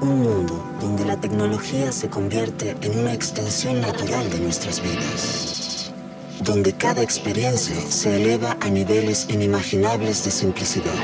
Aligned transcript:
un 0.00 0.22
mundo 0.22 0.64
donde 0.80 1.04
la 1.04 1.20
tecnología 1.20 1.90
se 1.90 2.08
convierte 2.08 2.76
en 2.82 2.98
una 2.98 3.12
extensión 3.12 3.80
natural 3.80 4.30
de 4.30 4.38
nuestras 4.38 4.80
vidas, 4.80 5.92
donde 6.40 6.72
cada 6.72 7.02
experiencia 7.02 7.76
se 7.88 8.16
eleva 8.16 8.56
a 8.60 8.68
niveles 8.68 9.26
inimaginables 9.28 10.24
de 10.24 10.30
simplicidad. 10.30 10.94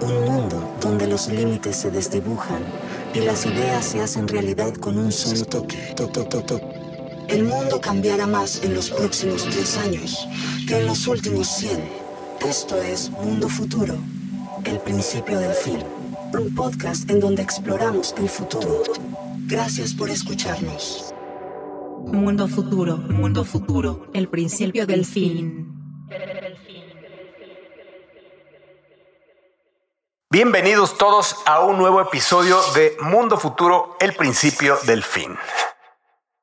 Un 0.00 0.24
mundo 0.24 0.76
donde 0.80 1.06
los 1.06 1.28
límites 1.28 1.76
se 1.76 1.90
desdibujan 1.90 2.62
y 3.12 3.20
las 3.20 3.44
ideas 3.44 3.84
se 3.84 4.00
hacen 4.00 4.26
realidad 4.28 4.74
con 4.74 4.96
un 4.96 5.12
solo 5.12 5.44
toque. 5.44 5.94
El 7.28 7.44
mundo 7.44 7.78
cambiará 7.80 8.26
más 8.26 8.62
en 8.62 8.74
los 8.74 8.90
próximos 8.90 9.44
10 9.44 9.76
años 9.78 10.26
que 10.66 10.78
en 10.78 10.86
los 10.86 11.06
últimos 11.06 11.46
100. 11.48 11.78
Esto 12.48 12.80
es 12.80 13.10
Mundo 13.10 13.48
Futuro, 13.48 13.96
el 14.64 14.78
principio 14.78 15.38
del 15.38 15.52
fin. 15.52 15.97
Un 16.32 16.54
podcast 16.54 17.10
en 17.10 17.20
donde 17.20 17.42
exploramos 17.42 18.14
el 18.18 18.28
futuro. 18.28 18.82
Gracias 19.46 19.94
por 19.94 20.10
escucharnos. 20.10 21.14
Mundo 22.06 22.48
Futuro, 22.48 22.96
Mundo 22.96 23.44
Futuro, 23.44 24.10
el 24.14 24.28
principio 24.28 24.86
del 24.86 25.04
fin. 25.04 25.74
Bienvenidos 30.30 30.96
todos 30.98 31.36
a 31.46 31.64
un 31.64 31.78
nuevo 31.78 32.00
episodio 32.00 32.56
de 32.74 32.96
Mundo 33.02 33.38
Futuro, 33.38 33.96
el 34.00 34.14
principio 34.14 34.76
del 34.86 35.02
fin 35.02 35.32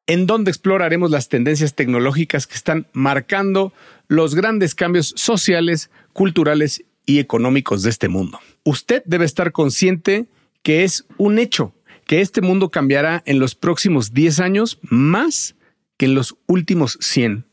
en 0.07 0.27
donde 0.27 0.51
exploraremos 0.51 1.09
las 1.11 1.29
tendencias 1.29 1.73
tecnológicas 1.73 2.47
que 2.47 2.55
están 2.55 2.87
marcando 2.93 3.73
los 4.07 4.35
grandes 4.35 4.75
cambios 4.75 5.13
sociales, 5.15 5.89
culturales 6.13 6.83
y 7.05 7.19
económicos 7.19 7.83
de 7.83 7.89
este 7.89 8.07
mundo. 8.07 8.39
Usted 8.67 9.03
debe 9.05 9.25
estar 9.25 9.51
consciente 9.51 10.25
que 10.63 10.83
es 10.83 11.05
un 11.17 11.37
hecho, 11.37 11.75
que 12.07 12.21
este 12.21 12.41
mundo 12.41 12.71
cambiará 12.71 13.21
en 13.27 13.37
los 13.37 13.53
próximos 13.53 14.11
10 14.11 14.39
años 14.39 14.79
más 14.81 15.55
que 15.97 16.07
en 16.07 16.15
los 16.15 16.35
últimos 16.47 16.97
100. 16.99 17.45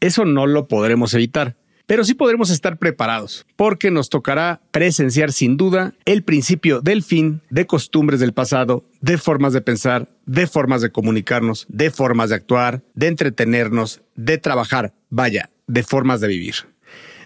Eso 0.00 0.26
no 0.26 0.46
lo 0.46 0.68
podremos 0.68 1.14
evitar. 1.14 1.56
Pero 1.86 2.04
sí 2.04 2.12
podremos 2.12 2.50
estar 2.50 2.78
preparados, 2.78 3.46
porque 3.56 3.90
nos 3.90 4.10
tocará 4.10 4.60
presenciar 4.70 5.32
sin 5.32 5.56
duda 5.56 5.94
el 6.04 6.22
principio 6.22 6.82
del 6.82 7.02
fin 7.02 7.40
de 7.48 7.66
costumbres 7.66 8.20
del 8.20 8.34
pasado, 8.34 8.84
de 9.00 9.16
formas 9.16 9.54
de 9.54 9.62
pensar, 9.62 10.08
de 10.26 10.46
formas 10.46 10.82
de 10.82 10.92
comunicarnos, 10.92 11.66
de 11.70 11.90
formas 11.90 12.28
de 12.28 12.36
actuar, 12.36 12.82
de 12.94 13.08
entretenernos, 13.08 14.02
de 14.14 14.36
trabajar, 14.36 14.92
vaya, 15.08 15.50
de 15.66 15.82
formas 15.82 16.20
de 16.20 16.28
vivir. 16.28 16.54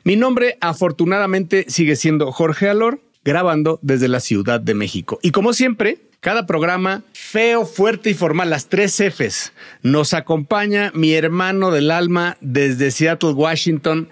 Mi 0.05 0.17
nombre 0.17 0.57
afortunadamente 0.61 1.67
sigue 1.69 1.97
siendo 1.97 2.31
Jorge 2.31 2.69
Alor, 2.69 3.01
grabando 3.25 3.79
desde 3.83 4.09
la 4.09 4.21
Ciudad 4.21 4.61
de 4.61 4.75
México. 4.75 5.19
Y 5.23 5.31
como 5.31 5.53
siempre, 5.53 5.99
cada 6.21 6.47
programa 6.47 7.03
feo, 7.13 7.67
fuerte 7.67 8.11
y 8.11 8.15
formal, 8.15 8.51
las 8.51 8.69
tres 8.69 9.01
Fs. 9.01 9.53
Nos 9.83 10.15
acompaña 10.15 10.91
mi 10.95 11.13
hermano 11.13 11.71
del 11.71 11.91
alma 11.91 12.37
desde 12.41 12.91
Seattle, 12.91 13.33
Washington, 13.33 14.09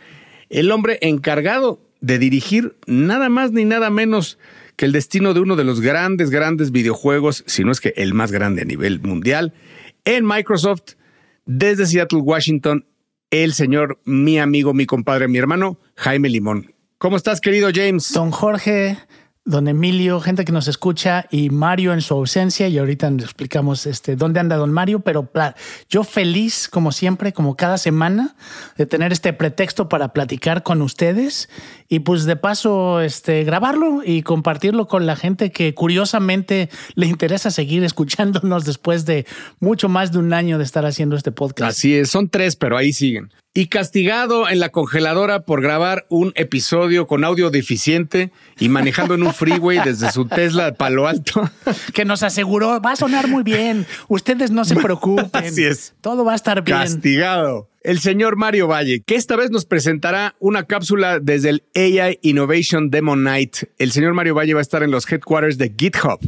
el 0.50 0.70
hombre 0.70 0.98
encargado 1.00 1.80
de 2.00 2.18
dirigir 2.18 2.76
nada 2.86 3.28
más 3.28 3.52
ni 3.52 3.64
nada 3.64 3.88
menos 3.88 4.38
que 4.76 4.86
el 4.86 4.92
destino 4.92 5.34
de 5.34 5.40
uno 5.40 5.56
de 5.56 5.64
los 5.64 5.80
grandes, 5.80 6.30
grandes 6.30 6.72
videojuegos, 6.72 7.44
si 7.46 7.64
no 7.64 7.72
es 7.72 7.80
que 7.80 7.94
el 7.96 8.14
más 8.14 8.32
grande 8.32 8.62
a 8.62 8.64
nivel 8.64 9.00
mundial, 9.00 9.54
en 10.04 10.26
Microsoft, 10.26 10.94
desde 11.46 11.86
Seattle, 11.86 12.20
Washington, 12.20 12.86
el 13.30 13.54
señor, 13.54 14.00
mi 14.04 14.38
amigo, 14.38 14.74
mi 14.74 14.84
compadre, 14.84 15.28
mi 15.28 15.38
hermano, 15.38 15.78
Jaime 15.96 16.28
Limón. 16.28 16.71
¿Cómo 17.02 17.16
estás, 17.16 17.40
querido 17.40 17.68
James? 17.74 18.12
Don 18.12 18.30
Jorge, 18.30 18.96
don 19.44 19.66
Emilio, 19.66 20.20
gente 20.20 20.44
que 20.44 20.52
nos 20.52 20.68
escucha 20.68 21.26
y 21.32 21.50
Mario 21.50 21.92
en 21.94 22.00
su 22.00 22.14
ausencia 22.14 22.68
y 22.68 22.78
ahorita 22.78 23.10
nos 23.10 23.24
explicamos 23.24 23.86
este, 23.86 24.14
dónde 24.14 24.38
anda 24.38 24.54
don 24.54 24.70
Mario, 24.70 25.00
pero 25.00 25.28
yo 25.88 26.04
feliz 26.04 26.68
como 26.68 26.92
siempre, 26.92 27.32
como 27.32 27.56
cada 27.56 27.76
semana, 27.76 28.36
de 28.76 28.86
tener 28.86 29.10
este 29.10 29.32
pretexto 29.32 29.88
para 29.88 30.12
platicar 30.12 30.62
con 30.62 30.80
ustedes 30.80 31.48
y 31.92 32.00
pues 32.00 32.24
de 32.24 32.36
paso 32.36 33.02
este, 33.02 33.44
grabarlo 33.44 34.00
y 34.02 34.22
compartirlo 34.22 34.88
con 34.88 35.04
la 35.04 35.14
gente 35.14 35.52
que 35.52 35.74
curiosamente 35.74 36.70
le 36.94 37.06
interesa 37.06 37.50
seguir 37.50 37.84
escuchándonos 37.84 38.64
después 38.64 39.04
de 39.04 39.26
mucho 39.60 39.90
más 39.90 40.10
de 40.10 40.18
un 40.18 40.32
año 40.32 40.56
de 40.56 40.64
estar 40.64 40.86
haciendo 40.86 41.16
este 41.16 41.32
podcast. 41.32 41.70
Así 41.70 41.94
es, 41.94 42.08
son 42.08 42.30
tres, 42.30 42.56
pero 42.56 42.78
ahí 42.78 42.94
siguen 42.94 43.30
y 43.54 43.66
castigado 43.66 44.48
en 44.48 44.60
la 44.60 44.70
congeladora 44.70 45.40
por 45.44 45.60
grabar 45.60 46.06
un 46.08 46.32
episodio 46.36 47.06
con 47.06 47.24
audio 47.24 47.50
deficiente 47.50 48.32
y 48.58 48.70
manejando 48.70 49.12
en 49.12 49.24
un 49.24 49.34
freeway 49.34 49.78
desde 49.84 50.10
su 50.10 50.24
Tesla 50.24 50.64
de 50.64 50.72
Palo 50.72 51.06
Alto. 51.06 51.50
Que 51.92 52.06
nos 52.06 52.22
aseguró, 52.22 52.80
va 52.80 52.92
a 52.92 52.96
sonar 52.96 53.28
muy 53.28 53.42
bien. 53.42 53.86
Ustedes 54.08 54.50
no 54.50 54.64
se 54.64 54.76
preocupen. 54.82 55.28
Así 55.32 55.64
es. 55.64 55.92
Todo 56.00 56.24
va 56.24 56.32
a 56.32 56.36
estar 56.36 56.62
bien. 56.64 56.78
Castigado. 56.78 57.68
El 57.84 57.98
señor 57.98 58.36
Mario 58.36 58.68
Valle, 58.68 59.02
que 59.02 59.16
esta 59.16 59.34
vez 59.34 59.50
nos 59.50 59.64
presentará 59.64 60.36
una 60.38 60.66
cápsula 60.66 61.18
desde 61.18 61.48
el 61.48 61.64
AI 61.74 62.20
Innovation 62.22 62.90
Demo 62.90 63.16
Night. 63.16 63.56
El 63.78 63.90
señor 63.90 64.14
Mario 64.14 64.36
Valle 64.36 64.54
va 64.54 64.60
a 64.60 64.62
estar 64.62 64.84
en 64.84 64.92
los 64.92 65.10
headquarters 65.10 65.58
de 65.58 65.74
GitHub. 65.76 66.20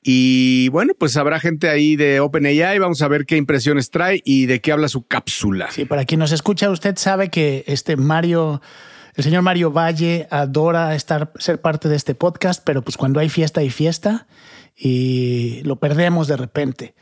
Y 0.00 0.68
bueno, 0.68 0.92
pues 0.96 1.16
habrá 1.16 1.40
gente 1.40 1.68
ahí 1.68 1.96
de 1.96 2.20
OpenAI, 2.20 2.78
vamos 2.78 3.02
a 3.02 3.08
ver 3.08 3.26
qué 3.26 3.36
impresiones 3.36 3.90
trae 3.90 4.22
y 4.24 4.46
de 4.46 4.60
qué 4.60 4.70
habla 4.70 4.88
su 4.88 5.04
cápsula. 5.04 5.72
Sí, 5.72 5.84
para 5.86 6.04
quien 6.04 6.20
nos 6.20 6.30
escucha, 6.30 6.70
usted 6.70 6.96
sabe 6.96 7.30
que 7.30 7.64
este 7.66 7.96
Mario, 7.96 8.62
el 9.16 9.24
señor 9.24 9.42
Mario 9.42 9.72
Valle 9.72 10.28
adora 10.30 10.94
estar, 10.94 11.32
ser 11.38 11.60
parte 11.60 11.88
de 11.88 11.96
este 11.96 12.14
podcast, 12.14 12.62
pero 12.64 12.82
pues 12.82 12.96
cuando 12.96 13.18
hay 13.18 13.28
fiesta 13.28 13.60
hay 13.60 13.70
fiesta 13.70 14.28
y 14.76 15.62
lo 15.62 15.76
perdemos 15.76 16.28
de 16.28 16.36
repente. 16.36 16.94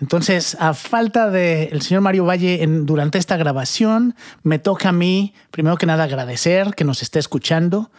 Entonces, 0.00 0.56
a 0.60 0.74
falta 0.74 1.30
del 1.30 1.68
el 1.72 1.82
señor 1.82 2.02
Mario 2.02 2.24
Valle 2.24 2.62
en, 2.62 2.86
durante 2.86 3.18
esta 3.18 3.36
grabación, 3.36 4.14
me 4.42 4.58
toca 4.58 4.90
a 4.90 4.92
mí, 4.92 5.34
primero 5.50 5.76
que 5.76 5.86
nada, 5.86 6.04
agradecer 6.04 6.74
que 6.74 6.84
nos 6.84 7.02
esté 7.02 7.18
escuchando. 7.18 7.90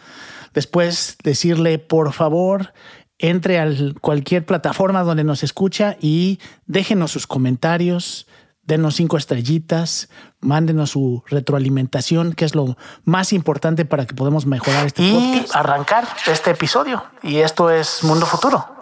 Después 0.54 1.18
decirle, 1.22 1.78
por 1.78 2.12
favor, 2.12 2.72
entre 3.18 3.58
a 3.58 3.68
cualquier 4.00 4.46
plataforma 4.46 5.02
donde 5.02 5.24
nos 5.24 5.42
escucha 5.42 5.96
y 6.00 6.38
déjenos 6.66 7.10
sus 7.10 7.26
comentarios, 7.26 8.26
denos 8.62 8.96
cinco 8.96 9.16
estrellitas, 9.16 10.08
mándenos 10.40 10.90
su 10.90 11.22
retroalimentación, 11.26 12.32
que 12.32 12.44
es 12.44 12.54
lo 12.54 12.76
más 13.04 13.32
importante 13.32 13.84
para 13.84 14.06
que 14.06 14.14
podamos 14.14 14.46
mejorar 14.46 14.86
este 14.86 15.02
y 15.02 15.46
arrancar 15.52 16.06
este 16.26 16.52
episodio. 16.52 17.02
Y 17.22 17.38
esto 17.38 17.70
es 17.70 18.04
Mundo 18.04 18.24
Futuro. 18.24 18.77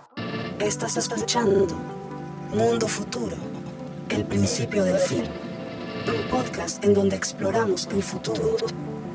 Estás 0.66 0.96
escuchando 0.96 1.68
Mundo 2.52 2.88
Futuro, 2.88 3.36
el 4.08 4.24
principio 4.24 4.82
del 4.82 4.98
fin. 4.98 5.22
Un 6.08 6.28
podcast 6.28 6.84
en 6.84 6.92
donde 6.92 7.14
exploramos 7.14 7.88
el 7.92 8.02
futuro. 8.02 8.56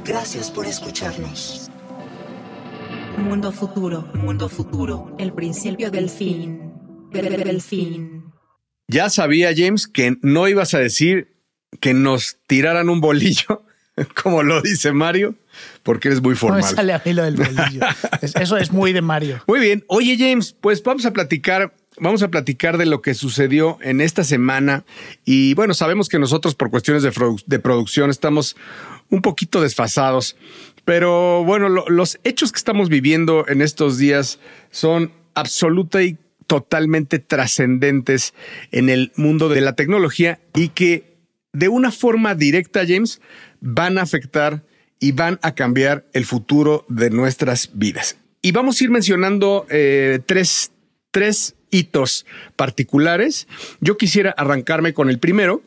Gracias 0.06 0.50
por 0.50 0.66
escucharnos. 0.66 1.70
Mundo 3.18 3.52
futuro, 3.52 4.10
mundo 4.14 4.48
futuro, 4.48 5.14
el 5.20 5.34
principio 5.34 5.92
del 5.92 6.10
fin, 6.10 6.72
del 7.12 7.62
fin. 7.62 8.32
Ya 8.88 9.10
sabía, 9.10 9.52
James, 9.54 9.88
que 9.88 10.16
no 10.22 10.48
ibas 10.48 10.74
a 10.74 10.80
decir 10.80 11.36
que 11.82 11.94
nos 11.94 12.38
tiraran 12.48 12.88
un 12.88 13.02
bolillo, 13.02 13.66
como 14.22 14.44
lo 14.44 14.62
dice 14.62 14.92
Mario, 14.92 15.36
porque 15.84 16.10
eres 16.10 16.22
muy 16.22 16.36
formal. 16.36 16.62
No 16.62 16.68
sale 16.68 16.94
a 16.94 17.02
mí 17.04 17.14
lo 17.14 17.24
del 17.24 17.36
bolillo. 17.38 17.82
Eso 18.22 18.58
es 18.58 18.72
muy 18.72 18.94
de 18.94 19.02
Mario. 19.02 19.42
Muy 19.48 19.60
bien. 19.60 19.84
Oye, 19.88 20.18
James, 20.18 20.56
pues 20.60 20.84
vamos 20.84 21.06
a 21.06 21.12
platicar 21.12 21.74
vamos 22.00 22.24
a 22.24 22.30
platicar 22.30 22.78
de 22.78 22.86
lo 22.86 23.02
que 23.02 23.14
sucedió 23.14 23.78
en 23.82 24.02
esta 24.02 24.24
semana. 24.24 24.86
Y 25.24 25.54
bueno, 25.54 25.74
sabemos 25.74 26.10
que 26.10 26.20
nosotros 26.20 26.56
por 26.56 26.72
cuestiones 26.72 27.04
de, 27.04 27.12
de 27.46 27.60
producción 27.60 28.10
estamos 28.10 28.56
un 29.10 29.22
poquito 29.22 29.62
desfasados. 29.62 30.36
Pero 30.84 31.44
bueno, 31.44 31.70
los 31.70 32.20
hechos 32.24 32.52
que 32.52 32.58
estamos 32.58 32.90
viviendo 32.90 33.46
en 33.48 33.62
estos 33.62 33.98
días 33.98 34.40
son 34.72 35.12
absoluta 35.36 36.02
y 36.02 36.18
totalmente 36.48 37.20
trascendentes 37.20 38.34
en 38.72 38.90
el 38.90 39.12
mundo 39.16 39.48
de 39.48 39.62
la 39.62 39.74
tecnología 39.74 40.40
y 40.56 40.70
que 40.70 41.11
de 41.54 41.70
una 41.70 41.92
forma 41.92 42.36
directa, 42.36 42.84
James, 42.88 43.22
van 43.60 43.98
a 43.98 44.02
afectar 44.02 44.64
y 45.00 45.12
van 45.12 45.40
a 45.42 45.56
cambiar 45.56 46.06
el 46.14 46.26
futuro 46.26 46.86
de 46.88 47.10
nuestras 47.10 47.72
vidas. 47.74 48.18
Y 48.42 48.52
vamos 48.52 48.80
a 48.80 48.84
ir 48.84 48.90
mencionando 48.90 49.66
eh, 49.70 50.20
tres, 50.26 50.72
tres 51.12 51.56
hitos 51.70 52.26
particulares. 52.56 53.48
Yo 53.80 53.98
quisiera 53.98 54.32
arrancarme 54.32 54.94
con 54.94 55.10
el 55.10 55.20
primero, 55.20 55.62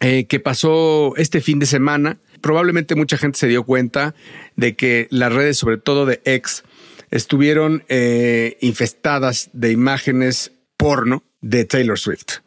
eh, 0.00 0.24
que 0.24 0.40
pasó 0.40 1.14
este 1.16 1.40
fin 1.40 1.58
de 1.58 1.66
semana 1.66 2.18
probablemente 2.42 2.94
mucha 2.94 3.16
gente 3.16 3.38
se 3.38 3.46
dio 3.46 3.62
cuenta 3.62 4.14
de 4.56 4.74
que 4.76 5.06
las 5.10 5.32
redes, 5.32 5.56
sobre 5.56 5.78
todo 5.78 6.04
de 6.04 6.20
X, 6.26 6.64
estuvieron 7.10 7.84
eh, 7.88 8.58
infestadas 8.60 9.48
de 9.54 9.70
imágenes 9.70 10.52
porno 10.76 11.22
de 11.40 11.64
Taylor 11.64 11.98
Swift. 11.98 12.40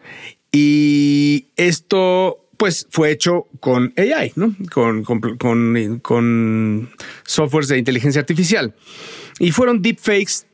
Y 0.57 1.47
esto, 1.57 2.47
pues, 2.55 2.87
fue 2.89 3.11
hecho 3.11 3.49
con 3.59 3.93
AI, 3.97 4.31
¿no? 4.37 4.55
Con, 4.71 5.03
con, 5.03 5.99
con 5.99 6.89
softwares 7.25 7.67
de 7.67 7.77
inteligencia 7.77 8.21
artificial. 8.21 8.73
Y 9.39 9.51
fueron 9.51 9.81
deepfakes 9.81 10.45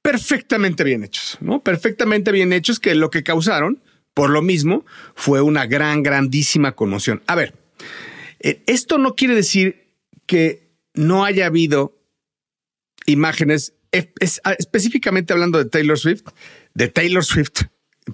perfectamente 0.00 0.84
bien 0.84 1.02
hechos, 1.02 1.38
¿no? 1.40 1.60
Perfectamente 1.60 2.30
bien 2.30 2.52
hechos 2.52 2.78
que 2.78 2.94
lo 2.94 3.10
que 3.10 3.24
causaron, 3.24 3.82
por 4.14 4.30
lo 4.30 4.42
mismo, 4.42 4.86
fue 5.16 5.40
una 5.40 5.66
gran, 5.66 6.04
grandísima 6.04 6.76
conmoción. 6.76 7.20
A 7.26 7.34
ver, 7.34 7.54
eh, 8.38 8.62
esto 8.66 8.98
no 8.98 9.16
quiere 9.16 9.34
decir 9.34 9.88
que 10.26 10.70
no 10.94 11.24
haya 11.24 11.46
habido 11.46 11.98
imágenes, 13.06 13.74
específicamente 13.90 15.32
hablando 15.32 15.58
de 15.58 15.64
Taylor 15.64 15.98
Swift, 15.98 16.22
de 16.74 16.86
Taylor 16.86 17.24
Swift 17.24 17.62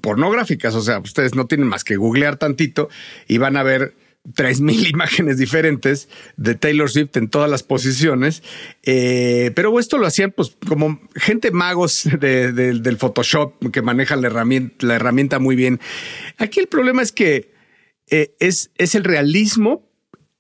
pornográficas. 0.01 0.75
O 0.75 0.83
sea, 0.83 0.99
ustedes 0.99 1.35
no 1.35 1.47
tienen 1.47 1.69
más 1.69 1.85
que 1.85 1.97
googlear 1.97 2.37
tantito 2.37 2.89
y 3.29 3.39
van 3.39 3.57
a 3.57 3.63
ver 3.63 3.95
tres 4.35 4.61
mil 4.61 4.87
imágenes 4.89 5.39
diferentes 5.39 6.09
de 6.37 6.55
Taylor 6.55 6.91
Swift 6.91 7.17
en 7.17 7.29
todas 7.29 7.51
las 7.51 7.63
posiciones. 7.63 8.43
Eh, 8.83 9.53
pero 9.55 9.79
esto 9.79 9.99
lo 9.99 10.07
hacían 10.07 10.33
pues 10.33 10.57
como 10.67 11.01
gente 11.15 11.51
magos 11.51 12.09
del 12.19 12.97
Photoshop 12.99 13.71
que 13.71 13.83
manejan 13.83 14.21
la 14.21 14.29
herramienta, 14.29 14.87
la 14.87 14.95
herramienta 14.97 15.39
muy 15.39 15.57
bien. 15.57 15.81
Aquí 16.39 16.61
el 16.61 16.69
problema 16.69 17.03
es 17.03 17.13
que 17.13 17.53
eh, 18.09 18.35
es, 18.41 18.71
es 18.77 18.95
el 18.95 19.05
realismo 19.05 19.89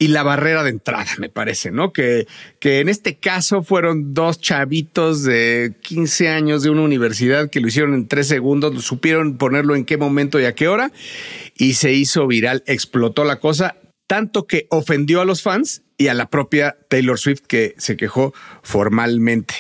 y 0.02 0.08
la 0.08 0.24
barrera 0.24 0.64
de 0.64 0.70
entrada, 0.70 1.12
me 1.18 1.28
parece, 1.28 1.70
¿no? 1.70 1.92
Que, 1.92 2.26
que 2.58 2.80
en 2.80 2.88
este 2.88 3.18
caso 3.18 3.62
fueron 3.62 4.14
dos 4.14 4.40
chavitos 4.40 5.22
de 5.22 5.74
15 5.80 6.28
años 6.28 6.64
de 6.64 6.70
una 6.70 6.82
universidad 6.82 7.50
que 7.50 7.60
lo 7.60 7.68
hicieron 7.68 7.94
en 7.94 8.08
tres 8.08 8.26
segundos, 8.26 8.84
supieron 8.84 9.38
ponerlo 9.38 9.76
en 9.76 9.84
qué 9.84 9.96
momento 9.96 10.40
y 10.40 10.44
a 10.44 10.56
qué 10.56 10.66
hora, 10.66 10.90
y 11.56 11.74
se 11.74 11.92
hizo 11.92 12.26
viral, 12.26 12.64
explotó 12.66 13.22
la 13.22 13.38
cosa, 13.38 13.76
tanto 14.08 14.48
que 14.48 14.66
ofendió 14.70 15.20
a 15.20 15.24
los 15.24 15.40
fans 15.40 15.82
y 15.96 16.08
a 16.08 16.14
la 16.14 16.28
propia 16.28 16.76
Taylor 16.88 17.16
Swift 17.16 17.42
que 17.46 17.76
se 17.78 17.96
quejó 17.96 18.34
formalmente. 18.64 19.54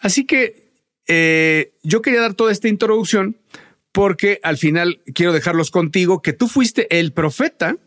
Así 0.00 0.26
que 0.26 0.74
eh, 1.08 1.72
yo 1.82 2.02
quería 2.02 2.20
dar 2.20 2.34
toda 2.34 2.52
esta 2.52 2.68
introducción 2.68 3.38
porque 3.92 4.40
al 4.42 4.58
final 4.58 5.00
quiero 5.14 5.32
dejarlos 5.32 5.70
contigo 5.70 6.20
que 6.20 6.34
tú 6.34 6.48
fuiste 6.48 6.98
el 6.98 7.14
profeta 7.14 7.78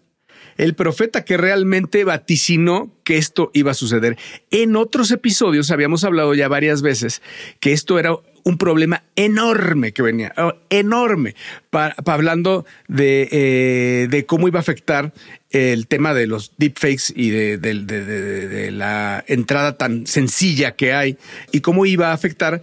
el 0.59 0.75
profeta 0.75 1.23
que 1.23 1.37
realmente 1.37 2.03
vaticinó 2.03 2.91
que 3.05 3.17
esto 3.17 3.49
iba 3.53 3.71
a 3.71 3.73
suceder. 3.73 4.17
En 4.51 4.75
otros 4.75 5.09
episodios 5.09 5.71
habíamos 5.71 6.03
hablado 6.03 6.33
ya 6.33 6.49
varias 6.49 6.81
veces 6.81 7.21
que 7.61 7.71
esto 7.71 7.97
era 7.97 8.11
un 8.43 8.57
problema 8.57 9.03
enorme 9.15 9.93
que 9.93 10.01
venía, 10.01 10.33
oh, 10.37 10.53
enorme, 10.69 11.35
para, 11.69 11.95
hablando 12.05 12.65
eh, 12.97 14.07
de, 14.09 14.25
cómo 14.25 14.49
iba 14.49 14.59
a 14.59 14.61
afectar 14.61 15.13
el 15.49 15.87
tema 15.87 16.13
de 16.13 16.27
los 16.27 16.51
deepfakes 16.57 17.13
y 17.15 17.29
de, 17.29 18.69
la 18.73 19.23
entrada 19.27 19.77
tan 19.77 20.07
sencilla 20.07 20.75
que 20.75 20.93
hay 20.93 21.17
y 21.53 21.61
cómo 21.61 21.85
iba 21.85 22.09
a 22.09 22.13
afectar 22.13 22.61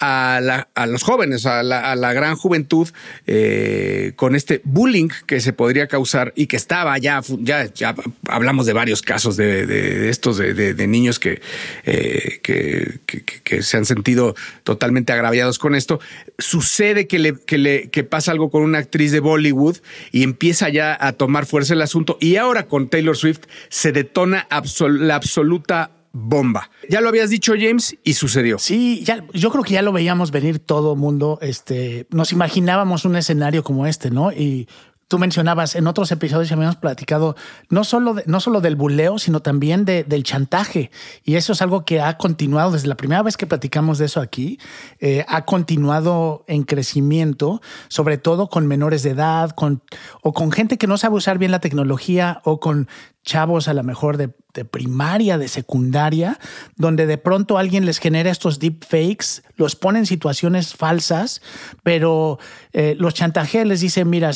a, 0.00 0.86
los 0.86 1.02
jóvenes, 1.02 1.46
a 1.46 1.62
la, 1.62 2.12
gran 2.12 2.36
juventud, 2.36 2.88
eh, 3.26 4.12
con 4.16 4.34
este 4.34 4.60
bullying 4.64 5.08
que 5.26 5.40
se 5.40 5.52
podría 5.52 5.86
causar 5.86 6.32
y 6.36 6.46
que 6.46 6.56
estaba 6.56 6.98
ya, 6.98 7.20
ya, 7.38 7.72
ya 7.72 7.94
hablamos 8.28 8.66
de 8.66 8.72
varios 8.72 9.02
casos 9.02 9.36
de, 9.36 10.08
estos, 10.08 10.38
de, 10.38 10.86
niños 10.86 11.18
que, 11.18 11.40
eh, 11.84 12.40
que, 12.42 13.00
que, 13.44 13.62
se 13.62 13.76
han 13.76 13.84
sentido 13.84 14.34
totalmente 14.64 15.12
agraviados 15.12 15.58
con 15.58 15.74
esto. 15.74 16.00
Sucede 16.38 17.06
que, 17.06 17.18
le, 17.18 17.34
que, 17.34 17.58
le, 17.58 17.90
que 17.90 18.02
pasa 18.02 18.32
algo 18.32 18.50
con 18.50 18.62
una 18.62 18.78
actriz 18.78 19.12
de 19.12 19.20
Bollywood 19.20 19.76
y 20.10 20.24
empieza 20.24 20.68
ya 20.68 20.96
a 20.98 21.12
tomar 21.12 21.46
fuerza 21.46 21.74
el 21.74 21.82
asunto 21.82 22.18
y 22.20 22.36
ahora 22.36 22.66
con 22.66 22.88
Taylor 22.88 23.16
Swift 23.16 23.42
se 23.68 23.92
detona 23.92 24.48
la 24.80 25.14
absoluta 25.14 26.01
bomba. 26.12 26.70
Ya 26.88 27.00
lo 27.00 27.08
habías 27.08 27.30
dicho, 27.30 27.54
James, 27.58 27.96
y 28.04 28.14
sucedió. 28.14 28.58
Sí, 28.58 29.02
ya, 29.04 29.24
yo 29.32 29.50
creo 29.50 29.64
que 29.64 29.74
ya 29.74 29.82
lo 29.82 29.92
veíamos 29.92 30.30
venir 30.30 30.58
todo 30.58 30.94
mundo. 30.96 31.38
Este, 31.42 32.06
nos 32.10 32.32
imaginábamos 32.32 33.04
un 33.04 33.16
escenario 33.16 33.64
como 33.64 33.86
este, 33.86 34.10
¿no? 34.10 34.30
Y 34.32 34.68
tú 35.12 35.18
mencionabas 35.18 35.74
en 35.74 35.86
otros 35.86 36.10
episodios 36.10 36.50
habíamos 36.52 36.76
platicado 36.76 37.36
no 37.68 37.84
solo, 37.84 38.16
no 38.24 38.40
solo 38.40 38.62
del 38.62 38.76
buleo, 38.76 39.18
sino 39.18 39.40
también 39.40 39.84
del 39.84 40.22
chantaje. 40.22 40.90
Y 41.22 41.34
eso 41.34 41.52
es 41.52 41.60
algo 41.60 41.84
que 41.84 42.00
ha 42.00 42.16
continuado 42.16 42.70
desde 42.70 42.88
la 42.88 42.96
primera 42.96 43.22
vez 43.22 43.36
que 43.36 43.46
platicamos 43.46 43.98
de 43.98 44.06
eso 44.06 44.22
aquí. 44.22 44.58
Eh, 45.00 45.22
ha 45.28 45.44
continuado 45.44 46.46
en 46.48 46.62
crecimiento, 46.62 47.60
sobre 47.88 48.16
todo 48.16 48.48
con 48.48 48.66
menores 48.66 49.02
de 49.02 49.10
edad, 49.10 49.50
con, 49.50 49.82
o 50.22 50.32
con 50.32 50.50
gente 50.50 50.78
que 50.78 50.86
no 50.86 50.96
sabe 50.96 51.16
usar 51.16 51.36
bien 51.36 51.50
la 51.50 51.60
tecnología 51.60 52.40
o 52.44 52.58
con 52.58 52.88
chavos 53.24 53.68
a 53.68 53.74
lo 53.74 53.82
mejor 53.82 54.16
de, 54.16 54.28
primaria, 54.64 55.38
de 55.38 55.48
secundaria, 55.48 56.38
donde 56.76 57.06
de 57.06 57.18
pronto 57.18 57.56
alguien 57.56 57.86
les 57.86 57.98
genera 57.98 58.30
estos 58.30 58.58
deepfakes, 58.58 59.42
los 59.56 59.76
pone 59.76 60.00
en 60.00 60.06
situaciones 60.06 60.74
falsas, 60.74 61.40
pero 61.82 62.38
eh, 62.72 62.94
los 62.98 63.14
chantajean, 63.14 63.68
les 63.68 63.80
dicen, 63.80 64.10
mira, 64.10 64.30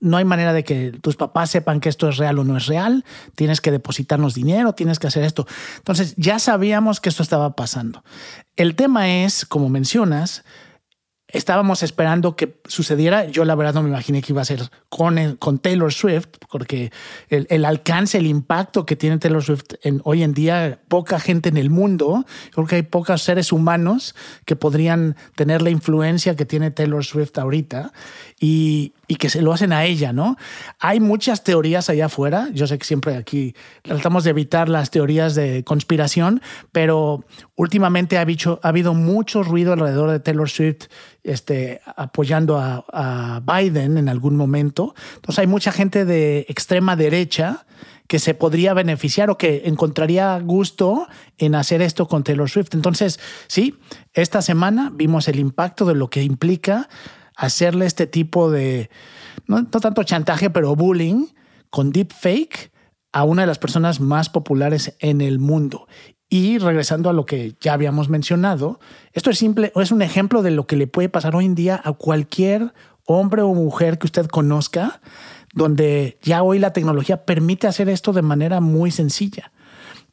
no 0.00 0.16
hay 0.16 0.24
manera 0.24 0.52
de 0.52 0.64
que 0.64 0.92
tus 1.02 1.16
papás 1.16 1.50
sepan 1.50 1.80
que 1.80 1.88
esto 1.88 2.08
es 2.08 2.16
real 2.16 2.38
o 2.38 2.44
no 2.44 2.56
es 2.56 2.66
real, 2.66 3.04
tienes 3.34 3.60
que 3.60 3.70
depositarnos 3.70 4.34
dinero, 4.34 4.72
tienes 4.72 4.98
que 4.98 5.08
hacer 5.08 5.24
esto. 5.24 5.46
Entonces 5.78 6.14
ya 6.16 6.38
sabíamos 6.38 7.00
que 7.00 7.08
esto 7.08 7.22
estaba 7.22 7.56
pasando. 7.56 8.04
El 8.56 8.74
tema 8.74 9.08
es, 9.24 9.44
como 9.44 9.68
mencionas, 9.68 10.44
estábamos 11.28 11.82
esperando 11.82 12.36
que 12.36 12.58
sucediera. 12.66 13.26
Yo 13.26 13.44
la 13.44 13.54
verdad 13.54 13.74
no 13.74 13.82
me 13.82 13.90
imaginé 13.90 14.22
que 14.22 14.32
iba 14.32 14.42
a 14.42 14.46
ser 14.46 14.70
con, 14.88 15.36
con 15.36 15.58
Taylor 15.58 15.92
Swift, 15.92 16.28
porque 16.50 16.90
el, 17.28 17.64
alcance, 17.64 18.18
el 18.18 18.26
impacto 18.26 18.86
que 18.86 18.96
tiene 18.96 19.18
Taylor 19.18 19.42
Swift 19.42 19.74
hoy 20.04 20.22
en 20.22 20.32
día, 20.32 20.80
poca 20.88 21.20
gente 21.20 21.48
en 21.48 21.56
el 21.56 21.70
mundo, 21.70 22.24
creo 22.52 22.66
que 22.66 22.76
hay 22.76 22.82
pocos 22.82 23.22
seres 23.22 23.52
humanos 23.52 24.14
que 24.44 24.56
podrían 24.56 25.16
tener 25.34 25.62
la 25.62 25.70
influencia 25.70 26.34
que 26.34 26.46
tiene 26.46 26.70
Taylor 26.70 27.04
Swift 27.04 27.36
ahorita 27.38 27.92
y, 28.40 28.94
y 29.08 29.16
que 29.16 29.30
se 29.30 29.40
lo 29.40 29.52
hacen 29.54 29.72
a 29.72 29.86
ella, 29.86 30.12
¿no? 30.12 30.36
Hay 30.78 31.00
muchas 31.00 31.42
teorías 31.42 31.88
allá 31.88 32.06
afuera. 32.06 32.50
Yo 32.52 32.66
sé 32.66 32.78
que 32.78 32.84
siempre 32.84 33.16
aquí 33.16 33.54
tratamos 33.82 34.22
de 34.22 34.30
evitar 34.30 34.68
las 34.68 34.90
teorías 34.90 35.34
de 35.34 35.64
conspiración, 35.64 36.42
pero 36.72 37.24
últimamente 37.56 38.18
ha, 38.18 38.20
ha 38.20 38.68
habido 38.68 38.92
mucho 38.92 39.42
ruido 39.42 39.72
alrededor 39.72 40.10
de 40.10 40.20
Taylor 40.20 40.50
Swift 40.50 40.88
este, 41.24 41.80
apoyando 41.96 42.58
a, 42.58 42.84
a 42.92 43.40
Biden 43.40 43.96
en 43.96 44.10
algún 44.10 44.36
momento. 44.36 44.94
Entonces 45.16 45.38
hay 45.38 45.46
mucha 45.46 45.72
gente 45.72 46.04
de 46.04 46.44
extrema 46.48 46.94
derecha 46.94 47.64
que 48.08 48.18
se 48.18 48.34
podría 48.34 48.72
beneficiar 48.74 49.30
o 49.30 49.38
que 49.38 49.62
encontraría 49.66 50.38
gusto 50.40 51.06
en 51.36 51.54
hacer 51.54 51.82
esto 51.82 52.08
con 52.08 52.24
Taylor 52.24 52.48
Swift. 52.48 52.70
Entonces, 52.72 53.20
sí, 53.46 53.78
esta 54.14 54.40
semana 54.40 54.90
vimos 54.92 55.28
el 55.28 55.38
impacto 55.38 55.84
de 55.84 55.94
lo 55.94 56.08
que 56.08 56.22
implica 56.22 56.88
hacerle 57.38 57.86
este 57.86 58.06
tipo 58.06 58.50
de, 58.50 58.90
no, 59.46 59.64
tanto 59.66 60.02
chantaje, 60.02 60.50
pero 60.50 60.74
bullying 60.74 61.26
con 61.70 61.92
deepfake 61.92 62.72
a 63.12 63.24
una 63.24 63.42
de 63.42 63.46
las 63.46 63.58
personas 63.58 64.00
más 64.00 64.28
populares 64.28 64.96
en 64.98 65.20
el 65.20 65.38
mundo. 65.38 65.86
Y 66.28 66.58
regresando 66.58 67.08
a 67.08 67.14
lo 67.14 67.24
que 67.24 67.56
ya 67.60 67.72
habíamos 67.72 68.10
mencionado, 68.10 68.80
esto 69.12 69.30
es 69.30 69.38
simple, 69.38 69.72
es 69.76 69.92
un 69.92 70.02
ejemplo 70.02 70.42
de 70.42 70.50
lo 70.50 70.66
que 70.66 70.76
le 70.76 70.88
puede 70.88 71.08
pasar 71.08 71.34
hoy 71.36 71.46
en 71.46 71.54
día 71.54 71.80
a 71.82 71.92
cualquier 71.92 72.74
hombre 73.06 73.40
o 73.42 73.54
mujer 73.54 73.98
que 73.98 74.06
usted 74.06 74.26
conozca, 74.26 75.00
donde 75.54 76.18
ya 76.22 76.42
hoy 76.42 76.58
la 76.58 76.72
tecnología 76.72 77.24
permite 77.24 77.66
hacer 77.66 77.88
esto 77.88 78.12
de 78.12 78.22
manera 78.22 78.60
muy 78.60 78.90
sencilla. 78.90 79.52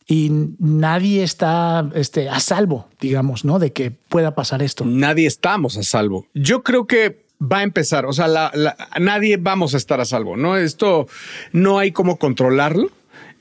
Y 0.07 0.29
nadie 0.59 1.23
está 1.23 1.89
este, 1.95 2.29
a 2.29 2.39
salvo, 2.39 2.87
digamos, 2.99 3.43
¿no? 3.43 3.57
De 3.57 3.73
que 3.73 3.91
pueda 3.91 4.35
pasar 4.35 4.61
esto. 4.61 4.85
Nadie 4.85 5.27
estamos 5.27 5.77
a 5.77 5.83
salvo. 5.83 6.27
Yo 6.33 6.61
creo 6.61 6.85
que 6.85 7.25
va 7.41 7.59
a 7.59 7.63
empezar, 7.63 8.05
o 8.05 8.13
sea, 8.13 8.51
nadie 8.99 9.37
vamos 9.37 9.73
a 9.73 9.77
estar 9.77 9.99
a 9.99 10.05
salvo, 10.05 10.37
¿no? 10.37 10.57
Esto 10.57 11.07
no 11.51 11.79
hay 11.79 11.91
cómo 11.91 12.17
controlarlo 12.17 12.91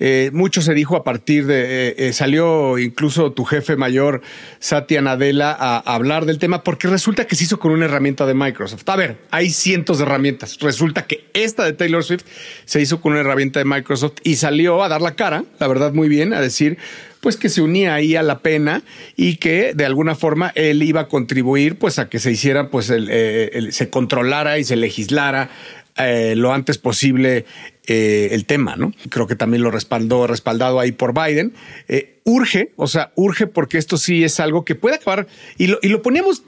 eh, 0.01 0.31
mucho 0.33 0.61
se 0.61 0.75
dijo 0.75 0.97
a 0.97 1.05
partir 1.05 1.47
de, 1.47 1.89
eh, 1.89 1.95
eh, 1.99 2.13
salió 2.13 2.79
incluso 2.79 3.33
tu 3.33 3.45
jefe 3.45 3.77
mayor, 3.77 4.23
Satya 4.59 5.01
Nadella, 5.01 5.53
a, 5.53 5.79
hablar 5.79 6.27
del 6.27 6.39
tema 6.39 6.65
porque 6.65 6.89
resulta 6.89 7.27
que 7.27 7.37
se 7.37 7.45
hizo 7.45 7.61
con 7.61 7.71
una 7.71 7.85
herramienta 7.85 8.27
de 8.27 8.35
Microsoft. 8.35 8.89
A 8.89 8.97
ver, 8.97 9.19
hay 9.31 9.51
cientos 9.51 9.99
de 9.99 10.05
herramientas. 10.05 10.59
Resulta 10.59 11.07
que 11.07 11.25
esta 11.33 11.65
de 11.65 11.75
Taylor 11.75 12.03
Swift 12.03 12.25
se 12.65 12.81
hizo 12.81 13.01
con 13.01 13.13
una 13.13 13.21
herramienta 13.21 13.61
de 13.61 13.67
Microsoft 13.67 14.15
y 14.25 14.37
salió 14.37 14.83
a 14.83 14.89
dar 14.89 15.01
la 15.01 15.15
cara, 15.15 15.45
la 15.61 15.69
verdad 15.69 15.93
muy 15.93 16.09
bien, 16.09 16.33
a 16.33 16.41
decir 16.41 16.77
pues 17.21 17.39
que 17.39 17.49
se 17.49 17.63
unía 17.63 17.95
ahí 17.95 18.17
a 18.17 18.23
la 18.23 18.41
pena 18.41 18.83
y 19.17 19.37
que 19.37 19.73
de 19.75 19.87
alguna 19.87 20.15
forma 20.15 20.53
él 20.57 20.83
iba 20.83 21.03
a 21.03 21.09
contribuir 21.09 21.77
pues 21.77 21.99
a 21.99 22.11
que 22.11 22.19
se 22.19 22.31
hiciera 22.31 22.69
pues 22.69 22.87
se 22.87 23.89
controlara 23.91 24.59
y 24.59 24.65
se 24.65 24.77
legislara 24.77 25.49
lo 25.97 26.53
antes 26.53 26.77
posible 26.77 27.47
eh, 27.87 28.29
el 28.33 28.47
tema, 28.47 28.77
¿no? 28.77 28.95
Creo 29.11 29.27
que 29.27 29.37
también 29.37 29.63
lo 29.63 29.71
respaldó, 29.71 30.27
respaldado 30.27 30.81
ahí 30.81 30.93
por 30.93 31.13
Biden. 31.13 31.53
Eh, 31.87 32.21
urge, 32.25 32.73
o 32.77 32.87
sea, 32.87 33.13
urge 33.15 33.47
porque 33.47 33.77
esto 33.77 33.99
sí 33.99 34.25
es 34.25 34.41
algo 34.41 34.65
que 34.65 34.75
puede 34.75 34.97
acabar 34.97 35.27
y 35.59 35.67
lo, 35.67 35.79
y 35.83 35.89
lo 35.89 36.01
poníamos, 36.01 36.45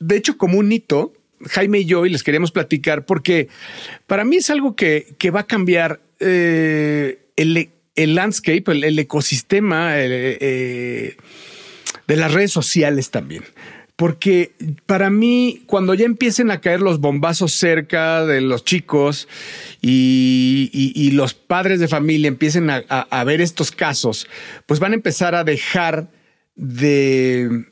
de 0.00 0.16
hecho, 0.16 0.36
como 0.36 0.58
un 0.58 0.72
hito, 0.72 1.12
Jaime 1.46 1.78
y 1.78 1.84
yo, 1.84 2.06
y 2.06 2.10
les 2.10 2.24
queríamos 2.24 2.50
platicar 2.50 3.06
porque 3.06 3.48
para 4.08 4.24
mí 4.24 4.38
es 4.38 4.50
algo 4.50 4.74
que, 4.74 5.14
que 5.16 5.30
va 5.30 5.40
a 5.40 5.46
cambiar 5.46 6.00
eh, 6.18 7.20
el, 7.36 7.70
el, 7.94 8.14
landscape, 8.16 8.64
el, 8.66 8.98
ecosistema 8.98 9.94
de 9.94 11.16
las 12.08 12.34
redes 12.34 12.50
sociales 12.50 13.10
también. 13.10 13.44
Porque 14.00 14.54
para 14.86 15.10
mí, 15.10 15.62
cuando 15.66 15.92
ya 15.92 16.06
empiecen 16.06 16.50
a 16.50 16.62
caer 16.62 16.80
los 16.80 17.00
bombazos 17.00 17.52
cerca 17.52 18.24
de 18.24 18.40
los 18.40 18.64
chicos 18.64 19.28
y, 19.82 21.10
los 21.12 21.34
padres 21.34 21.80
de 21.80 21.86
familia 21.86 22.28
empiecen 22.28 22.70
a, 22.70 23.24
ver 23.24 23.42
estos 23.42 23.70
casos, 23.70 24.26
pues 24.64 24.80
van 24.80 24.92
a 24.92 24.94
empezar 24.94 25.34
a 25.34 25.44
dejar 25.44 26.08
de, 26.54 27.66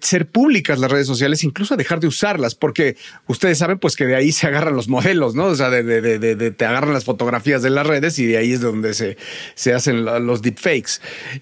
ser 0.00 0.30
públicas 0.30 0.78
las 0.78 0.90
redes 0.90 1.06
sociales, 1.06 1.44
incluso 1.44 1.74
a 1.74 1.76
dejar 1.76 2.00
de 2.00 2.06
usarlas, 2.06 2.54
porque 2.54 2.96
ustedes 3.26 3.58
saben 3.58 3.78
pues 3.78 3.94
que 3.94 4.06
de 4.06 4.16
ahí 4.16 4.32
se 4.32 4.46
agarran 4.46 4.74
los 4.74 4.88
modelos, 4.88 5.34
¿no? 5.34 5.44
O 5.44 5.54
sea, 5.54 5.68
de, 5.68 6.50
te 6.52 6.64
agarran 6.64 6.94
las 6.94 7.04
fotografías 7.04 7.60
de 7.60 7.68
las 7.68 7.86
redes 7.86 8.18
y 8.18 8.24
de 8.24 8.38
ahí 8.38 8.52
es 8.52 8.62
donde 8.62 8.94
se, 8.94 9.18
se 9.54 9.74
hacen 9.74 10.06
los 10.06 10.40
deepfakes. 10.40 10.92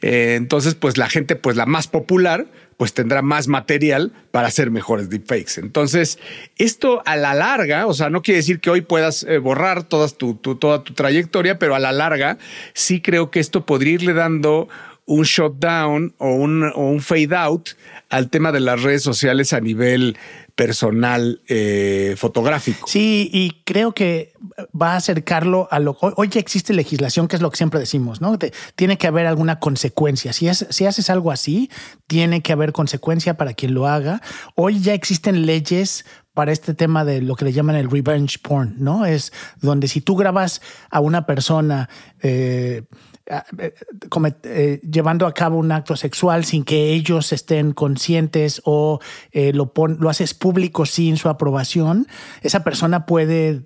Eh, 0.03 0.35
entonces, 0.35 0.75
pues 0.75 0.99
la 0.99 1.09
gente, 1.09 1.37
pues 1.37 1.55
la 1.55 1.67
más 1.67 1.87
popular, 1.87 2.49
pues 2.76 2.95
tendrá 2.95 3.23
más 3.23 3.49
material 3.49 4.12
para 4.31 4.49
hacer 4.49 4.71
mejores 4.71 5.09
deepfakes. 5.09 5.59
Entonces, 5.59 6.19
esto 6.57 7.02
a 7.07 7.16
la 7.16 7.35
larga, 7.35 7.87
o 7.87 7.95
sea, 7.95 8.11
no 8.11 8.23
quiere 8.23 8.38
decir 8.38 8.61
que 8.61 8.71
hoy 8.71 8.81
puedas 8.81 9.23
eh, 9.25 9.38
borrar 9.38 9.85
todas 9.85 10.16
tu, 10.16 10.35
toda 10.35 10.83
tu 10.83 10.95
trayectoria, 10.95 11.59
pero 11.59 11.75
a 11.75 11.78
la 11.78 11.93
larga 11.93 12.38
sí 12.73 13.00
creo 13.00 13.31
que 13.31 13.40
esto 13.40 13.64
podría 13.66 13.95
irle 13.95 14.14
dando 14.14 14.69
un 15.07 15.25
shutdown 15.25 16.14
o 16.19 16.31
un, 16.31 16.64
o 16.75 16.88
un 16.88 17.00
fade 17.00 17.37
out 17.37 17.71
al 18.09 18.31
tema 18.31 18.52
de 18.52 18.61
las 18.61 18.83
redes 18.83 19.02
sociales 19.02 19.52
a 19.52 19.61
nivel 19.61 20.16
personal 20.55 21.43
eh, 21.49 22.15
fotográfico. 22.17 22.87
Sí, 22.87 23.29
y 23.33 23.63
creo 23.65 23.93
que 23.93 24.33
va 24.81 24.93
a 24.93 24.97
acercarlo 24.97 25.69
a 25.71 25.81
lo 25.81 25.97
hoy 26.01 26.29
ya 26.29 26.41
existe 26.41 26.73
legislación, 26.73 27.29
que 27.29 27.37
es 27.37 27.43
lo 27.43 27.51
que 27.51 27.57
siempre 27.57 27.81
decimos, 27.81 28.21
¿no? 28.21 28.39
tiene 28.77 28.99
que 28.99 29.07
haber 29.07 29.27
alguna 29.27 29.59
consecuencia. 29.59 30.33
Si, 30.33 30.49
es, 30.49 30.67
si 30.71 30.87
haces 30.87 31.11
algo 31.11 31.33
así, 31.33 31.71
tiene 32.07 32.43
que 32.43 32.53
haber 32.53 32.73
consecuencia 32.73 33.37
para 33.37 33.55
quien 33.55 33.75
lo 33.75 33.87
haga. 33.87 34.21
Hoy 34.55 34.81
ya 34.81 34.95
existen 34.95 35.47
leyes 35.47 36.05
para 36.35 36.53
este 36.53 36.75
tema 36.75 37.05
de 37.05 37.23
lo 37.23 37.37
que 37.37 37.45
le 37.45 37.53
llaman 37.53 37.77
el 37.77 37.91
revenge 37.91 38.39
porn, 38.41 38.75
¿no? 38.79 39.07
Es 39.07 39.33
donde 39.61 39.89
si 39.89 40.01
tú 40.01 40.17
grabas 40.17 40.61
a 40.91 41.01
una 41.01 41.27
persona 41.27 41.89
eh, 42.23 42.83
eh, 43.26 43.75
eh, 44.45 44.81
llevando 44.83 45.26
a 45.26 45.33
cabo 45.33 45.57
un 45.57 45.73
acto 45.73 45.97
sexual 45.97 46.45
sin 46.45 46.62
que 46.62 46.93
ellos 46.93 47.33
estén 47.33 47.73
conscientes 47.73 48.61
o 48.64 49.00
eh, 49.33 49.52
lo, 49.54 49.73
lo 49.99 50.11
haces 50.11 50.35
público 50.35 50.85
sin 50.85 51.16
su 51.16 51.31
aprobación, 51.31 52.07
esa 52.43 52.64
persona 52.64 53.07
puede 53.07 53.64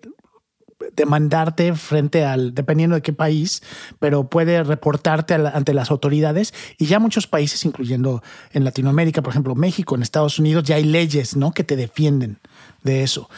demandarte 0.95 1.75
frente 1.75 2.25
al, 2.25 2.55
dependiendo 2.55 2.95
de 2.95 3.03
qué 3.03 3.13
país, 3.13 3.63
pero 3.99 4.29
puede 4.29 4.63
reportarte 4.63 5.35
ante 5.35 5.75
las 5.75 5.91
autoridades 5.91 6.55
y 6.79 6.87
ya 6.87 7.01
muchos 7.01 7.27
países, 7.27 7.65
incluyendo 7.65 8.23
en 8.53 8.63
Latinoamérica, 8.63 9.23
por 9.23 9.33
ejemplo 9.33 9.57
México, 9.57 9.97
en 9.97 10.03
Estados 10.03 10.39
Unidos, 10.39 10.63
ya 10.65 10.77
hay 10.77 10.85
leyes 10.85 11.37
¿no? 11.37 11.51
que 11.51 11.65
te 11.65 11.75
defienden 11.75 12.39
de 12.85 13.03
eso 13.03 13.29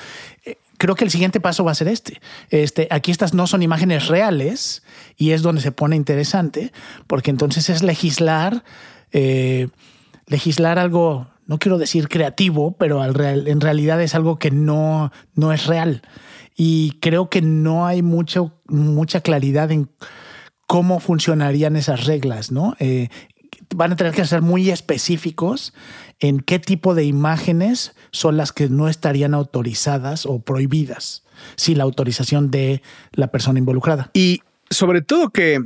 creo 0.81 0.95
que 0.95 1.05
el 1.05 1.11
siguiente 1.11 1.41
paso 1.41 1.63
va 1.63 1.73
a 1.73 1.75
ser 1.75 1.89
este. 1.89 2.23
este. 2.49 2.89
Aquí 2.91 3.11
estas 3.11 3.35
no 3.35 3.47
son 3.47 3.63
imágenes 3.63 4.09
reales 4.09 4.83
y 5.15 5.33
es 5.33 5.43
donde 5.43 5.61
se 5.61 5.73
pone 5.73 5.95
interesante, 5.95 6.73
porque 7.07 7.31
entonces 7.31 7.69
es 7.69 7.83
legislar, 7.83 8.65
eh, 9.13 9.69
legislar 10.27 10.79
algo, 10.79 11.29
no 11.47 11.59
quiero 11.59 11.77
decir 11.77 12.09
creativo, 12.09 12.79
pero 12.79 13.05
en 13.05 13.61
realidad 13.61 14.01
es 14.01 14.15
algo 14.15 14.39
que 14.39 14.51
no, 14.51 15.13
no 15.35 15.53
es 15.53 15.67
real. 15.67 16.01
Y 16.57 16.93
creo 17.03 17.29
que 17.29 17.43
no 17.43 17.87
hay 17.87 18.01
mucho, 18.01 18.55
mucha 18.67 19.21
claridad 19.21 19.71
en 19.71 19.91
cómo 20.67 20.99
funcionarían 20.99 21.77
esas 21.77 22.07
reglas, 22.07 22.53
¿no? 22.53 22.75
Eh, 22.79 23.09
van 23.77 23.93
a 23.93 23.97
tener 23.97 24.15
que 24.15 24.25
ser 24.25 24.41
muy 24.41 24.71
específicos 24.71 25.75
en 26.21 26.41
qué 26.41 26.59
tipo 26.59 26.95
de 26.95 27.05
imágenes 27.05 27.95
son 28.13 28.37
las 28.37 28.53
que 28.53 28.69
no 28.69 28.89
estarían 28.89 29.35
autorizadas 29.35 30.27
o 30.27 30.41
prohibidas 30.41 31.25
sin 31.57 31.79
la 31.79 31.85
autorización 31.85 32.51
de 32.51 32.83
la 33.13 33.29
persona 33.29 33.59
involucrada. 33.59 34.11
Y 34.13 34.43
sobre 34.69 35.03
todo 35.03 35.31
que 35.31 35.65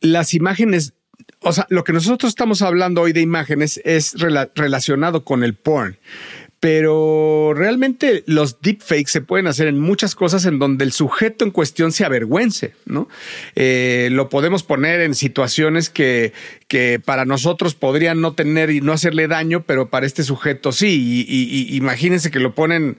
las 0.00 0.34
imágenes, 0.34 0.94
o 1.40 1.52
sea, 1.52 1.66
lo 1.68 1.84
que 1.84 1.92
nosotros 1.92 2.30
estamos 2.30 2.62
hablando 2.62 3.02
hoy 3.02 3.12
de 3.12 3.20
imágenes 3.20 3.80
es 3.84 4.14
relacionado 4.54 5.24
con 5.24 5.44
el 5.44 5.54
porn 5.54 5.98
pero 6.62 7.54
realmente 7.56 8.22
los 8.28 8.60
deepfakes 8.60 9.10
se 9.10 9.20
pueden 9.20 9.48
hacer 9.48 9.66
en 9.66 9.80
muchas 9.80 10.14
cosas 10.14 10.44
en 10.44 10.60
donde 10.60 10.84
el 10.84 10.92
sujeto 10.92 11.44
en 11.44 11.50
cuestión 11.50 11.90
se 11.90 12.04
avergüence, 12.04 12.74
¿no? 12.86 13.08
Eh, 13.56 14.10
lo 14.12 14.28
podemos 14.28 14.62
poner 14.62 15.00
en 15.00 15.16
situaciones 15.16 15.90
que, 15.90 16.32
que 16.68 17.00
para 17.04 17.24
nosotros 17.24 17.74
podrían 17.74 18.20
no 18.20 18.34
tener 18.34 18.70
y 18.70 18.80
no 18.80 18.92
hacerle 18.92 19.26
daño, 19.26 19.64
pero 19.66 19.90
para 19.90 20.06
este 20.06 20.22
sujeto 20.22 20.70
sí. 20.70 21.26
Y, 21.26 21.76
imagínense 21.76 22.30
que 22.30 22.38
lo 22.38 22.54
ponen 22.54 22.96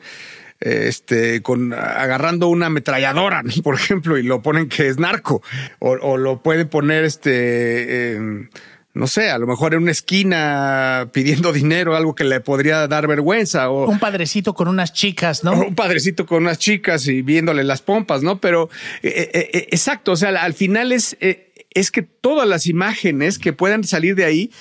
este, 0.60 1.42
con 1.42 1.72
agarrando 1.72 2.50
una 2.50 2.66
ametralladora, 2.66 3.44
por 3.64 3.76
ejemplo, 3.76 4.18
y 4.18 4.24
lo 4.24 4.42
ponen 4.42 4.68
que 4.68 4.90
es 4.90 5.00
narco, 5.00 5.42
o, 5.80 6.18
lo 6.18 6.44
puede 6.44 6.66
poner 6.66 7.06
este 7.06 8.50
no 8.96 9.08
sé, 9.08 9.32
a 9.32 9.40
lo 9.40 9.48
mejor 9.48 9.74
en 9.74 9.82
una 9.84 9.92
esquina 9.92 11.10
pidiendo 11.12 11.52
dinero, 11.52 11.96
algo 11.96 12.14
que 12.14 12.24
le 12.24 12.40
podría 12.42 12.88
dar 12.88 13.08
vergüenza. 13.08 13.70
O 13.70 13.90
un 13.90 13.98
padrecito 13.98 14.54
con 14.54 14.68
unas 14.68 14.94
chicas, 14.94 15.44
¿no? 15.44 15.54
Un 15.54 15.74
padrecito 15.76 16.28
con 16.28 16.44
unas 16.44 16.60
chicas 16.60 17.08
y 17.08 17.24
viéndole 17.24 17.64
las 17.64 17.82
pompas, 17.82 18.22
¿no? 18.22 18.40
Pero 18.40 18.70
eh, 19.02 19.32
eh, 19.34 19.50
eh, 19.52 19.68
exacto, 19.72 20.12
o 20.12 20.16
sea, 20.16 20.30
al 20.30 20.54
final 20.54 20.92
es, 20.92 21.18
es 21.20 21.92
que 21.92 22.04
todas 22.04 22.48
las 22.48 22.68
imágenes 22.68 23.40
que 23.40 23.52
puedan 23.52 23.84
salir 23.84 24.16
de 24.16 24.26
ahí 24.26 24.52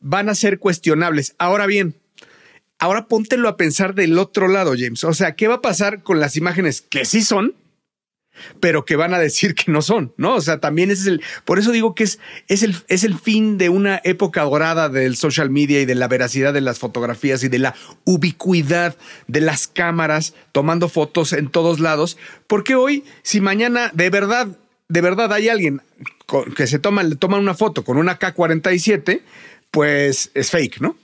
van 0.00 0.28
a 0.28 0.34
ser 0.34 0.58
cuestionables. 0.58 1.36
Ahora 1.38 1.66
bien, 1.66 1.94
ahora 2.80 3.06
póntelo 3.06 3.48
a 3.48 3.56
pensar 3.56 3.94
del 3.94 4.18
otro 4.18 4.48
lado, 4.48 4.74
James. 4.76 5.04
O 5.04 5.14
sea, 5.14 5.36
¿qué 5.36 5.46
va 5.46 5.56
a 5.56 5.62
pasar 5.62 6.02
con 6.02 6.18
las 6.18 6.36
imágenes 6.36 6.80
que 6.80 7.04
sí 7.04 7.22
son? 7.22 7.54
Pero 8.60 8.84
que 8.84 8.96
van 8.96 9.14
a 9.14 9.18
decir 9.18 9.54
que 9.54 9.70
no 9.70 9.82
son, 9.82 10.12
¿no? 10.16 10.34
O 10.34 10.40
sea, 10.40 10.60
también 10.60 10.90
es 10.90 11.06
el, 11.06 11.22
por 11.44 11.58
eso 11.58 11.72
digo 11.72 11.94
que 11.94 12.04
es, 12.04 12.18
es, 12.48 12.62
el, 12.62 12.76
es 12.88 13.04
el 13.04 13.18
fin 13.18 13.58
de 13.58 13.68
una 13.68 14.00
época 14.04 14.42
dorada 14.42 14.88
del 14.88 15.16
social 15.16 15.50
media 15.50 15.80
y 15.80 15.84
de 15.84 15.94
la 15.94 16.08
veracidad 16.08 16.52
de 16.52 16.60
las 16.60 16.78
fotografías 16.78 17.42
y 17.42 17.48
de 17.48 17.58
la 17.58 17.74
ubicuidad 18.04 18.96
de 19.26 19.40
las 19.40 19.66
cámaras 19.66 20.34
tomando 20.52 20.88
fotos 20.88 21.32
en 21.32 21.48
todos 21.48 21.80
lados, 21.80 22.16
porque 22.46 22.74
hoy, 22.74 23.04
si 23.22 23.40
mañana 23.40 23.90
de 23.94 24.10
verdad, 24.10 24.48
de 24.88 25.00
verdad 25.00 25.32
hay 25.32 25.48
alguien 25.48 25.82
que 26.56 26.66
se 26.66 26.78
toma, 26.78 27.02
le 27.02 27.16
toma 27.16 27.38
una 27.38 27.54
foto 27.54 27.84
con 27.84 27.96
una 27.96 28.18
K-47, 28.18 29.22
pues 29.70 30.30
es 30.34 30.50
fake, 30.50 30.80
¿no? 30.80 30.96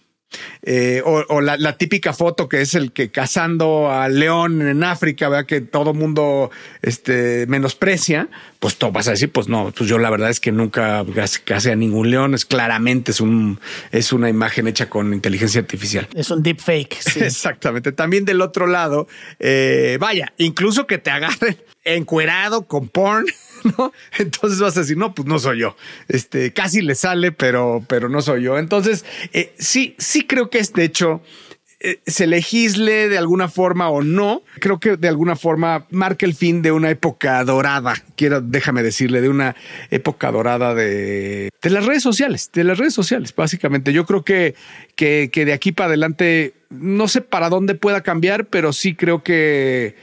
Eh, 0.63 1.03
o, 1.05 1.41
la, 1.41 1.77
típica 1.77 2.13
foto 2.13 2.49
que 2.49 2.61
es 2.61 2.75
el 2.75 2.93
que 2.93 3.11
cazando 3.11 3.91
al 3.91 4.19
león 4.19 4.67
en 4.67 4.85
África, 4.85 5.29
vea 5.29 5.45
que 5.45 5.61
todo 5.61 5.95
mundo 5.95 6.51
este, 6.83 7.47
menosprecia, 7.49 8.29
pues 8.61 8.77
tú 8.77 8.91
vas 8.93 9.09
a 9.09 9.13
decir, 9.13 9.31
pues 9.31 9.49
no, 9.49 9.73
pues 9.77 9.89
yo 9.89 9.99
la 9.99 10.11
verdad 10.11 10.31
es 10.31 10.41
que 10.41 10.53
nunca 10.53 11.05
case 11.45 11.73
a 11.73 11.77
ningún 11.77 12.11
león, 12.11 12.35
es 12.35 12.45
claramente 12.45 13.11
es 13.11 13.21
un 13.21 13.61
es 13.91 14.13
una 14.13 14.29
imagen 14.29 14.67
hecha 14.69 14.89
con 14.89 15.13
inteligencia 15.13 15.61
artificial. 15.61 16.09
Es 16.15 16.31
un 16.31 16.43
deepfake. 16.43 16.95
Sí. 17.01 17.21
Exactamente. 17.25 17.93
También 17.93 18.25
del 18.25 18.41
otro 18.41 18.67
lado, 18.67 19.09
eh, 19.39 19.97
vaya, 20.01 20.33
incluso 20.39 20.87
que 20.87 20.99
te 20.99 21.11
agarren 21.11 21.57
encuerado 21.85 22.67
con 22.67 22.89
porn. 22.89 23.27
¿no? 23.79 23.93
Entonces 24.19 24.61
vas 24.61 24.77
a 24.77 24.81
decir, 24.81 24.97
no, 24.97 25.15
pues 25.15 25.27
no 25.27 25.39
soy 25.39 25.61
yo. 25.61 25.77
Este, 26.09 26.53
casi 26.53 26.83
le 26.83 26.95
sale, 26.95 27.33
pero, 27.33 27.85
pero 27.89 28.09
no 28.09 28.23
soy 28.23 28.43
yo. 28.43 28.59
Entonces, 28.59 29.05
eh, 29.33 29.55
sí, 29.59 29.95
sí 29.99 30.27
creo 30.27 30.51
que 30.51 30.59
este 30.59 30.85
hecho 30.85 31.23
eh, 31.85 32.01
se 32.07 32.29
legisle 32.29 33.09
de 33.09 33.19
alguna 33.19 33.49
forma 33.49 33.91
o 33.91 34.03
no, 34.03 34.43
creo 34.61 34.79
que 34.79 34.97
de 34.97 35.09
alguna 35.09 35.35
forma 35.35 35.89
marca 35.91 36.25
el 36.25 36.35
fin 36.35 36.63
de 36.63 36.71
una 36.71 36.91
época 36.91 37.43
dorada, 37.43 37.95
quiero, 38.15 38.41
déjame 38.41 38.85
decirle, 38.85 39.21
de 39.21 39.29
una 39.29 39.57
época 39.91 40.31
dorada 40.31 40.77
de, 40.77 41.51
de 41.61 41.71
las 41.71 41.85
redes 41.85 42.05
sociales, 42.05 42.51
de 42.53 42.63
las 42.63 42.79
redes 42.79 42.95
sociales, 42.95 43.35
básicamente. 43.35 43.93
Yo 43.93 44.07
creo 44.07 44.25
que, 44.25 44.55
que, 44.95 45.31
que 45.33 45.45
de 45.45 45.53
aquí 45.53 45.73
para 45.73 45.89
adelante, 45.89 46.55
no 46.71 47.09
sé 47.09 47.21
para 47.21 47.49
dónde 47.49 47.75
pueda 47.75 48.03
cambiar, 48.03 48.47
pero 48.47 48.73
sí 48.73 48.95
creo 48.95 49.25
que 49.25 49.97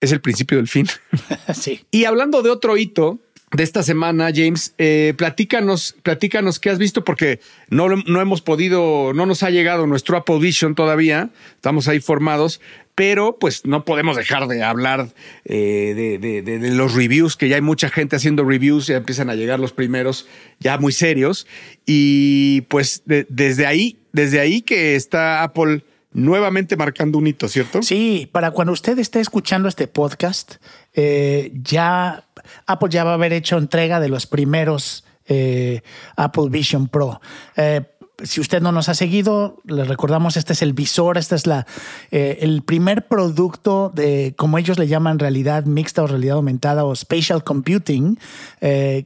es 0.00 0.12
el 0.12 0.20
principio 0.20 0.58
del 0.58 0.68
fin. 0.68 0.86
sí. 1.54 1.84
Y 1.90 2.04
hablando 2.04 2.42
de 2.42 2.50
otro 2.50 2.76
hito 2.76 3.20
de 3.52 3.62
esta 3.62 3.82
semana, 3.82 4.30
James, 4.34 4.74
eh, 4.76 5.14
platícanos, 5.16 5.94
platícanos 6.02 6.58
qué 6.58 6.70
has 6.70 6.78
visto, 6.78 7.04
porque 7.04 7.40
no, 7.70 7.88
no 7.88 8.20
hemos 8.20 8.42
podido, 8.42 9.12
no 9.14 9.24
nos 9.24 9.42
ha 9.42 9.50
llegado 9.50 9.86
nuestro 9.86 10.16
Apple 10.16 10.38
Vision 10.40 10.74
todavía, 10.74 11.30
estamos 11.54 11.86
ahí 11.88 12.00
formados, 12.00 12.60
pero 12.96 13.38
pues 13.38 13.64
no 13.64 13.84
podemos 13.84 14.16
dejar 14.16 14.48
de 14.48 14.64
hablar 14.64 15.08
eh, 15.44 16.18
de, 16.18 16.70
los 16.72 16.94
reviews, 16.94 17.36
que 17.36 17.48
ya 17.48 17.56
hay 17.56 17.62
mucha 17.62 17.88
gente 17.88 18.16
haciendo 18.16 18.42
reviews, 18.42 18.88
ya 18.88 18.96
empiezan 18.96 19.30
a 19.30 19.34
llegar 19.34 19.60
los 19.60 19.72
primeros 19.72 20.26
ya 20.58 20.76
muy 20.78 20.92
serios, 20.92 21.46
y 21.86 22.62
pues 22.62 23.02
desde 23.06 23.66
ahí, 23.66 23.98
desde 24.12 24.40
ahí 24.40 24.60
que 24.62 24.96
está 24.96 25.42
Apple 25.42 25.84
nuevamente 26.16 26.78
marcando 26.78 27.18
un 27.18 27.26
hito, 27.26 27.46
¿cierto? 27.46 27.82
Sí, 27.82 28.28
para 28.32 28.50
cuando 28.50 28.72
usted 28.72 28.98
esté 28.98 29.20
escuchando 29.20 29.68
este 29.68 29.86
podcast, 29.86 30.54
eh, 30.94 31.52
ya 31.62 32.24
Apple 32.66 32.88
ya 32.90 33.04
va 33.04 33.10
a 33.10 33.14
haber 33.14 33.34
hecho 33.34 33.58
entrega 33.58 34.00
de 34.00 34.08
los 34.08 34.26
primeros 34.26 35.04
eh, 35.26 35.82
Apple 36.16 36.46
Vision 36.48 36.88
Pro. 36.88 37.20
Eh, 37.56 37.82
si 38.22 38.40
usted 38.40 38.62
no 38.62 38.72
nos 38.72 38.88
ha 38.88 38.94
seguido, 38.94 39.60
le 39.66 39.84
recordamos, 39.84 40.38
este 40.38 40.54
es 40.54 40.62
el 40.62 40.72
visor, 40.72 41.18
este 41.18 41.34
es 41.34 41.46
la, 41.46 41.66
el 42.10 42.62
primer 42.62 43.08
producto 43.08 43.92
de, 43.94 44.32
como 44.38 44.56
ellos 44.56 44.78
le 44.78 44.86
llaman, 44.86 45.18
realidad 45.18 45.66
mixta 45.66 46.02
o 46.02 46.06
realidad 46.06 46.36
aumentada 46.36 46.86
o 46.86 46.96
spatial 46.96 47.44
computing, 47.44 48.18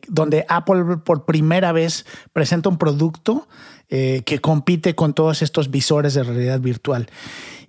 donde 0.07 0.47
Apple 0.49 0.99
por 0.99 1.25
primera 1.25 1.73
vez 1.73 2.07
presenta 2.33 2.69
un 2.69 2.79
producto 2.79 3.49
eh, 3.91 4.23
que 4.25 4.39
compite 4.39 4.95
con 4.95 5.15
todos 5.15 5.43
estos 5.43 5.71
visores 5.71 6.15
de 6.15 6.23
realidad 6.23 6.61
virtual. 6.61 7.09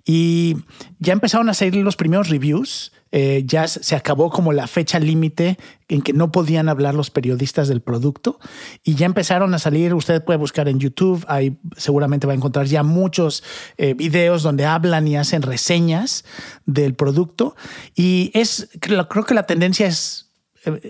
Y 0.04 0.56
ya 0.98 1.12
empezaron 1.12 1.48
a 1.48 1.54
salir 1.54 1.76
los 1.76 1.96
primeros 1.96 2.28
reviews. 2.28 2.92
Eh, 3.14 3.42
ya 3.44 3.68
se 3.68 3.94
acabó 3.94 4.30
como 4.30 4.54
la 4.54 4.66
fecha 4.66 4.98
límite 4.98 5.58
en 5.88 6.00
que 6.00 6.14
no 6.14 6.32
podían 6.32 6.70
hablar 6.70 6.94
los 6.94 7.10
periodistas 7.10 7.68
del 7.68 7.82
producto 7.82 8.40
y 8.82 8.94
ya 8.94 9.04
empezaron 9.04 9.52
a 9.52 9.58
salir, 9.58 9.92
usted 9.92 10.24
puede 10.24 10.38
buscar 10.38 10.66
en 10.66 10.80
YouTube, 10.80 11.22
ahí 11.28 11.58
seguramente 11.76 12.26
va 12.26 12.32
a 12.32 12.36
encontrar 12.36 12.64
ya 12.64 12.82
muchos 12.82 13.44
eh, 13.76 13.92
videos 13.92 14.42
donde 14.42 14.64
hablan 14.64 15.06
y 15.06 15.18
hacen 15.18 15.42
reseñas 15.42 16.24
del 16.64 16.94
producto 16.94 17.54
y 17.94 18.30
es, 18.32 18.70
creo 18.80 19.06
que 19.06 19.34
la 19.34 19.42
tendencia 19.42 19.86
es 19.86 20.21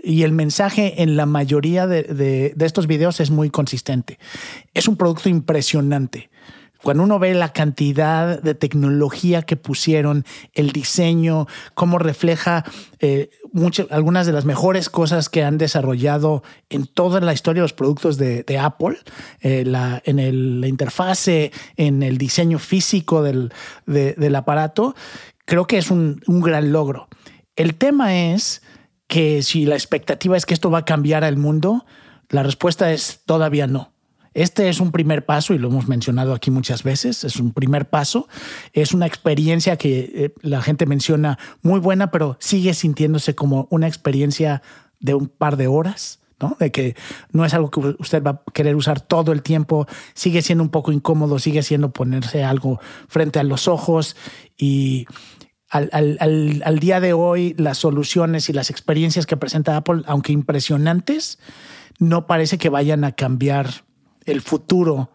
y 0.02 0.22
el 0.22 0.32
mensaje 0.32 1.02
en 1.02 1.16
la 1.16 1.26
mayoría 1.26 1.86
de, 1.86 2.02
de, 2.02 2.66
estos 2.66 2.86
videos 2.86 3.20
es 3.20 3.30
muy 3.30 3.50
consistente. 3.50 4.18
Es 4.74 4.88
un 4.88 4.96
producto 4.96 5.28
impresionante. 5.28 6.30
Cuando 6.82 7.04
uno 7.04 7.20
ve 7.20 7.32
la 7.34 7.52
cantidad 7.52 8.42
de 8.42 8.54
tecnología 8.54 9.42
que 9.42 9.56
pusieron, 9.56 10.24
el 10.52 10.72
diseño, 10.72 11.46
cómo 11.74 11.98
refleja 11.98 12.64
eh, 12.98 13.30
algunas 13.90 14.26
de 14.26 14.32
las 14.32 14.44
mejores 14.44 14.90
cosas 14.90 15.28
que 15.28 15.44
han 15.44 15.58
desarrollado 15.58 16.42
en 16.70 16.86
toda 16.86 17.20
la 17.20 17.32
historia 17.32 17.60
de 17.60 17.64
los 17.64 17.72
productos 17.72 18.18
de, 18.18 18.58
Apple, 18.60 18.96
eh, 19.42 19.64
en 20.04 20.60
la 20.60 20.68
interfase, 20.68 21.52
en 21.76 22.02
el 22.02 22.18
diseño 22.18 22.58
físico 22.58 23.22
del, 23.22 23.52
del 23.86 24.34
aparato, 24.34 24.96
creo 25.44 25.68
que 25.68 25.78
es 25.78 25.90
un, 25.90 26.20
un 26.26 26.40
gran 26.40 26.72
logro. 26.72 27.06
El 27.54 27.76
tema 27.76 28.16
es 28.16 28.60
que 29.12 29.42
si 29.42 29.66
la 29.66 29.74
expectativa 29.74 30.38
es 30.38 30.46
que 30.46 30.54
esto 30.54 30.70
va 30.70 30.78
a 30.78 30.84
cambiar 30.86 31.22
al 31.22 31.36
mundo, 31.36 31.84
la 32.30 32.42
respuesta 32.42 32.92
es 32.92 33.20
todavía 33.26 33.66
no. 33.66 33.92
Este 34.32 34.70
es 34.70 34.80
un 34.80 34.90
primer 34.90 35.26
paso 35.26 35.52
y 35.52 35.58
lo 35.58 35.68
hemos 35.68 35.86
mencionado 35.86 36.32
aquí 36.32 36.50
muchas 36.50 36.82
veces, 36.82 37.22
es 37.22 37.36
un 37.36 37.52
primer 37.52 37.90
paso, 37.90 38.26
es 38.72 38.94
una 38.94 39.04
experiencia 39.04 39.76
que 39.76 39.98
eh, 40.14 40.34
la 40.40 40.62
gente 40.62 40.86
menciona 40.86 41.38
muy 41.60 41.78
buena, 41.78 42.10
pero 42.10 42.38
sigue 42.40 42.72
sintiéndose 42.72 43.34
como 43.34 43.68
una 43.68 43.86
experiencia 43.86 44.62
de 44.98 45.12
un 45.12 45.28
par 45.28 45.58
de 45.58 45.66
horas. 45.66 46.20
¿no? 46.40 46.56
De 46.58 46.72
que 46.72 46.96
no 47.30 47.44
es 47.44 47.52
algo 47.52 47.70
que 47.70 47.80
usted 47.98 48.22
va 48.22 48.30
a 48.30 48.42
querer 48.52 48.76
usar 48.76 49.02
todo 49.02 49.30
el 49.30 49.42
tiempo, 49.42 49.86
sigue 50.14 50.40
siendo 50.40 50.64
un 50.64 50.70
poco 50.70 50.90
incómodo, 50.90 51.38
sigue 51.38 51.62
siendo 51.62 51.92
ponerse 51.92 52.44
algo 52.44 52.80
frente 53.08 53.38
a 53.38 53.44
los 53.44 53.68
ojos 53.68 54.16
y 54.56 55.06
al, 55.72 56.18
al, 56.64 56.78
día 56.80 57.00
de 57.00 57.14
hoy 57.14 57.54
las 57.56 57.78
soluciones 57.78 58.50
y 58.50 58.52
las 58.52 58.68
experiencias 58.68 59.24
que 59.24 59.38
presenta 59.38 59.76
Apple, 59.76 60.02
aunque 60.06 60.32
impresionantes, 60.32 61.38
no 61.98 62.26
parece 62.26 62.58
que 62.58 62.68
vayan 62.68 63.04
a 63.04 63.12
cambiar 63.12 63.84
el 64.26 64.42
futuro 64.42 65.10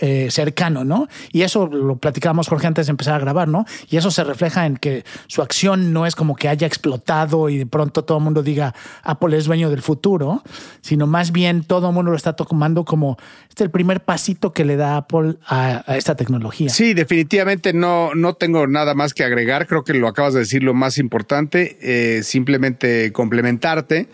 eh, 0.00 0.28
cercano, 0.30 0.84
¿no? 0.84 1.08
Y 1.32 1.42
eso 1.42 1.66
lo 1.66 1.96
platicábamos, 1.96 2.48
Jorge, 2.48 2.66
antes 2.66 2.86
de 2.86 2.90
empezar 2.90 3.14
a 3.14 3.18
grabar, 3.18 3.48
¿no? 3.48 3.64
Y 3.88 3.96
eso 3.96 4.10
se 4.10 4.24
refleja 4.24 4.66
en 4.66 4.76
que 4.76 5.04
su 5.28 5.42
acción 5.42 5.92
no 5.92 6.06
es 6.06 6.14
como 6.14 6.36
que 6.36 6.48
haya 6.48 6.66
explotado 6.66 7.48
y 7.48 7.58
de 7.58 7.66
pronto 7.66 8.04
todo 8.04 8.18
el 8.18 8.24
mundo 8.24 8.42
diga 8.42 8.74
Apple 9.02 9.36
es 9.36 9.46
dueño 9.46 9.70
del 9.70 9.80
futuro, 9.80 10.42
sino 10.80 11.06
más 11.06 11.32
bien 11.32 11.64
todo 11.64 11.88
el 11.88 11.94
mundo 11.94 12.10
lo 12.10 12.16
está 12.16 12.34
tomando 12.34 12.84
como 12.84 13.16
este 13.48 13.64
es 13.64 13.66
el 13.66 13.70
primer 13.70 14.00
pasito 14.00 14.52
que 14.52 14.64
le 14.64 14.76
da 14.76 14.96
Apple 14.96 15.36
a, 15.46 15.84
esta 15.96 16.16
tecnología. 16.16 16.70
Sí, 16.70 16.94
definitivamente 16.94 17.72
no, 17.72 18.14
no 18.14 18.34
tengo 18.34 18.66
nada 18.66 18.94
más 18.94 19.14
que 19.14 19.24
agregar. 19.24 19.66
Creo 19.66 19.84
que 19.84 19.94
lo 19.94 20.08
acabas 20.08 20.34
de 20.34 20.40
decir 20.40 20.62
lo 20.62 20.74
más 20.74 20.98
importante, 20.98 21.76
eh, 21.82 22.22
simplemente 22.22 23.12
complementarte. 23.12 24.08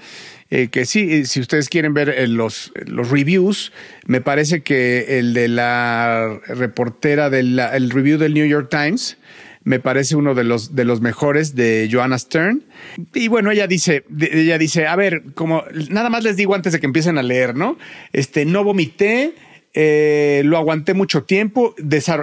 Eh, 0.51 0.69
que 0.69 0.87
sí, 0.87 1.27
si 1.27 1.41
ustedes 1.41 1.69
quieren 1.69 1.93
ver 1.93 2.09
eh, 2.09 2.27
los, 2.27 2.73
los 2.87 3.11
reviews, 3.11 3.71
me 4.07 4.23
parece 4.23 4.63
que 4.63 5.19
el 5.19 5.35
de 5.35 5.49
la 5.49 6.41
reportera 6.47 7.29
del 7.29 7.59
el 7.59 7.91
review 7.91 8.17
del 8.17 8.33
New 8.33 8.47
York 8.47 8.69
Times, 8.71 9.19
me 9.65 9.79
parece 9.79 10.17
uno 10.17 10.35
de 10.35 10.45
los, 10.45 10.75
de 10.75 10.87
los 10.87 11.03
mejores 11.03 11.55
de 11.55 11.91
Joanna 11.93 12.19
Stern. 12.19 12.65
Y 13.13 13.29
bueno, 13.29 13.51
ella 13.51 13.67
dice, 13.67 14.05
ella 14.19 14.57
dice, 14.57 14.87
a 14.87 14.97
ver, 14.97 15.23
como 15.35 15.65
nada 15.91 16.09
más 16.09 16.25
les 16.25 16.37
digo 16.37 16.55
antes 16.55 16.73
de 16.73 16.81
que 16.81 16.87
empiecen 16.87 17.19
a 17.19 17.23
leer, 17.23 17.55
¿no? 17.55 17.77
Este, 18.15 18.47
no 18.47 18.65
vomité, 18.65 19.35
eh, 19.81 20.43
lo 20.45 20.57
aguanté 20.57 20.93
mucho 20.93 21.23
tiempo, 21.23 21.73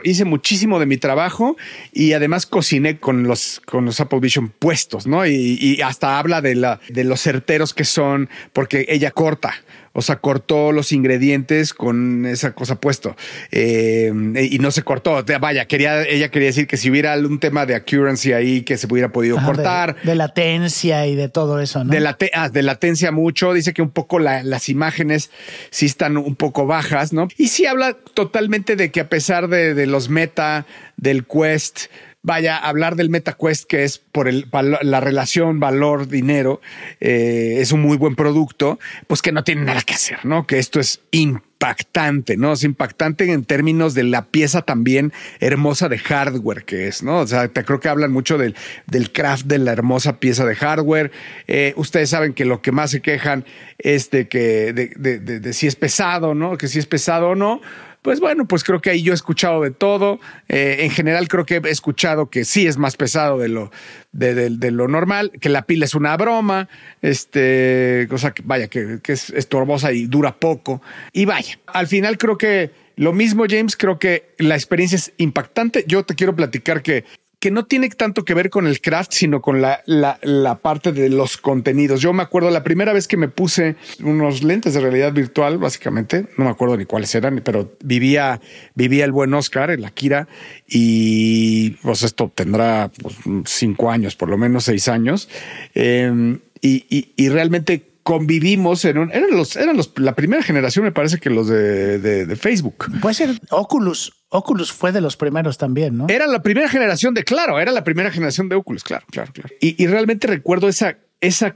hice 0.03 0.25
muchísimo 0.25 0.77
de 0.77 0.85
mi 0.85 0.97
trabajo 0.97 1.55
y 1.93 2.11
además 2.11 2.45
cociné 2.45 2.97
con 2.99 3.23
los, 3.23 3.61
con 3.65 3.85
los 3.85 4.01
Apple 4.01 4.19
Vision 4.19 4.49
puestos, 4.49 5.07
¿no? 5.07 5.25
Y, 5.25 5.57
y 5.61 5.81
hasta 5.81 6.19
habla 6.19 6.41
de, 6.41 6.55
la, 6.55 6.81
de 6.89 7.05
los 7.05 7.21
certeros 7.21 7.73
que 7.73 7.85
son, 7.85 8.29
porque 8.51 8.85
ella 8.89 9.11
corta. 9.11 9.53
O 9.97 10.01
sea, 10.01 10.17
cortó 10.17 10.73
los 10.73 10.91
ingredientes 10.91 11.73
con 11.73 12.25
esa 12.25 12.53
cosa 12.53 12.81
puesto 12.81 13.15
eh, 13.49 14.12
y 14.51 14.60
no 14.60 14.71
se 14.71 14.84
cortó. 14.84 15.23
Vaya, 15.39 15.67
quería, 15.67 16.03
ella 16.03 16.29
quería 16.29 16.47
decir 16.47 16.67
que 16.67 16.75
si 16.75 16.89
hubiera 16.89 17.13
algún 17.13 17.39
tema 17.39 17.65
de 17.65 17.75
accuracy 17.75 18.34
ahí 18.34 18.63
que 18.63 18.75
se 18.75 18.88
hubiera 18.91 19.13
podido 19.13 19.38
cortar. 19.41 19.95
De, 20.03 20.15
latencia 20.15 21.08
y 21.08 21.15
de 21.15 21.29
todo 21.29 21.62
eso, 21.62 21.86
¿no? 21.86 21.91
De, 21.91 22.31
ah, 22.34 22.49
de 22.49 22.62
latencia 22.62 23.13
mucho. 23.13 23.53
Dice 23.53 23.73
que 23.73 23.81
un 23.81 23.91
poco 23.91 24.19
las 24.19 24.67
imágenes 24.67 25.31
sí 25.69 25.86
están 25.86 26.17
un 26.17 26.36
poco 26.36 26.65
bajas, 26.65 27.13
¿no? 27.13 27.29
Y 27.38 27.47
sí 27.47 27.65
habla 27.65 27.93
totalmente 27.93 28.75
de 28.75 28.91
que 28.91 28.99
a 28.99 29.08
pesar 29.08 29.47
de, 29.47 29.73
de 29.73 29.88
los 29.88 30.10
meta, 30.10 30.65
del 30.97 31.25
Quest, 31.25 31.86
vaya, 32.25 32.57
hablar 32.57 32.95
del 32.95 33.11
MetaQuest, 33.11 33.65
que 33.65 33.83
es 33.83 33.99
por 33.99 34.27
el, 34.27 34.47
la 34.81 34.99
relación 34.99 35.59
valor-dinero, 35.59 36.59
eh, 36.99 37.57
es 37.59 37.71
un 37.71 37.81
muy 37.81 37.97
buen 37.97 38.15
producto, 38.15 38.79
pues 39.05 39.21
que 39.21 39.31
no 39.31 39.43
tiene 39.43 39.61
nada 39.61 39.81
que 39.81 39.93
hacer, 39.93 40.25
¿no? 40.25 40.47
Que 40.47 40.57
esto 40.57 40.79
es 40.79 41.01
impactante, 41.11 42.35
¿no? 42.35 42.53
Es 42.53 42.63
impactante 42.63 43.31
en 43.31 43.45
términos 43.45 43.93
de 43.93 44.05
la 44.05 44.25
pieza 44.25 44.63
también 44.63 45.13
hermosa 45.39 45.88
de 45.88 45.99
hardware 45.99 46.65
que 46.65 46.88
es, 46.88 47.03
¿no? 47.03 47.19
O 47.19 47.27
sea, 47.27 47.47
te 47.47 47.63
creo 47.63 47.79
que 47.79 47.89
hablan 47.89 48.11
mucho 48.11 48.39
del, 48.39 48.55
del 48.88 49.11
craft 49.11 49.45
de 49.45 49.59
la 49.59 49.71
hermosa 49.71 50.19
pieza 50.19 50.45
de 50.45 50.55
hardware. 50.55 51.11
Eh, 51.45 51.73
ustedes 51.77 52.09
saben 52.09 52.33
que 52.33 52.45
lo 52.45 52.59
que 52.63 52.71
más 52.71 52.89
se 52.89 53.01
quejan 53.03 53.45
es 53.77 54.09
de 54.09 54.27
que 54.27 54.73
de, 54.73 55.19
de 55.19 55.53
si 55.53 55.67
es 55.67 55.75
pesado, 55.75 56.33
¿no? 56.33 56.57
Que 56.57 56.67
si 56.67 56.79
es 56.79 56.88
pesado 56.88 57.29
o 57.29 57.35
no 57.35 57.61
pues 58.05 58.19
bueno, 58.19 58.47
pues 58.47 58.63
creo 58.63 58.81
que 58.81 58.91
ahí 58.91 59.01
yo 59.01 59.13
he 59.13 59.15
escuchado 59.15 59.63
de 59.63 59.71
todo. 59.71 60.19
Eh, 60.47 60.77
en 60.81 60.91
general 60.91 61.27
creo 61.27 61.43
que 61.43 61.55
he 61.55 61.69
escuchado 61.71 62.29
que 62.29 62.45
sí 62.45 62.67
es 62.67 62.77
más 62.77 62.97
pesado 62.97 63.39
de 63.39 63.47
lo, 63.47 63.71
de, 64.11 64.51
lo 64.69 64.87
normal, 64.87 65.31
que 65.41 65.49
la 65.49 65.63
pila 65.63 65.85
es 65.85 65.95
una 65.95 66.15
broma, 66.15 66.69
este, 67.01 68.05
cosa 68.07 68.31
que 68.31 68.43
vaya, 68.45 68.67
que, 68.67 68.99
que 69.01 69.13
es 69.13 69.31
estorbosa 69.31 69.91
y 69.91 70.05
dura 70.05 70.35
poco. 70.35 70.83
Y 71.13 71.25
vaya, 71.25 71.57
al 71.65 71.87
final 71.87 72.19
creo 72.19 72.37
que 72.37 72.69
lo 72.95 73.11
mismo, 73.11 73.45
James, 73.49 73.75
creo 73.75 73.97
que 73.97 74.35
la 74.37 74.53
experiencia 74.53 74.97
es 74.97 75.11
impactante. 75.17 75.83
Yo 75.87 76.03
te 76.03 76.13
quiero 76.13 76.35
platicar 76.35 76.83
que 76.83 77.05
que 77.45 77.51
no 77.51 77.67
tiene 77.67 77.89
tanto 77.89 78.25
que 78.25 78.34
ver 78.34 78.49
con 78.49 78.65
el 78.65 78.81
craft, 78.81 79.12
sino 79.12 79.39
con 79.39 79.62
la, 79.62 79.84
la, 79.86 80.55
parte 80.63 80.91
de 80.91 81.10
los 81.10 81.38
contenidos. 81.38 82.01
Yo 82.01 82.12
me 82.12 82.23
acuerdo 82.23 82.49
la 82.49 82.63
primera 82.63 82.91
vez 82.91 83.08
que 83.08 83.17
me 83.17 83.27
puse 83.27 83.75
unos 84.03 84.41
lentes 84.41 84.73
de 84.73 84.79
realidad 84.81 85.13
virtual, 85.13 85.60
básicamente, 85.60 86.25
no 86.39 86.45
me 86.45 86.49
acuerdo 86.49 86.75
ni 86.75 86.86
cuáles 86.86 87.13
eran, 87.13 87.43
pero 87.45 87.77
vivía, 87.84 88.41
vivía 88.73 89.05
el 89.05 89.12
buen 89.12 89.31
Oscar, 89.36 89.69
el 89.69 89.86
Akira, 89.86 90.27
y 90.67 91.69
pues 91.84 92.01
esto 92.01 92.31
tendrá 92.34 92.89
pues, 92.99 93.15
cinco 93.45 93.91
años, 93.91 94.15
por 94.15 94.29
lo 94.29 94.39
menos 94.39 94.63
seis 94.63 94.88
años. 94.88 95.29
Em, 95.75 96.39
y, 96.62 97.13
y, 97.15 97.29
realmente 97.29 97.91
convivimos 98.05 98.85
en 98.85 98.99
un, 98.99 99.11
eran 99.11 99.31
los, 99.31 99.55
eran 99.55 99.75
los, 99.75 99.91
la 99.97 100.13
primera 100.13 100.43
generación, 100.43 100.85
me 100.85 100.91
parece 100.91 101.17
que 101.17 101.31
los 101.31 101.47
de, 101.47 101.97
de, 101.97 102.35
Facebook. 102.35 102.85
Puede 103.01 103.15
ser 103.15 103.31
Oculus. 103.49 104.13
Oculus 104.29 104.71
fue 104.71 104.91
de 104.91 105.01
los 105.01 105.17
primeros 105.17 105.57
también, 105.57 105.97
¿no? 105.97 106.05
Era 106.07 106.27
la 106.27 106.43
primera 106.43 106.69
generación 106.69 107.15
de, 107.15 107.23
claro, 107.23 107.59
era 107.59 107.71
la 107.71 107.83
primera 107.83 108.11
generación 108.11 108.47
de 108.47 108.57
Oculus, 108.57 108.83
claro, 108.83 109.07
claro, 109.09 109.33
claro. 109.33 109.49
Y, 109.59 109.81
y 109.83 109.87
realmente 109.87 110.27
recuerdo 110.27 110.67
esa, 110.67 110.99
esa 111.19 111.55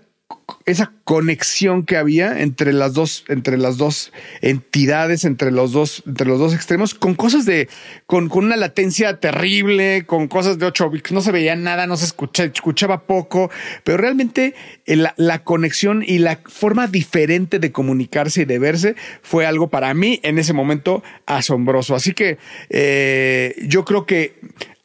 esa 0.66 0.92
conexión 1.04 1.86
que 1.86 1.98
había 1.98 2.42
entre 2.42 2.74
las 2.74 2.94
dos, 2.94 3.26
entre 3.28 3.58
las 3.58 3.78
dos 3.78 4.12
entidades, 4.42 5.26
entre 5.26 5.52
los 5.52 5.72
dos, 5.72 6.04
entre 6.06 6.28
los 6.28 6.40
dos 6.40 6.54
extremos, 6.54 6.94
con 6.94 7.16
cosas 7.16 7.46
de, 7.46 7.68
con, 8.06 8.30
con 8.30 8.46
una 8.46 8.58
latencia 8.58 9.20
terrible, 9.20 10.06
con 10.06 10.28
cosas 10.28 10.60
de 10.60 10.66
8 10.66 10.90
bits, 10.90 11.12
no 11.12 11.22
se 11.22 11.32
veía 11.32 11.56
nada, 11.56 11.88
no 11.88 11.98
se 11.98 12.06
escuchaba, 12.06 12.50
escuchaba 12.54 13.02
poco, 13.08 13.50
pero 13.84 13.98
realmente 13.98 14.54
eh, 14.86 14.96
la, 14.96 15.14
la, 15.18 15.44
conexión 15.44 16.04
y 16.06 16.20
la 16.20 16.40
forma 16.46 16.88
diferente 16.88 17.60
de 17.60 17.72
comunicarse 17.72 18.42
y 18.42 18.46
de 18.46 18.60
verse 18.60 18.96
fue 19.22 19.46
algo 19.46 19.70
para 19.70 19.94
mí 19.94 20.20
en 20.24 20.38
ese 20.38 20.54
momento 20.54 21.04
asombroso. 21.26 21.96
Así 21.96 22.14
que 22.14 22.38
eh, 22.70 23.56
yo 23.68 23.86
creo 23.86 24.06
que 24.06 24.34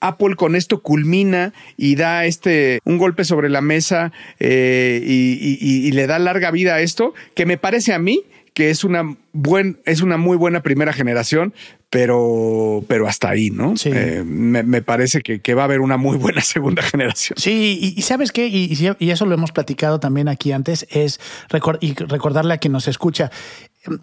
Apple 0.09 0.37
con 0.37 0.55
esto 0.55 0.81
culmina 0.81 1.53
y 1.77 1.97
da 1.97 2.27
este 2.27 2.81
un 2.85 2.99
golpe 2.99 3.25
sobre 3.25 3.49
la 3.49 3.61
mesa 3.61 4.13
eh, 4.39 5.03
y, 5.05 5.91
le 5.93 6.07
da 6.07 6.19
larga 6.19 6.51
vida 6.51 6.75
a 6.75 6.81
esto, 6.81 7.15
que 7.35 7.47
me 7.47 7.57
parece 7.57 7.93
a 7.93 7.99
mí 7.99 8.23
que 8.53 8.71
es 8.71 8.85
una, 8.85 9.17
buen, 9.33 9.81
es 9.85 10.01
una 10.01 10.17
muy 10.17 10.37
buena 10.37 10.63
primera 10.63 10.93
generación, 10.93 11.53
pero, 11.91 12.85
pero 12.87 13.09
hasta 13.09 13.29
ahí, 13.31 13.51
¿no? 13.51 13.77
Sí. 13.77 13.91
Eh, 13.93 14.23
me, 14.25 14.63
me, 14.63 14.81
parece 14.81 15.23
que, 15.23 15.41
que, 15.41 15.55
va 15.55 15.63
a 15.63 15.65
haber 15.65 15.81
una 15.81 15.97
muy 15.97 16.17
buena 16.17 16.41
segunda 16.43 16.81
generación. 16.83 17.37
Sí, 17.37 17.79
y, 17.81 17.99
y 17.99 18.03
sabes 18.03 18.31
qué, 18.31 18.47
y, 18.47 18.73
y, 18.99 19.11
eso 19.11 19.27
lo 19.27 19.35
hemos 19.35 19.51
platicado 19.51 19.99
también 19.99 20.29
aquí 20.29 20.53
antes, 20.53 20.87
es 20.91 21.19
record, 21.49 21.79
y 21.81 21.95
recordarle 21.95 22.55
a 22.55 22.59
quien 22.59 22.73
nos 22.73 22.87
escucha. 22.87 23.33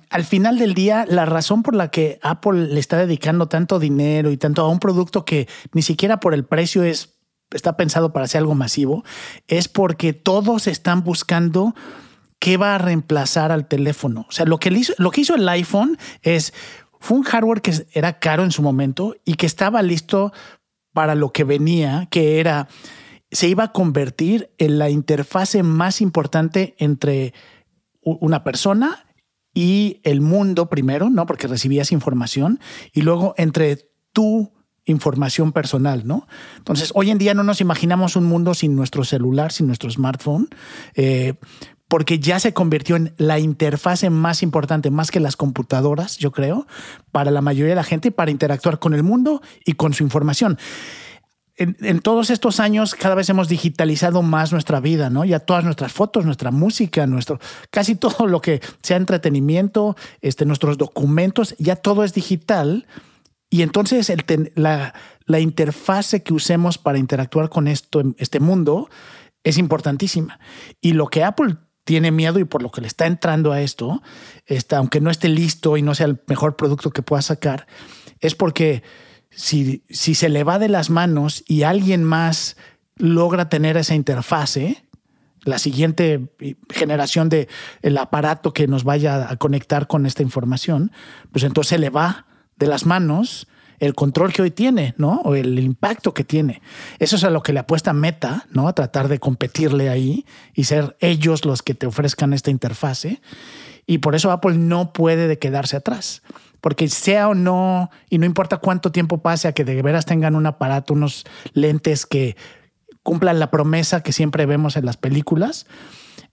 Al 0.10 0.24
final 0.24 0.60
del 0.60 0.74
día, 0.74 1.06
la 1.08 1.26
razón 1.26 1.64
por 1.64 1.76
la 1.76 1.90
que 1.90 2.20
Apple 2.22 2.68
le 2.68 2.80
está 2.80 2.98
dedicando 2.98 3.48
tanto 3.48 3.80
dinero 3.80 4.32
y 4.32 4.38
tanto 4.38 4.62
a 4.62 4.70
un 4.70 4.80
producto 4.80 5.26
que 5.26 5.48
ni 5.74 5.82
siquiera 5.82 6.20
por 6.20 6.34
el 6.34 6.46
precio 6.46 6.84
es, 6.84 7.18
está 7.52 7.78
pensado 7.78 8.14
para 8.14 8.28
ser 8.28 8.40
algo 8.40 8.56
masivo, 8.56 9.04
es 9.48 9.68
porque 9.68 10.14
todos 10.14 10.68
están 10.68 11.04
buscando 11.04 11.74
qué 12.38 12.58
va 12.58 12.76
a 12.76 12.78
reemplazar 12.78 13.52
al 13.52 13.68
teléfono. 13.68 14.26
O 14.30 14.32
sea, 14.32 14.46
lo 14.46 14.60
que, 14.60 14.70
hizo, 14.70 14.94
lo 14.98 15.12
que 15.12 15.22
hizo 15.22 15.36
el 15.36 15.48
iPhone 15.50 15.98
es 16.22 16.54
fue 17.00 17.18
un 17.18 17.24
hardware 17.24 17.62
que 17.62 17.74
era 17.94 18.20
caro 18.20 18.44
en 18.44 18.52
su 18.52 18.62
momento 18.62 19.16
y 19.26 19.34
que 19.34 19.48
estaba 19.48 19.82
listo 19.82 20.32
para 20.94 21.16
lo 21.16 21.32
que 21.32 21.44
venía, 21.44 22.08
que 22.12 22.40
era, 22.40 22.68
se 23.32 23.48
iba 23.48 23.66
a 23.66 23.72
convertir 23.72 24.52
en 24.60 24.78
la 24.78 24.92
interfase 24.92 25.64
más 25.64 26.02
importante 26.02 26.76
entre 26.78 27.34
una 28.04 28.44
persona 28.44 29.06
y 29.54 30.00
el 30.04 30.22
mundo 30.22 30.70
primero, 30.70 31.10
¿no? 31.10 31.26
Porque 31.26 31.48
recibías 31.48 31.92
información 31.92 32.60
y 32.94 33.02
luego 33.02 33.34
entre 33.38 33.90
tu 34.14 34.52
información 34.86 35.52
personal, 35.52 36.08
¿no? 36.08 36.28
Entonces, 36.58 36.92
hoy 36.96 37.12
en 37.12 37.18
día 37.18 37.34
no 37.34 37.44
nos 37.44 37.62
imaginamos 37.62 38.16
un 38.16 38.26
mundo 38.26 38.54
sin 38.54 38.76
nuestro 38.76 39.04
celular, 39.04 39.52
sin 39.52 39.68
nuestro 39.68 39.90
smartphone. 39.90 40.50
Eh, 40.96 41.36
porque 41.92 42.20
ya 42.20 42.40
se 42.40 42.54
convirtió 42.54 42.96
en 42.96 43.14
la 43.18 43.38
interfase 43.40 44.10
más 44.10 44.44
importante, 44.44 44.90
más 44.92 45.12
que 45.12 45.20
las 45.20 45.36
computadoras, 45.36 46.18
yo 46.18 46.32
creo, 46.32 46.66
para 47.12 47.32
la 47.32 47.42
mayoría 47.42 47.72
de 47.72 47.76
la 47.76 47.84
gente, 47.84 48.12
para 48.12 48.32
interactuar 48.32 48.80
con 48.80 48.94
el 48.94 49.04
mundo 49.04 49.42
y 49.66 49.74
con 49.74 49.94
su 49.94 50.02
información. 50.02 50.58
En, 51.62 51.78
en, 51.82 52.00
todos 52.00 52.32
estos 52.32 52.60
años 52.60 52.96
cada 52.96 53.14
vez 53.14 53.30
hemos 53.30 53.48
digitalizado 53.48 54.24
más 54.24 54.52
nuestra 54.52 54.80
vida, 54.80 55.12
¿no? 55.12 55.26
Ya 55.26 55.40
todas 55.40 55.64
nuestras 55.64 55.92
fotos, 55.92 56.26
nuestra 56.26 56.50
música, 56.50 57.06
nuestro, 57.06 57.40
casi 57.70 57.94
todo 58.08 58.26
lo 58.26 58.42
que 58.42 58.62
sea 58.82 58.98
entretenimiento, 58.98 59.96
este, 60.22 60.46
nuestros 60.46 60.80
documentos, 60.80 61.54
ya 61.60 61.76
todo 61.76 62.04
es 62.04 62.16
digital. 62.16 62.88
Y 63.52 63.62
entonces 63.62 64.10
el 64.10 64.24
la, 64.56 64.96
la 65.28 65.40
interfase 65.40 66.24
que 66.24 66.34
usemos 66.34 66.80
para 66.80 66.98
interactuar 66.98 67.50
con 67.50 67.68
esto, 67.68 68.02
este 68.18 68.40
mundo 68.40 68.90
es 69.44 69.60
importantísima. 69.60 70.40
Y 70.82 70.94
lo 70.94 71.10
que 71.10 71.24
Apple 71.24 71.58
tiene 71.84 72.10
miedo 72.10 72.40
y 72.40 72.46
por 72.46 72.64
lo 72.64 72.72
que 72.72 72.82
le 72.82 72.88
está 72.88 73.06
entrando 73.06 73.52
a 73.52 73.62
esto, 73.62 74.02
está, 74.48 74.78
aunque 74.78 75.00
no 75.00 75.12
esté 75.12 75.30
listo 75.30 75.78
y 75.78 75.84
no 75.84 75.94
sea 75.94 76.08
el 76.08 76.20
mejor 76.26 76.56
producto 76.56 76.90
que 76.90 77.04
pueda 77.04 77.22
sacar, 77.22 77.68
es 78.20 78.34
porque 78.34 78.82
si, 79.32 79.82
se 79.90 80.30
le 80.30 80.44
va 80.44 80.60
de 80.60 80.70
las 80.70 80.90
manos 80.90 81.44
y 81.48 81.64
alguien 81.64 82.04
más 82.04 82.58
logra 82.98 83.50
tener 83.50 83.78
esa 83.78 83.96
interfase, 83.96 84.84
la 85.44 85.58
siguiente 85.58 86.30
generación 86.70 87.30
de 87.30 87.48
el 87.82 87.98
aparato 87.98 88.54
que 88.54 88.68
nos 88.68 88.84
vaya 88.84 89.32
a 89.32 89.38
conectar 89.38 89.88
con 89.88 90.06
esta 90.06 90.22
información, 90.22 90.92
pues 91.32 91.44
entonces 91.44 91.70
se 91.70 91.80
le 91.80 91.90
va 91.90 92.28
de 92.58 92.68
las 92.68 92.86
manos 92.86 93.48
el 93.80 93.96
control 93.96 94.32
que 94.32 94.44
hoy 94.44 94.52
tiene, 94.52 94.94
¿no? 94.98 95.22
O 95.24 95.34
el 95.34 95.58
impacto 95.58 96.14
que 96.14 96.24
tiene. 96.24 96.62
Eso 97.00 97.16
es 97.16 97.24
a 97.24 97.32
lo 97.32 97.42
que 97.42 97.52
le 97.52 97.60
apuesta 97.60 97.94
Meta, 97.94 98.46
¿no? 98.52 98.68
A 98.68 98.74
tratar 98.74 99.08
de 99.08 99.18
competirle 99.18 99.90
ahí 99.90 100.28
y 100.54 100.66
ser 100.66 100.96
ellos 101.00 101.46
los 101.46 101.64
que 101.64 101.74
te 101.74 101.88
ofrezcan 101.88 102.34
esta 102.34 102.52
interfase. 102.52 103.22
Y 103.88 103.98
por 103.98 104.14
eso 104.14 104.30
Apple 104.30 104.60
no 104.60 104.94
puede 104.94 105.28
de 105.28 105.40
quedarse 105.40 105.78
atrás. 105.78 106.22
Porque 106.62 106.88
sea 106.88 107.28
o 107.28 107.34
no, 107.34 107.90
y 108.10 108.20
no 108.20 108.26
importa 108.26 108.58
cuánto 108.58 108.92
tiempo 108.92 109.22
pase 109.22 109.48
a 109.48 109.54
que 109.54 109.66
de 109.66 109.82
veras 109.82 110.06
tengan 110.06 110.36
un 110.36 110.46
aparato, 110.46 110.94
unos 110.94 111.26
lentes 111.54 112.06
que 112.06 112.38
cumplan 113.04 113.40
la 113.40 113.50
promesa 113.50 114.04
que 114.04 114.14
siempre 114.14 114.46
vemos 114.46 114.78
en 114.78 114.86
las 114.86 114.98
películas, 114.98 115.66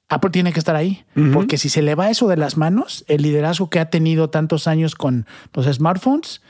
Apple 0.08 0.30
tiene 0.30 0.52
que 0.52 0.58
estar 0.58 0.76
ahí, 0.76 1.04
uh 1.16 1.20
-huh. 1.20 1.32
porque 1.32 1.58
si 1.58 1.68
se 1.68 1.82
le 1.82 1.94
va 1.94 2.10
eso 2.10 2.28
de 2.28 2.36
las 2.36 2.56
manos, 2.56 3.04
el 3.08 3.22
liderazgo 3.22 3.68
que 3.68 3.80
ha 3.80 3.90
tenido 3.90 4.30
tantos 4.30 4.66
años 4.66 4.94
con 4.94 5.26
los 5.52 5.66
smartphones, 5.66 6.40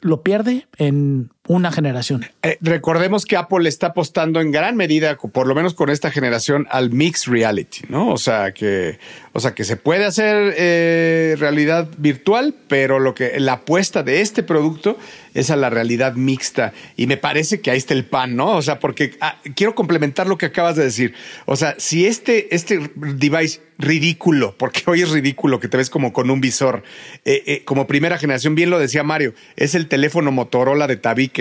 lo 0.00 0.22
pierde 0.22 0.68
en 0.76 1.30
una 1.48 1.70
generación. 1.70 2.26
Eh, 2.42 2.58
recordemos 2.60 3.24
que 3.24 3.36
Apple 3.36 3.68
está 3.68 3.88
apostando 3.88 4.40
en 4.40 4.50
gran 4.50 4.76
medida, 4.76 5.16
por 5.16 5.46
lo 5.46 5.54
menos 5.54 5.74
con 5.74 5.90
esta 5.90 6.10
generación, 6.10 6.66
al 6.70 6.90
mixed 6.90 7.30
reality, 7.30 7.80
¿no? 7.88 8.08
O 8.08 8.18
sea 8.18 8.52
que, 8.52 8.98
o 9.32 9.40
sea 9.40 9.54
que 9.54 9.64
se 9.64 9.76
puede 9.76 10.04
hacer 10.04 10.54
eh, 10.56 11.36
realidad 11.38 11.88
virtual, 11.98 12.54
pero 12.68 12.98
lo 12.98 13.14
que 13.14 13.38
la 13.38 13.54
apuesta 13.54 14.02
de 14.02 14.20
este 14.20 14.42
producto 14.42 14.98
es 15.34 15.50
a 15.50 15.56
la 15.56 15.70
realidad 15.70 16.14
mixta 16.14 16.72
y 16.96 17.06
me 17.06 17.16
parece 17.16 17.60
que 17.60 17.70
ahí 17.70 17.78
está 17.78 17.94
el 17.94 18.04
pan, 18.04 18.36
¿no? 18.36 18.56
O 18.56 18.62
sea, 18.62 18.78
porque 18.78 19.16
ah, 19.20 19.38
quiero 19.54 19.74
complementar 19.74 20.26
lo 20.26 20.38
que 20.38 20.46
acabas 20.46 20.76
de 20.76 20.84
decir. 20.84 21.14
O 21.44 21.56
sea, 21.56 21.74
si 21.78 22.06
este 22.06 22.54
este 22.54 22.90
device 22.96 23.60
ridículo, 23.78 24.54
porque 24.56 24.82
hoy 24.86 25.02
es 25.02 25.10
ridículo 25.10 25.60
que 25.60 25.68
te 25.68 25.76
ves 25.76 25.90
como 25.90 26.12
con 26.12 26.30
un 26.30 26.40
visor, 26.40 26.82
eh, 27.24 27.62
como 27.64 27.86
primera 27.86 28.18
generación, 28.18 28.54
bien 28.54 28.70
lo 28.70 28.78
decía 28.78 29.02
Mario, 29.02 29.34
es 29.56 29.74
el 29.74 29.86
teléfono 29.88 30.32
Motorola 30.32 30.86
de 30.86 30.96
tabique 30.96 31.35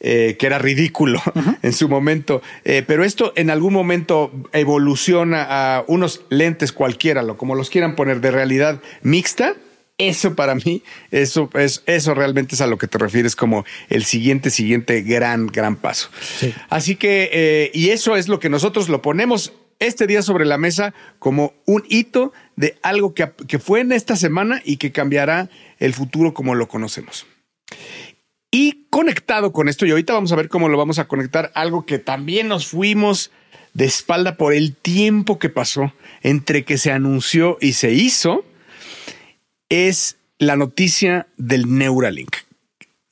eh, 0.00 0.36
que 0.38 0.46
era 0.46 0.58
ridículo 0.58 1.20
uh 1.34 1.38
-huh. 1.38 1.58
en 1.62 1.72
su 1.72 1.88
momento. 1.88 2.42
Eh, 2.64 2.82
pero 2.86 3.04
esto 3.04 3.32
en 3.36 3.50
algún 3.50 3.72
momento 3.72 4.30
evoluciona 4.52 5.46
a 5.48 5.84
unos 5.86 6.22
lentes 6.28 6.72
cualquiera, 6.72 7.22
lo, 7.22 7.36
como 7.36 7.54
los 7.54 7.70
quieran 7.70 7.96
poner, 7.96 8.20
de 8.20 8.30
realidad 8.30 8.80
mixta. 9.02 9.54
Eso 9.98 10.34
para 10.34 10.54
mí, 10.54 10.82
eso, 11.10 11.48
es, 11.54 11.82
eso 11.86 12.12
realmente 12.12 12.54
es 12.54 12.60
a 12.60 12.66
lo 12.66 12.76
que 12.76 12.86
te 12.86 12.98
refieres 12.98 13.34
como 13.34 13.64
el 13.88 14.04
siguiente, 14.04 14.50
siguiente 14.50 15.00
gran, 15.00 15.46
gran 15.46 15.76
paso. 15.76 16.10
Sí. 16.38 16.52
Así 16.68 16.96
que, 16.96 17.30
eh, 17.32 17.70
y 17.72 17.88
eso 17.88 18.14
es 18.14 18.28
lo 18.28 18.38
que 18.38 18.50
nosotros 18.50 18.90
lo 18.90 19.00
ponemos 19.00 19.54
este 19.78 20.06
día 20.06 20.20
sobre 20.20 20.44
la 20.44 20.58
mesa 20.58 20.92
como 21.18 21.54
un 21.64 21.84
hito 21.88 22.32
de 22.56 22.76
algo 22.82 23.14
que, 23.14 23.30
que 23.48 23.58
fue 23.58 23.80
en 23.80 23.92
esta 23.92 24.16
semana 24.16 24.60
y 24.64 24.76
que 24.76 24.92
cambiará 24.92 25.48
el 25.78 25.94
futuro 25.94 26.34
como 26.34 26.54
lo 26.54 26.68
conocemos. 26.68 27.26
Y 28.58 28.86
conectado 28.88 29.52
con 29.52 29.68
esto, 29.68 29.84
y 29.84 29.90
ahorita 29.90 30.14
vamos 30.14 30.32
a 30.32 30.36
ver 30.36 30.48
cómo 30.48 30.70
lo 30.70 30.78
vamos 30.78 30.98
a 30.98 31.06
conectar, 31.06 31.52
algo 31.54 31.84
que 31.84 31.98
también 31.98 32.48
nos 32.48 32.66
fuimos 32.66 33.30
de 33.74 33.84
espalda 33.84 34.38
por 34.38 34.54
el 34.54 34.74
tiempo 34.74 35.38
que 35.38 35.50
pasó 35.50 35.92
entre 36.22 36.64
que 36.64 36.78
se 36.78 36.90
anunció 36.90 37.58
y 37.60 37.74
se 37.74 37.92
hizo, 37.92 38.46
es 39.68 40.16
la 40.38 40.56
noticia 40.56 41.26
del 41.36 41.76
Neuralink. 41.76 42.34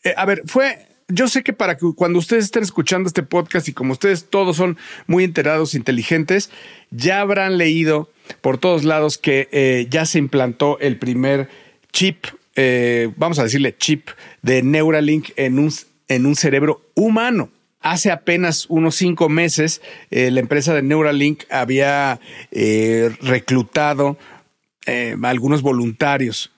Eh, 0.03 0.15
a 0.17 0.25
ver, 0.25 0.45
fue, 0.47 0.87
yo 1.09 1.29
sé 1.29 1.43
que 1.43 1.53
para 1.53 1.77
que 1.77 1.93
cuando 1.95 2.21
ustedes 2.21 2.45
estén 2.45 2.63
escuchando 2.63 3.07
este 3.07 3.23
podcast 3.23 3.69
y 3.69 3.75
como 3.75 3.93
ustedes 3.93 4.31
todos 4.31 4.57
son 4.57 4.79
muy 5.07 5.25
enterados, 5.25 5.75
inteligentes, 5.75 6.49
ya 6.91 7.21
habrán 7.21 7.59
leído 7.59 8.11
por 8.41 8.57
todos 8.57 8.85
lados 8.85 9.19
que 9.19 9.51
eh, 9.53 9.89
ya 9.91 10.07
se 10.07 10.19
implantó 10.19 10.79
el 10.81 10.99
primer 10.99 11.51
chip 11.93 12.25
eh, 12.55 13.11
vamos 13.17 13.39
a 13.39 13.43
decirle 13.43 13.77
chip 13.77 14.09
de 14.43 14.63
Neuralink 14.63 15.31
en 15.37 15.59
un, 15.59 15.73
en 16.09 16.27
un 16.27 16.37
cerebro 16.37 16.83
humano. 16.95 17.51
Hace 17.81 18.11
apenas 18.11 18.65
unos 18.71 18.95
cinco 18.95 19.29
meses, 19.29 19.83
eh, 20.11 20.31
la 20.31 20.41
empresa 20.41 20.73
de 20.75 20.83
Neuralink 20.83 21.43
había 21.51 22.19
eh, 22.51 23.15
reclutado 23.21 24.17
eh, 24.87 25.17
algunos 25.23 25.61
voluntarios 25.61 26.54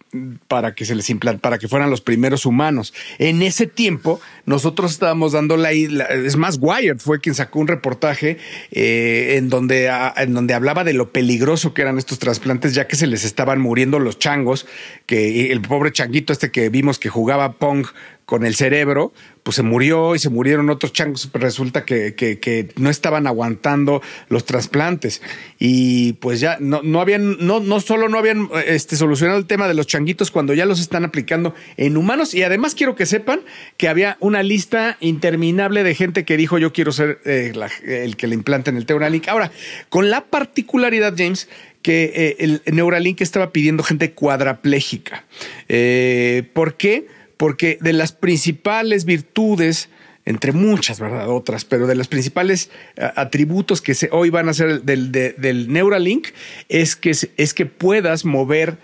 para 0.48 0.74
que 0.74 0.84
se 0.84 0.94
les 0.94 1.12
para 1.40 1.58
que 1.58 1.68
fueran 1.68 1.90
los 1.90 2.00
primeros 2.00 2.46
humanos. 2.46 2.94
En 3.18 3.42
ese 3.42 3.66
tiempo, 3.66 4.20
nosotros 4.44 4.92
estábamos 4.92 5.32
dando 5.32 5.56
la, 5.56 5.72
es 5.72 6.36
más, 6.36 6.58
Wired 6.60 6.98
fue 6.98 7.20
quien 7.20 7.34
sacó 7.34 7.58
un 7.58 7.66
reportaje 7.68 8.38
eh, 8.70 9.34
en, 9.36 9.48
donde, 9.48 9.90
en 10.16 10.34
donde 10.34 10.54
hablaba 10.54 10.84
de 10.84 10.92
lo 10.92 11.10
peligroso 11.10 11.74
que 11.74 11.82
eran 11.82 11.98
estos 11.98 12.18
trasplantes, 12.18 12.74
ya 12.74 12.86
que 12.86 12.96
se 12.96 13.06
les 13.06 13.24
estaban 13.24 13.60
muriendo 13.60 13.98
los 13.98 14.18
changos, 14.18 14.66
que 15.06 15.52
el 15.52 15.60
pobre 15.60 15.92
changuito 15.92 16.32
este 16.32 16.50
que 16.50 16.68
vimos 16.68 16.98
que 16.98 17.08
jugaba 17.08 17.54
Pong 17.54 17.86
con 18.26 18.44
el 18.44 18.56
cerebro, 18.56 19.12
pues 19.44 19.54
se 19.54 19.62
murió 19.62 20.16
y 20.16 20.18
se 20.18 20.30
murieron 20.30 20.68
otros 20.68 20.92
changos, 20.92 21.28
pero 21.32 21.44
resulta 21.44 21.84
que, 21.84 22.14
que, 22.16 22.68
no 22.76 22.90
estaban 22.90 23.28
aguantando 23.28 24.02
los 24.28 24.44
trasplantes. 24.44 25.22
Y 25.60 26.14
pues 26.14 26.40
ya 26.40 26.58
no, 26.60 26.82
no 26.82 27.00
habían, 27.00 27.46
no, 27.46 27.60
no 27.60 27.78
solo 27.78 28.08
no 28.08 28.18
habían 28.18 28.50
este, 28.66 28.96
solucionado 28.96 29.38
el 29.38 29.46
tema 29.46 29.68
de 29.68 29.74
los 29.74 29.86
changuitos 29.86 30.32
cuando 30.32 30.54
ya 30.54 30.66
los 30.66 30.80
están 30.80 31.04
aplicando 31.04 31.54
en 31.76 31.96
humanos. 31.96 32.34
Y 32.34 32.42
además 32.42 32.74
quiero 32.74 32.96
que 32.96 33.06
sepan 33.06 33.42
que 33.76 33.88
había 33.88 34.16
una 34.18 34.42
lista 34.42 34.96
interminable 34.98 35.84
de 35.84 35.94
gente 35.94 36.24
que 36.24 36.36
dijo 36.36 36.58
yo 36.58 36.72
quiero 36.72 36.90
ser 36.90 37.20
eh, 37.24 37.52
el 37.84 38.16
que 38.16 38.26
le 38.26 38.34
implanten 38.34 38.76
el 38.76 38.86
Neuralink. 38.88 39.28
Ahora, 39.28 39.52
con 39.88 40.10
la 40.10 40.24
particularidad, 40.24 41.14
James, 41.16 41.48
que 41.80 42.12
eh, 42.12 42.36
el 42.40 42.62
Neuralink 42.74 43.20
estaba 43.20 43.52
pidiendo 43.52 43.84
gente 43.84 44.10
cuadraplégica. 44.10 45.24
Eh, 45.68 46.42
¿Por 46.52 46.76
qué? 46.76 47.06
Porque 47.36 47.78
de 47.80 47.92
las 47.92 48.12
principales 48.12 49.04
virtudes, 49.04 49.88
entre 50.24 50.52
muchas, 50.52 50.98
¿verdad? 50.98 51.28
Otras, 51.28 51.64
pero 51.64 51.86
de 51.86 51.94
los 51.94 52.08
principales 52.08 52.70
uh, 52.98 53.06
atributos 53.16 53.80
que 53.80 53.94
hoy 54.10 54.30
van 54.30 54.48
a 54.48 54.54
ser 54.54 54.82
del, 54.82 55.72
Neuralink 55.72 56.28
es 56.68 56.96
que, 56.96 57.10
es 57.10 57.54
que 57.54 57.66
puedas 57.66 58.24
mover 58.24 58.78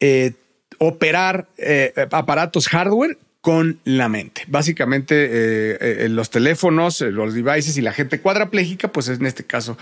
eh, 0.00 0.32
operar 0.78 1.48
eh, 1.58 1.92
aparatos 2.10 2.68
hardware 2.68 3.18
con 3.40 3.80
la 3.84 4.08
mente. 4.08 4.42
Básicamente, 4.48 5.28
eh, 5.30 6.08
los 6.10 6.30
teléfonos, 6.30 7.00
los 7.00 7.34
devices 7.34 7.76
y 7.78 7.80
la 7.80 7.92
gente 7.92 8.20
cuadraplégica, 8.20 8.92
pues 8.92 9.08
en 9.08 9.24
este 9.24 9.44
caso 9.44 9.78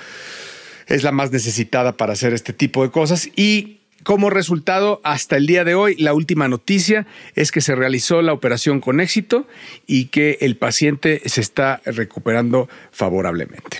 es 0.88 1.02
la 1.02 1.12
más 1.12 1.30
necesitada 1.30 1.96
para 1.96 2.14
hacer 2.14 2.32
este 2.32 2.52
tipo 2.52 2.82
de 2.82 2.90
cosas. 2.90 3.28
Y 3.36 3.77
como 4.04 4.30
resultado, 4.30 5.00
hasta 5.04 5.36
el 5.36 5.46
día 5.46 5.64
de 5.64 5.74
hoy, 5.74 5.96
la 5.96 6.14
última 6.14 6.48
noticia 6.48 7.06
es 7.34 7.52
que 7.52 7.60
se 7.60 7.74
realizó 7.74 8.22
la 8.22 8.32
operación 8.32 8.80
con 8.80 9.00
éxito 9.00 9.46
y 9.86 10.06
que 10.06 10.38
el 10.40 10.56
paciente 10.56 11.22
se 11.26 11.40
está 11.40 11.82
recuperando 11.84 12.68
favorablemente. 12.90 13.78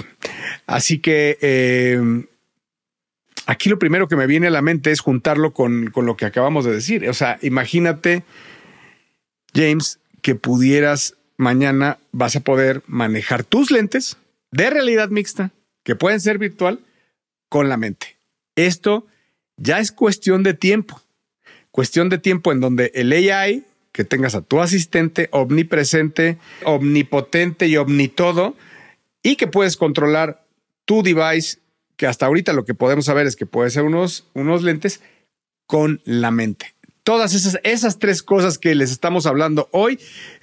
Así 0.67 0.99
que 0.99 1.39
eh, 1.41 2.27
aquí 3.47 3.69
lo 3.69 3.79
primero 3.79 4.09
que 4.09 4.17
me 4.17 4.27
viene 4.27 4.49
a 4.49 4.51
la 4.51 4.63
mente 4.63 4.91
es 4.91 5.01
juntarlo 5.01 5.53
con, 5.53 5.91
con 5.91 6.05
lo 6.05 6.17
que 6.17 6.27
acabamos 6.27 6.65
de 6.65 6.73
decir. 6.73 7.09
O 7.09 7.15
sea, 7.15 7.39
imagínate, 7.43 8.25
James, 9.55 10.01
que 10.21 10.35
pudieras 10.35 11.15
mañana 11.37 11.99
vas 12.13 12.37
a 12.37 12.41
poder 12.41 12.83
manejar 12.87 13.45
tus 13.45 13.71
lentes 13.71 14.19
de 14.51 14.69
realidad 14.71 15.09
mixta, 15.09 15.53
que 15.85 15.95
pueden 15.95 16.21
ser 16.21 16.39
virtual, 16.39 16.81
con 17.49 17.69
la 17.69 17.77
mente. 17.77 18.19
Esto 18.57 19.07
ya 19.59 19.79
es 19.79 19.93
cuestión 19.93 20.43
de 20.43 20.55
tiempo. 20.55 21.01
Cuestión 21.71 22.09
de 22.09 22.19
tiempo 22.19 22.51
en 22.51 22.61
donde 22.61 22.91
el 22.95 23.13
AI, 23.13 23.65
que 23.93 24.05
tengas 24.05 24.35
a 24.35 24.43
tu 24.43 24.61
asistente 24.61 25.29
omnipresente, 25.33 26.39
omnipotente 26.65 27.67
y 27.67 27.77
omnitodo, 27.77 28.57
y 29.23 29.37
que 29.37 29.47
puedes 29.47 29.77
controlar 29.77 30.45
tu 30.85 31.03
device, 31.03 31.59
que 31.97 32.07
hasta 32.07 32.27
ahorita 32.27 32.53
lo 32.53 32.65
que 32.65 32.75
podemos 32.75 33.05
saber 33.05 33.27
es 33.27 33.37
que 33.37 33.47
puede 33.47 33.71
ser 33.71 33.83
unos, 33.83 34.27
unos 34.33 34.63
lentes 34.63 35.03
con 35.67 36.01
la 36.05 36.31
mente. 36.31 36.75
Todas 37.03 37.35
esas, 37.35 37.59
esas 37.63 37.99
tres 37.99 38.23
cosas 38.23 38.59
que 38.59 38.75
les 38.75 38.91
estamos 38.91 39.27
hablando 39.27 39.69
hoy, 39.73 39.99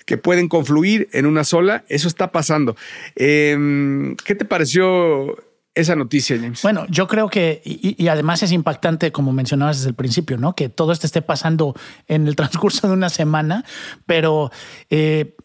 que 0.05 0.17
pueden 0.17 0.47
confluir 0.47 1.09
en 1.13 1.25
una 1.25 1.43
sola, 1.43 1.83
eso 1.89 2.07
está 2.07 2.31
pasando. 2.31 2.75
Em, 3.15 4.15
¿Qué 4.17 4.35
te 4.35 4.45
pareció 4.45 5.35
esa 5.75 5.95
noticia, 5.95 6.37
James? 6.37 6.61
Bueno, 6.61 6.85
yo 6.89 7.07
creo 7.07 7.29
que, 7.29 7.61
y, 7.63 8.07
además 8.07 8.41
es 8.41 8.51
impactante, 8.51 9.11
como 9.11 9.33
mencionabas 9.33 9.77
desde 9.77 9.89
el 9.89 9.95
principio, 9.95 10.37
¿no? 10.37 10.55
Que 10.55 10.69
todo 10.69 10.93
esto 10.93 11.05
esté 11.05 11.21
pasando 11.21 11.75
en 12.07 12.27
el 12.27 12.35
transcurso 12.37 12.87
de 12.87 12.93
una 12.93 13.09
semana, 13.09 13.65
pero 14.05 14.51
eh, 14.89 15.35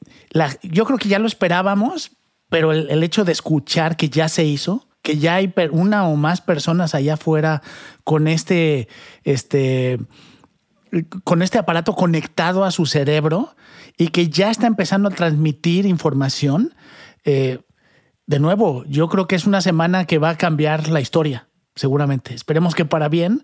yo 0.62 0.84
creo 0.84 0.98
que 0.98 1.08
ya 1.08 1.18
lo 1.18 1.26
esperábamos, 1.26 2.12
pero 2.48 2.72
el, 2.72 3.02
hecho 3.02 3.24
de 3.24 3.32
escuchar 3.32 3.96
que 3.96 4.08
ya 4.08 4.28
se 4.28 4.44
hizo, 4.44 4.88
que 5.02 5.18
ya 5.18 5.34
hay 5.34 5.52
una 5.72 6.06
o 6.06 6.16
más 6.16 6.40
personas 6.40 6.94
allá 6.94 7.14
afuera 7.14 7.62
con 8.04 8.28
este, 8.28 8.88
este, 9.24 9.98
con 11.24 11.42
este 11.42 11.58
aparato 11.58 11.94
conectado 11.94 12.64
a 12.64 12.70
su 12.70 12.86
cerebro 12.86 13.54
y 13.96 14.08
que 14.08 14.28
ya 14.28 14.50
está 14.50 14.66
empezando 14.66 15.08
a 15.08 15.12
transmitir 15.12 15.86
información, 15.86 16.74
eh, 17.24 17.60
de 18.30 18.38
nuevo, 18.38 18.84
yo 18.84 19.08
creo 19.08 19.26
que 19.26 19.34
es 19.34 19.44
una 19.44 19.60
semana 19.60 20.04
que 20.04 20.18
va 20.18 20.30
a 20.30 20.36
cambiar 20.36 20.88
la 20.88 21.00
historia, 21.00 21.48
seguramente. 21.74 22.32
Esperemos 22.32 22.76
que 22.76 22.84
para 22.84 23.08
bien, 23.08 23.42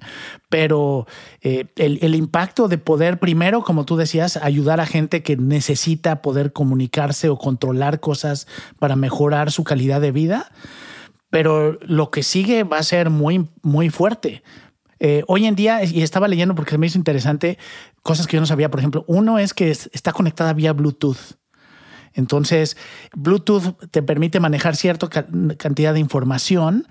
pero 0.48 1.08
eh, 1.40 1.66
el, 1.74 2.14
impacto 2.14 2.68
de 2.68 2.78
poder, 2.78 3.18
primero, 3.18 3.64
como 3.64 3.84
tú 3.84 3.96
decías, 3.96 4.36
ayudar 4.36 4.78
a 4.78 4.86
gente 4.86 5.24
que 5.24 5.36
necesita 5.36 6.22
poder 6.22 6.52
comunicarse 6.52 7.28
o 7.28 7.36
controlar 7.36 7.98
cosas 7.98 8.46
para 8.78 8.94
mejorar 8.94 9.50
su 9.50 9.64
calidad 9.64 10.00
de 10.00 10.12
vida, 10.12 10.52
pero 11.30 11.80
lo 11.82 12.12
que 12.12 12.22
sigue 12.22 12.62
va 12.62 12.78
a 12.78 12.84
ser 12.84 13.10
muy, 13.10 13.50
muy 13.62 13.90
fuerte. 13.90 14.44
Eh, 15.00 15.24
hoy 15.26 15.46
en 15.46 15.56
día, 15.56 15.82
y 15.82 16.02
estaba 16.02 16.28
leyendo 16.28 16.54
porque 16.54 16.78
me 16.78 16.86
hizo 16.86 16.96
interesante 16.96 17.58
cosas 18.04 18.28
que 18.28 18.36
yo 18.36 18.40
no 18.40 18.46
sabía, 18.46 18.70
por 18.70 18.78
ejemplo, 18.78 19.04
uno 19.08 19.40
es 19.40 19.52
que 19.52 19.68
está 19.68 20.12
conectada 20.12 20.52
vía 20.52 20.72
Bluetooth. 20.72 21.34
Entonces, 22.16 22.76
Bluetooth 23.14 23.76
te 23.90 24.02
permite 24.02 24.40
manejar 24.40 24.74
cierta 24.74 25.08
cantidad 25.56 25.94
de 25.94 26.00
información, 26.00 26.88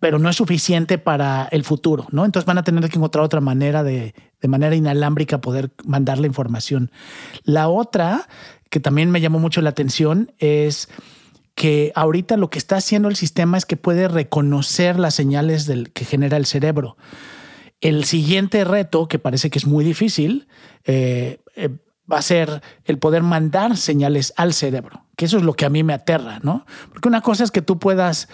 pero 0.00 0.18
no 0.18 0.28
es 0.28 0.36
suficiente 0.36 0.98
para 0.98 1.48
el 1.52 1.64
futuro, 1.64 2.06
¿no? 2.10 2.24
Entonces 2.24 2.46
van 2.46 2.58
a 2.58 2.64
tener 2.64 2.88
que 2.90 2.96
encontrar 2.96 3.24
otra 3.24 3.40
manera 3.40 3.82
de, 3.82 4.14
de 4.40 4.48
manera 4.48 4.74
inalámbrica 4.74 5.40
poder 5.40 5.70
mandar 5.84 6.18
la 6.18 6.26
información. 6.26 6.90
La 7.44 7.68
otra, 7.68 8.28
que 8.68 8.80
también 8.80 9.10
me 9.10 9.20
llamó 9.20 9.38
mucho 9.38 9.62
la 9.62 9.70
atención, 9.70 10.32
es 10.38 10.88
que 11.54 11.92
ahorita 11.94 12.36
lo 12.36 12.50
que 12.50 12.58
está 12.58 12.76
haciendo 12.76 13.08
el 13.08 13.16
sistema 13.16 13.58
es 13.58 13.66
que 13.66 13.76
puede 13.76 14.08
reconocer 14.08 14.98
las 14.98 15.14
señales 15.14 15.66
del, 15.66 15.92
que 15.92 16.04
genera 16.04 16.36
el 16.36 16.46
cerebro. 16.46 16.96
El 17.80 18.04
siguiente 18.04 18.64
reto, 18.64 19.08
que 19.08 19.18
parece 19.18 19.50
que 19.50 19.58
es 19.58 19.66
muy 19.66 19.84
difícil, 19.84 20.48
eh, 20.84 21.40
eh, 21.56 21.68
va 22.10 22.18
a 22.18 22.22
ser 22.22 22.62
el 22.84 22.98
poder 22.98 23.22
mandar 23.22 23.76
señales 23.76 24.32
al 24.36 24.52
cerebro, 24.52 25.06
que 25.16 25.26
eso 25.26 25.36
es 25.38 25.44
lo 25.44 25.54
que 25.54 25.64
a 25.64 25.70
mí 25.70 25.82
me 25.82 25.92
aterra, 25.92 26.40
¿no? 26.42 26.66
Porque 26.90 27.08
una 27.08 27.20
cosa 27.20 27.44
es 27.44 27.50
que 27.50 27.62
tú 27.62 27.78
puedas 27.78 28.28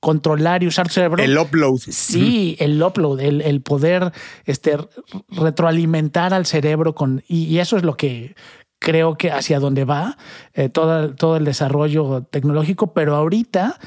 controlar 0.00 0.62
y 0.62 0.66
usar 0.66 0.86
tu 0.86 0.94
cerebro. 0.94 1.22
El 1.22 1.36
upload. 1.36 1.78
Sí, 1.78 2.56
el 2.60 2.82
upload, 2.82 3.20
el, 3.20 3.60
poder 3.62 4.12
este, 4.44 4.76
retroalimentar 5.28 6.34
al 6.34 6.46
cerebro 6.46 6.94
con. 6.94 7.24
Y, 7.26 7.58
eso 7.58 7.76
es 7.76 7.82
lo 7.82 7.96
que 7.96 8.36
creo 8.78 9.16
que 9.16 9.30
hacia 9.30 9.58
dónde 9.58 9.84
va 9.84 10.18
eh, 10.52 10.68
todo, 10.68 11.14
todo 11.14 11.36
el 11.36 11.44
desarrollo 11.44 12.22
tecnológico, 12.30 12.92
pero 12.92 13.16
ahorita 13.16 13.78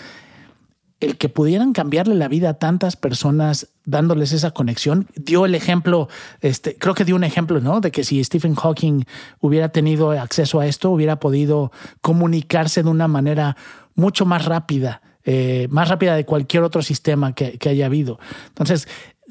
el 1.00 1.18
que 1.18 1.30
pudieran 1.30 1.74
cambiarle 1.74 2.16
la 2.16 2.28
vida 2.28 2.50
a 2.50 2.54
tantas 2.56 2.96
personas 2.96 3.68
dándoles 3.86 4.34
esa 4.34 4.52
conexión. 4.52 5.08
Dio 5.16 5.46
el 5.46 5.56
ejemplo, 5.56 6.10
este, 6.42 6.76
creo 6.78 6.94
que 6.94 7.06
dio 7.06 7.16
un 7.16 7.24
ejemplo, 7.24 7.62
¿no? 7.62 7.80
De 7.80 7.92
que 7.92 8.04
si 8.04 8.24
Stephen 8.24 8.56
Hawking 8.56 9.04
hubiera 9.40 9.70
tenido 9.70 10.12
acceso 10.12 10.60
a 10.60 10.68
esto, 10.68 10.92
hubiera 10.92 11.20
podido 11.20 11.72
comunicarse 12.02 12.84
de 12.84 12.90
una 12.90 13.08
manera 13.08 13.56
mucho 13.96 14.26
más 14.26 14.46
rápida, 14.46 15.02
eh, 15.24 15.68
más 15.72 15.88
rápida 15.90 16.16
de 16.16 16.26
cualquier 16.26 16.64
otro 16.64 16.82
sistema 16.82 17.34
que, 17.34 17.58
que 17.58 17.70
haya 17.70 17.86
habido. 17.86 18.20
Entonces, 18.50 18.88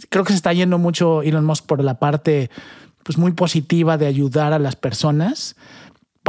creo 0.08 0.24
que 0.24 0.32
se 0.32 0.36
está 0.36 0.52
yendo 0.52 0.78
mucho 0.78 1.22
Elon 1.22 1.44
Musk 1.44 1.66
por 1.66 1.82
la 1.84 1.98
parte 1.98 2.50
pues, 3.02 3.18
muy 3.18 3.32
positiva 3.32 3.98
de 3.98 4.06
ayudar 4.06 4.52
a 4.52 4.58
las 4.58 4.76
personas 4.76 5.56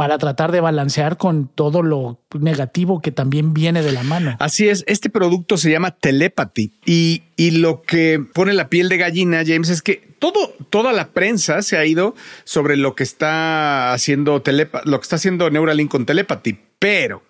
para 0.00 0.16
tratar 0.16 0.50
de 0.50 0.62
balancear 0.62 1.18
con 1.18 1.46
todo 1.46 1.82
lo 1.82 2.18
negativo 2.32 3.02
que 3.02 3.12
también 3.12 3.52
viene 3.52 3.82
de 3.82 3.92
la 3.92 4.02
mano. 4.02 4.34
Así 4.38 4.66
es, 4.66 4.82
este 4.86 5.10
producto 5.10 5.58
se 5.58 5.70
llama 5.70 5.90
Telepathy 5.90 6.72
y, 6.86 7.24
y 7.36 7.50
lo 7.50 7.82
que 7.82 8.18
pone 8.32 8.54
la 8.54 8.70
piel 8.70 8.88
de 8.88 8.96
gallina, 8.96 9.42
James, 9.46 9.68
es 9.68 9.82
que 9.82 9.96
todo, 10.18 10.54
toda 10.70 10.94
la 10.94 11.08
prensa 11.08 11.60
se 11.60 11.76
ha 11.76 11.84
ido 11.84 12.14
sobre 12.44 12.78
lo 12.78 12.94
que 12.94 13.02
está 13.02 13.92
haciendo 13.92 14.42
lo 14.84 15.00
que 15.00 15.02
está 15.02 15.16
haciendo 15.16 15.50
Neuralink 15.50 15.90
con 15.90 16.06
Telepathy, 16.06 16.58
pero 16.78 17.22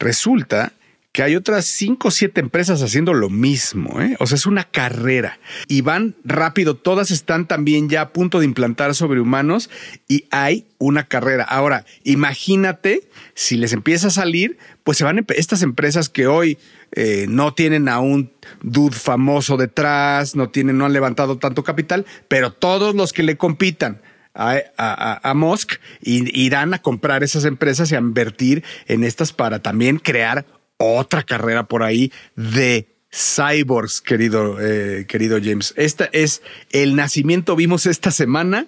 resulta 0.00 0.72
que 1.16 1.22
hay 1.22 1.34
otras 1.34 1.64
cinco 1.64 2.08
o 2.08 2.10
siete 2.10 2.42
empresas 2.42 2.82
haciendo 2.82 3.14
lo 3.14 3.30
mismo. 3.30 4.02
¿eh? 4.02 4.16
O 4.20 4.26
sea, 4.26 4.36
es 4.36 4.44
una 4.44 4.64
carrera 4.64 5.40
y 5.66 5.80
van 5.80 6.14
rápido. 6.24 6.76
Todas 6.76 7.10
están 7.10 7.48
también 7.48 7.88
ya 7.88 8.02
a 8.02 8.08
punto 8.10 8.38
de 8.38 8.44
implantar 8.44 8.94
sobre 8.94 9.22
humanos 9.22 9.70
y 10.08 10.26
hay 10.30 10.66
una 10.76 11.04
carrera. 11.08 11.42
Ahora, 11.44 11.86
imagínate 12.04 13.08
si 13.32 13.56
les 13.56 13.72
empieza 13.72 14.08
a 14.08 14.10
salir, 14.10 14.58
pues 14.84 14.98
se 14.98 15.04
van 15.04 15.24
estas 15.30 15.62
empresas 15.62 16.10
que 16.10 16.26
hoy 16.26 16.58
eh, 16.92 17.24
no 17.30 17.54
tienen 17.54 17.88
a 17.88 17.98
un 17.98 18.30
dude 18.60 18.94
famoso 18.94 19.56
detrás, 19.56 20.36
no 20.36 20.50
tienen, 20.50 20.76
no 20.76 20.84
han 20.84 20.92
levantado 20.92 21.38
tanto 21.38 21.64
capital, 21.64 22.04
pero 22.28 22.52
todos 22.52 22.94
los 22.94 23.14
que 23.14 23.22
le 23.22 23.38
compitan 23.38 24.02
a, 24.34 24.58
a, 24.76 25.30
a, 25.30 25.32
Musk 25.32 25.76
irán 26.02 26.74
a 26.74 26.82
comprar 26.82 27.22
esas 27.22 27.46
empresas 27.46 27.90
y 27.90 27.94
a 27.94 28.00
invertir 28.00 28.64
en 28.86 29.02
estas 29.02 29.32
para 29.32 29.62
también 29.62 29.98
crear 29.98 30.44
otra 30.78 31.22
carrera 31.22 31.66
por 31.66 31.82
ahí 31.82 32.12
de 32.34 32.88
cyborgs, 33.10 34.00
querido, 34.00 34.60
eh, 34.60 35.06
querido 35.06 35.38
James. 35.42 35.72
Esta 35.76 36.08
es 36.12 36.42
el 36.70 36.96
nacimiento, 36.96 37.56
vimos 37.56 37.86
esta 37.86 38.10
semana 38.10 38.66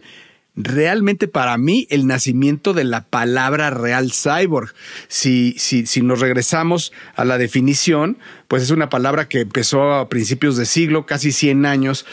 realmente 0.60 1.28
para 1.28 1.56
mí 1.56 1.86
el 1.88 2.06
nacimiento 2.08 2.74
de 2.74 2.82
la 2.82 3.04
palabra 3.04 3.70
real 3.70 4.10
cyborg. 4.12 4.74
Si, 5.06 5.54
si, 5.56 5.86
si 5.86 6.02
nos 6.02 6.18
regresamos 6.18 6.92
a 7.14 7.24
la 7.24 7.38
definición, 7.38 8.18
pues 8.48 8.64
es 8.64 8.70
una 8.70 8.88
palabra 8.88 9.28
que 9.28 9.42
empezó 9.42 9.92
a 9.94 10.08
principios 10.08 10.56
de 10.56 10.66
siglo, 10.66 11.06
casi 11.06 11.30
100 11.30 11.64
años, 11.64 12.06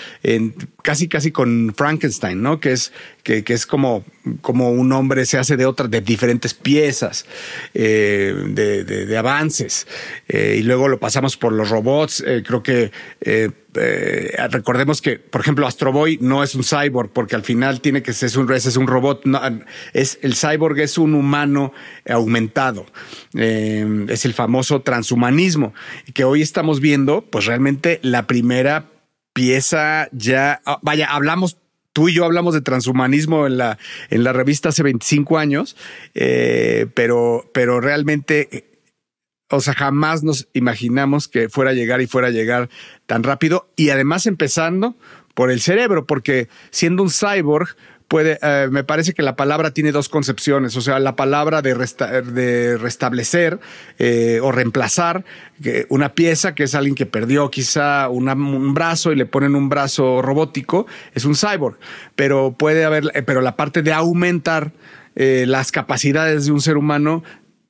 casi 0.84 1.08
casi 1.08 1.32
con 1.32 1.74
Frankenstein, 1.76 2.42
¿no? 2.42 2.60
Que 2.60 2.74
es, 2.74 2.92
que, 3.24 3.44
es 3.48 3.66
como, 3.66 4.06
como 4.42 4.70
un 4.70 4.92
hombre 4.92 5.26
se 5.26 5.40
hace 5.40 5.58
de 5.58 5.66
otras, 5.66 5.90
de 5.90 6.02
diferentes 6.02 6.54
piezas, 6.54 7.26
eh, 7.74 8.36
de, 8.50 8.84
de, 8.84 9.18
avances. 9.18 9.88
Eh, 10.28 10.58
y 10.60 10.64
luego 10.64 10.88
lo 10.88 11.00
pasamos 11.00 11.36
por 11.36 11.52
los 11.52 11.70
robots. 11.70 12.24
Eh, 12.28 12.44
creo 12.46 12.62
que 12.62 12.92
recordemos 14.50 15.02
que, 15.02 15.20
por 15.20 15.42
ejemplo, 15.42 15.68
Astro 15.68 15.92
Boy 15.92 16.18
no 16.22 16.44
es 16.44 16.56
un 16.56 16.64
cyborg, 16.64 17.12
porque 17.12 17.36
al 17.36 17.44
final 17.44 17.82
tiene 17.82 18.02
que 18.02 18.14
ser 18.14 18.38
un, 18.40 18.52
es 18.52 18.78
un 18.78 18.88
robot. 18.88 19.24
es, 19.94 20.20
el 20.22 20.36
cyborg 20.36 20.80
es 20.80 20.98
un 20.98 21.14
humano 21.14 21.74
aumentado. 22.08 22.86
es 23.34 24.26
el 24.26 24.34
famoso 24.34 24.82
transhumanismo, 24.82 25.74
que 26.14 26.24
hoy 26.24 26.42
estamos 26.42 26.80
viendo, 26.80 27.22
pues 27.22 27.46
realmente 27.46 28.00
la 28.02 28.28
primera 28.28 28.90
pieza 29.36 30.08
ya, 30.14 30.62
ah, 30.66 30.80
vaya, 30.82 31.08
hablamos 31.08 31.58
tú 31.96 32.10
y 32.10 32.14
yo 32.14 32.26
hablamos 32.26 32.54
de 32.54 32.62
transhumanismo 32.62 33.48
en 33.48 33.58
la, 33.58 33.78
en 34.10 34.24
la 34.24 34.34
revista 34.34 34.70
hace 34.70 34.84
25 34.84 35.38
años, 35.38 35.78
eh, 36.14 36.88
pero, 36.94 37.50
pero 37.54 37.80
realmente, 37.80 38.75
o 39.56 39.62
sea, 39.62 39.74
jamás 39.74 40.24
nos 40.24 40.48
imaginamos 40.54 41.28
que 41.28 41.50
fuera 41.50 41.72
a 41.72 41.74
llegar 41.74 42.02
y 42.02 42.08
fuera 42.08 42.28
a 42.28 42.32
llegar 42.32 42.70
tan 43.06 43.24
rápido. 43.24 43.70
Y 43.76 43.90
además 43.90 44.26
empezando 44.26 44.96
por 45.34 45.52
el 45.52 45.62
cerebro, 45.62 46.06
porque 46.06 46.48
siendo 46.72 47.04
un 47.04 47.10
cyborg, 47.10 47.76
puede, 48.08 48.40
eh, 48.42 48.68
me 48.72 48.84
parece 48.84 49.14
que 49.14 49.22
la 49.22 49.36
palabra 49.36 49.72
tiene 49.72 49.92
dos 49.92 50.10
concepciones, 50.10 50.76
o 50.78 50.82
sea, 50.82 51.00
la 51.00 51.16
palabra 51.16 51.62
de, 51.62 51.74
de 51.74 52.78
restablecer 52.78 53.60
eh, 53.98 54.40
o 54.42 54.52
reemplazar 54.52 55.26
una 55.90 56.14
pieza 56.14 56.54
que 56.54 56.64
es 56.64 56.76
alguien 56.76 56.96
que 56.96 57.06
perdió 57.06 57.50
quizá 57.50 58.10
un 58.10 58.74
brazo 58.74 59.12
y 59.12 59.16
le 59.16 59.26
ponen 59.26 59.56
un 59.56 59.70
brazo 59.70 60.22
robótico, 60.22 60.86
es 61.14 61.26
un 61.26 61.36
cyborg, 61.36 61.78
pero 62.16 62.56
puede 62.58 62.86
haber, 62.86 63.12
eh, 63.14 63.22
pero 63.22 63.42
la 63.42 63.56
parte 63.56 63.82
de 63.82 63.94
aumentar 63.94 64.72
las 65.18 65.72
capacidades 65.72 66.46
de 66.46 66.52
un 66.52 66.60
ser 66.60 66.76
humano 66.76 67.24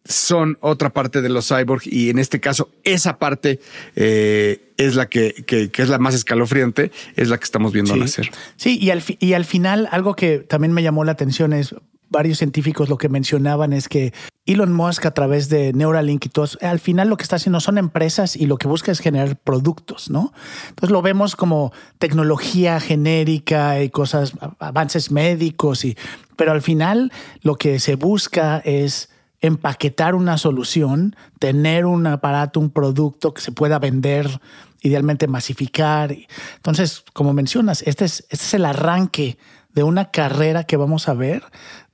son 0.06 0.58
otra 0.62 0.91
parte 0.91 1.22
de 1.22 1.30
los 1.30 1.48
cyborgs 1.48 1.88
y 1.88 2.10
en 2.10 2.20
este 2.20 2.39
caso 2.39 2.70
esa 2.84 3.18
parte 3.18 3.60
eh, 3.96 4.74
es 4.78 4.96
la 4.96 5.08
que, 5.08 5.34
que, 5.46 5.70
es 5.76 5.89
la 5.89 5.98
más 5.98 6.13
escalofriante, 6.13 6.91
es 7.15 7.30
la 7.30 7.38
que 7.38 7.44
estamos 7.44 7.74
viendo 7.74 7.96
nacer. 7.96 8.30
Sí, 8.56 8.78
y 8.80 8.91
al, 8.91 9.04
y 9.20 9.34
al 9.34 9.46
final 9.46 9.88
algo 9.91 10.15
que 10.15 10.39
también 10.39 10.74
me 10.74 10.84
llamó 10.84 11.04
la 11.04 11.13
atención 11.13 11.54
es 11.54 11.76
varios 12.10 12.38
científicos 12.38 12.88
lo 12.88 12.98
que 12.98 13.10
mencionaban 13.10 13.74
es 13.74 13.89
que 13.89 14.13
Elon 14.46 14.72
Musk 14.72 15.06
a 15.06 15.12
través 15.12 15.50
de 15.50 15.74
Neuralink 15.74 16.26
y 16.26 16.30
todo, 16.30 16.48
al 16.62 16.80
final 16.80 17.10
lo 17.10 17.18
que 17.18 17.24
está 17.24 17.38
haciendo 17.38 17.60
son 17.60 17.78
empresas 17.78 18.36
y 18.36 18.46
lo 18.46 18.58
que 18.58 18.68
busca 18.68 18.91
es 18.91 19.00
generar 19.00 19.38
productos, 19.38 20.10
¿no? 20.10 20.32
Entonces 20.70 20.91
lo 20.91 21.02
vemos 21.02 21.36
como 21.36 21.74
tecnología 21.98 22.80
genérica 22.80 23.82
y 23.82 23.89
cosas, 23.89 24.34
avances 24.60 25.12
médicos, 25.12 25.84
y, 25.84 25.98
pero 26.36 26.52
al 26.52 26.62
final 26.62 27.12
lo 27.41 27.56
que 27.56 27.80
se 27.80 27.96
busca 27.96 28.60
es 28.60 29.10
empaquetar 29.41 30.15
una 30.15 30.38
solución, 30.38 31.15
tener 31.39 31.86
un 31.86 32.08
aparato, 32.08 32.60
un 32.60 32.69
producto 32.69 33.34
que 33.34 33.41
se 33.41 33.52
pueda 33.52 33.80
vender, 33.80 34.39
idealmente 34.82 35.28
masificar. 35.28 36.15
Entonces, 36.56 37.04
como 37.13 37.34
mencionas, 37.34 37.82
este 37.84 38.06
es, 38.06 38.21
este 38.30 38.45
es 38.45 38.54
el 38.54 38.65
arranque 38.65 39.38
de 39.74 39.84
una 39.84 40.10
carrera 40.12 40.63
que 40.63 40.78
vamos 40.78 41.10
a 41.10 41.13
ver 41.13 41.43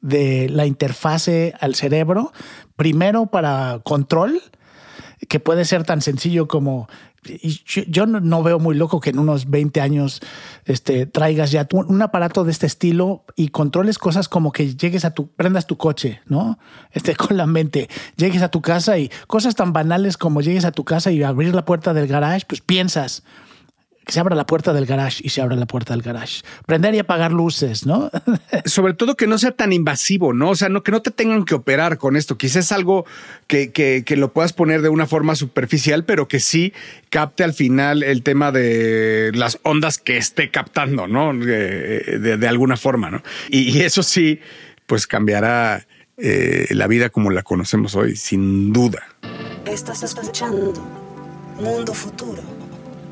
de 0.01 0.49
la 0.49 0.65
interfase 0.65 1.53
al 1.59 1.75
cerebro, 1.75 2.31
primero 2.75 3.27
para 3.27 3.81
control, 3.83 4.41
que 5.27 5.39
puede 5.39 5.65
ser 5.65 5.83
tan 5.83 6.01
sencillo 6.01 6.47
como 6.47 6.87
yo 7.87 8.07
no 8.07 8.43
veo 8.43 8.59
muy 8.59 8.75
loco 8.75 8.99
que 8.99 9.11
en 9.11 9.19
unos 9.19 9.49
20 9.49 9.79
años 9.79 10.21
este, 10.65 11.05
traigas 11.05 11.51
ya 11.51 11.67
un 11.73 12.01
aparato 12.01 12.43
de 12.43 12.51
este 12.51 12.65
estilo 12.65 13.25
y 13.35 13.49
controles 13.49 13.99
cosas 13.99 14.27
como 14.27 14.51
que 14.51 14.75
llegues 14.75 15.05
a 15.05 15.13
tu, 15.13 15.27
prendas 15.27 15.67
tu 15.67 15.77
coche, 15.77 16.21
¿no? 16.25 16.57
Este, 16.91 17.15
con 17.17 17.37
la 17.37 17.45
mente, 17.45 17.89
llegues 18.15 18.41
a 18.41 18.49
tu 18.49 18.61
casa 18.61 18.97
y 18.97 19.11
cosas 19.27 19.55
tan 19.55 19.71
banales 19.71 20.17
como 20.17 20.41
llegues 20.41 20.65
a 20.65 20.71
tu 20.71 20.83
casa 20.83 21.11
y 21.11 21.21
abrir 21.21 21.53
la 21.53 21.65
puerta 21.65 21.93
del 21.93 22.07
garage, 22.07 22.45
pues 22.47 22.61
piensas, 22.61 23.23
que 24.11 24.15
se 24.15 24.19
abra 24.19 24.35
la 24.35 24.45
puerta 24.45 24.73
del 24.73 24.85
garage 24.85 25.21
y 25.23 25.29
se 25.29 25.41
abra 25.41 25.55
la 25.55 25.65
puerta 25.65 25.93
del 25.93 26.01
garage. 26.01 26.41
Prender 26.65 26.93
y 26.95 26.99
apagar 26.99 27.31
luces, 27.31 27.85
¿no? 27.85 28.11
Sobre 28.65 28.93
todo 28.93 29.15
que 29.15 29.25
no 29.25 29.37
sea 29.37 29.51
tan 29.51 29.71
invasivo, 29.71 30.33
¿no? 30.33 30.49
O 30.49 30.55
sea, 30.55 30.67
no, 30.67 30.83
que 30.83 30.91
no 30.91 31.01
te 31.01 31.11
tengan 31.11 31.45
que 31.45 31.55
operar 31.55 31.97
con 31.97 32.17
esto. 32.17 32.37
Quizás 32.37 32.65
es 32.65 32.71
algo 32.73 33.05
que, 33.47 33.71
que, 33.71 34.03
que, 34.05 34.17
lo 34.17 34.33
puedas 34.33 34.51
poner 34.51 34.81
de 34.81 34.89
una 34.89 35.07
forma 35.07 35.35
superficial, 35.35 36.03
pero 36.03 36.27
que 36.27 36.41
sí 36.41 36.73
capte 37.09 37.45
al 37.45 37.53
final 37.53 38.03
el 38.03 38.21
tema 38.21 38.51
de 38.51 39.31
las 39.33 39.59
ondas 39.63 39.97
que 39.97 40.17
esté 40.17 40.51
captando, 40.51 41.07
¿no? 41.07 41.33
De, 41.33 42.19
de, 42.19 42.47
alguna 42.49 42.75
forma, 42.75 43.11
¿no? 43.11 43.23
Y, 43.49 43.79
eso 43.79 44.03
sí, 44.03 44.41
pues 44.87 45.07
cambiará 45.07 45.87
eh, 46.17 46.67
la 46.71 46.87
vida 46.87 47.11
como 47.11 47.31
la 47.31 47.43
conocemos 47.43 47.95
hoy, 47.95 48.17
sin 48.17 48.73
duda. 48.73 49.03
Estás 49.65 50.03
escuchando 50.03 50.73
Mundo 51.61 51.93
Futuro 51.93 52.50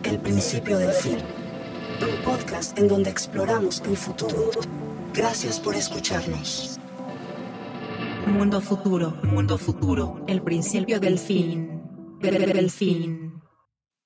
el 0.04 0.20
principio 0.20 0.78
del 0.78 0.92
fin. 0.92 1.18
Un 2.02 2.24
podcast 2.24 2.78
en 2.78 2.88
donde 2.88 3.10
exploramos 3.10 3.82
el 3.86 3.98
futuro. 3.98 4.52
Gracias 5.14 5.60
por 5.60 5.76
escucharnos. 5.76 6.80
Mundo 8.28 8.62
futuro, 8.62 9.18
mundo 9.24 9.58
futuro, 9.58 10.24
el 10.28 10.42
principio 10.42 11.00
del 11.00 11.18
fin. 11.18 11.82
Del 12.22 12.70
fin. 12.70 13.34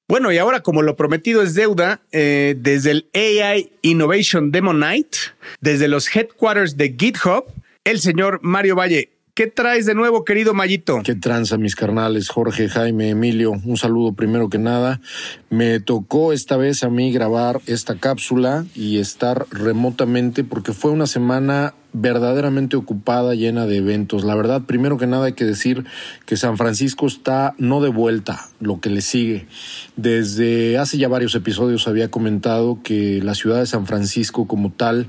Bueno, 0.07 0.31
y 0.31 0.37
ahora 0.37 0.61
como 0.61 0.81
lo 0.81 0.95
prometido 0.95 1.41
es 1.41 1.55
deuda, 1.55 2.01
eh, 2.11 2.55
desde 2.57 2.91
el 2.91 3.09
AI 3.13 3.71
Innovation 3.81 4.51
Demo 4.51 4.73
Night, 4.73 5.15
desde 5.61 5.87
los 5.87 6.13
headquarters 6.15 6.77
de 6.77 6.95
GitHub, 6.97 7.45
el 7.83 7.99
señor 7.99 8.39
Mario 8.43 8.75
Valle 8.75 9.12
¿Qué 9.35 9.47
traes 9.47 9.87
de 9.87 9.95
nuevo, 9.95 10.23
querido 10.25 10.53
Mayito? 10.53 11.01
¿Qué 11.03 11.15
tranza, 11.15 11.57
mis 11.57 11.75
carnales? 11.75 12.29
Jorge, 12.29 12.69
Jaime, 12.69 13.09
Emilio, 13.09 13.49
un 13.49 13.77
saludo 13.77 14.13
primero 14.13 14.47
que 14.47 14.59
nada. 14.59 15.01
Me 15.49 15.79
tocó 15.79 16.33
esta 16.33 16.55
vez 16.55 16.83
a 16.83 16.91
mí 16.91 17.11
grabar 17.11 17.59
esta 17.65 17.95
cápsula 17.95 18.63
y 18.75 18.99
estar 18.99 19.47
remotamente 19.49 20.43
porque 20.43 20.71
fue 20.71 20.91
una 20.91 21.07
semana 21.07 21.73
verdaderamente 21.93 22.75
ocupada, 22.75 23.35
llena 23.35 23.65
de 23.65 23.77
eventos. 23.77 24.23
La 24.23 24.35
verdad, 24.35 24.63
primero 24.63 24.97
que 24.97 25.07
nada 25.07 25.27
hay 25.27 25.33
que 25.33 25.45
decir 25.45 25.85
que 26.25 26.35
San 26.35 26.57
Francisco 26.57 27.07
está 27.07 27.53
no 27.57 27.81
de 27.81 27.89
vuelta, 27.89 28.49
lo 28.59 28.79
que 28.79 28.89
le 28.89 29.01
sigue. 29.01 29.47
Desde 29.95 30.77
hace 30.77 30.97
ya 30.97 31.07
varios 31.07 31.35
episodios 31.35 31.87
había 31.87 32.09
comentado 32.09 32.79
que 32.83 33.21
la 33.21 33.35
ciudad 33.35 33.59
de 33.59 33.67
San 33.67 33.85
Francisco 33.85 34.47
como 34.47 34.71
tal 34.71 35.07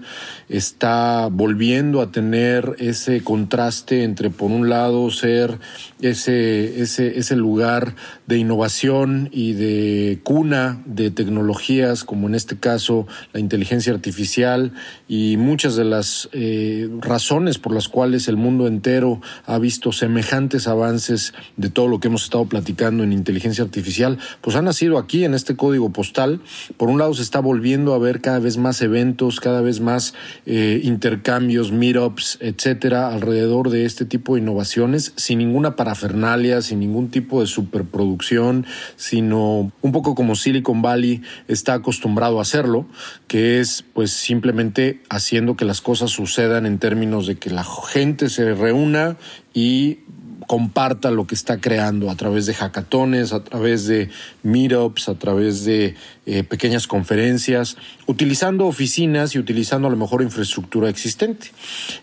está 0.49 1.29
volviendo 1.31 2.03
a 2.03 2.13
tener 2.13 2.77
ese 2.79 3.23
contraste 3.23 4.05
entre, 4.05 4.31
por 4.31 4.51
un 4.51 4.69
lado, 4.69 5.11
ser 5.11 5.59
ese, 6.01 6.83
ese, 6.83 7.19
ese 7.19 7.37
lugar 7.37 7.95
de 8.27 8.39
innovación 8.39 9.31
y 9.33 9.55
de 9.55 10.21
cuna 10.23 10.83
de 10.85 11.11
tecnologías, 11.11 12.05
como 12.05 12.29
en 12.29 12.35
este 12.35 12.59
caso 12.59 13.07
la 13.33 13.41
inteligencia 13.41 13.93
artificial 13.93 14.73
y 15.09 15.37
muchas 15.39 15.77
de 15.77 15.85
las 15.85 16.29
eh, 16.33 16.74
razones 17.01 17.59
por 17.59 17.73
las 17.73 17.89
cuales 17.89 18.29
el 18.29 18.37
mundo 18.37 18.67
entero 18.67 19.21
ha 19.47 19.59
visto 19.59 19.93
semejantes 19.93 20.67
avances 20.67 21.33
de 21.57 21.71
todo 21.71 21.89
lo 21.89 22.01
que 22.01 22.09
hemos 22.09 22.25
estado 22.25 22.45
platicando 22.47 23.03
en 23.05 23.13
inteligencia 23.13 23.65
artificial, 23.65 24.19
pues 24.41 24.57
han 24.57 24.65
nacido 24.67 24.99
aquí 24.99 25.25
en 25.25 25.35
este 25.35 25.57
código 25.57 25.91
postal. 25.91 26.41
Por 26.77 26.89
un 26.89 26.99
lado 26.99 27.15
se 27.15 27.23
está 27.23 27.41
volviendo 27.41 27.95
a 27.95 27.99
ver 27.99 28.21
cada 28.21 28.41
vez 28.41 28.57
más 28.57 28.83
eventos, 28.83 29.41
cada 29.41 29.61
vez 29.61 29.81
más 29.81 30.15
eh, 30.47 30.81
intercambios, 30.85 31.73
meetups, 31.73 32.39
etcétera, 32.41 33.13
alrededor 33.13 33.71
de 33.71 33.85
este 33.85 34.05
tipo 34.05 34.35
de 34.35 34.41
innovaciones, 34.43 35.13
sin 35.17 35.39
ninguna 35.39 35.77
para 35.77 35.95
parafernalia, 35.95 36.63
sin 36.63 36.81
ningún 36.81 37.11
tipo 37.11 37.41
de 37.41 37.47
superproducción, 37.47 38.67
sino 38.97 39.73
un 39.81 39.93
poco 39.93 40.15
como 40.15 40.35
Silicon 40.35 40.83
Valley 40.83 41.23
está 41.47 41.75
acostumbrado 41.75 42.39
a 42.39 42.43
hacerlo, 42.43 42.87
que 43.29 43.61
es 43.61 43.85
pues 43.95 44.11
simplemente 44.11 45.01
haciendo 45.09 45.57
que 45.57 45.65
las 45.65 45.81
cosas 45.81 46.11
sucedan 46.11 46.64
en 46.67 46.79
términos 46.79 47.27
de 47.27 47.37
que 47.37 47.51
la 47.51 47.65
gente 47.65 48.29
se 48.29 48.55
reúna 48.55 49.17
y 49.53 50.01
comparta 50.47 51.11
lo 51.11 51.27
que 51.27 51.35
está 51.35 51.61
creando 51.61 52.11
a 52.11 52.17
través 52.17 52.47
de 52.47 52.55
hackatones, 52.55 53.33
a 53.33 53.43
través 53.43 53.87
de 53.87 54.11
meetups, 54.43 55.09
a 55.09 55.15
través 55.15 55.65
de 55.65 55.95
eh, 56.27 56.43
pequeñas 56.43 56.87
conferencias, 56.87 57.77
utilizando 58.07 58.67
oficinas 58.67 59.35
y 59.35 59.39
utilizando 59.39 59.89
a 59.89 59.91
lo 59.91 59.97
mejor 59.97 60.23
infraestructura 60.23 60.89
existente. 60.89 61.49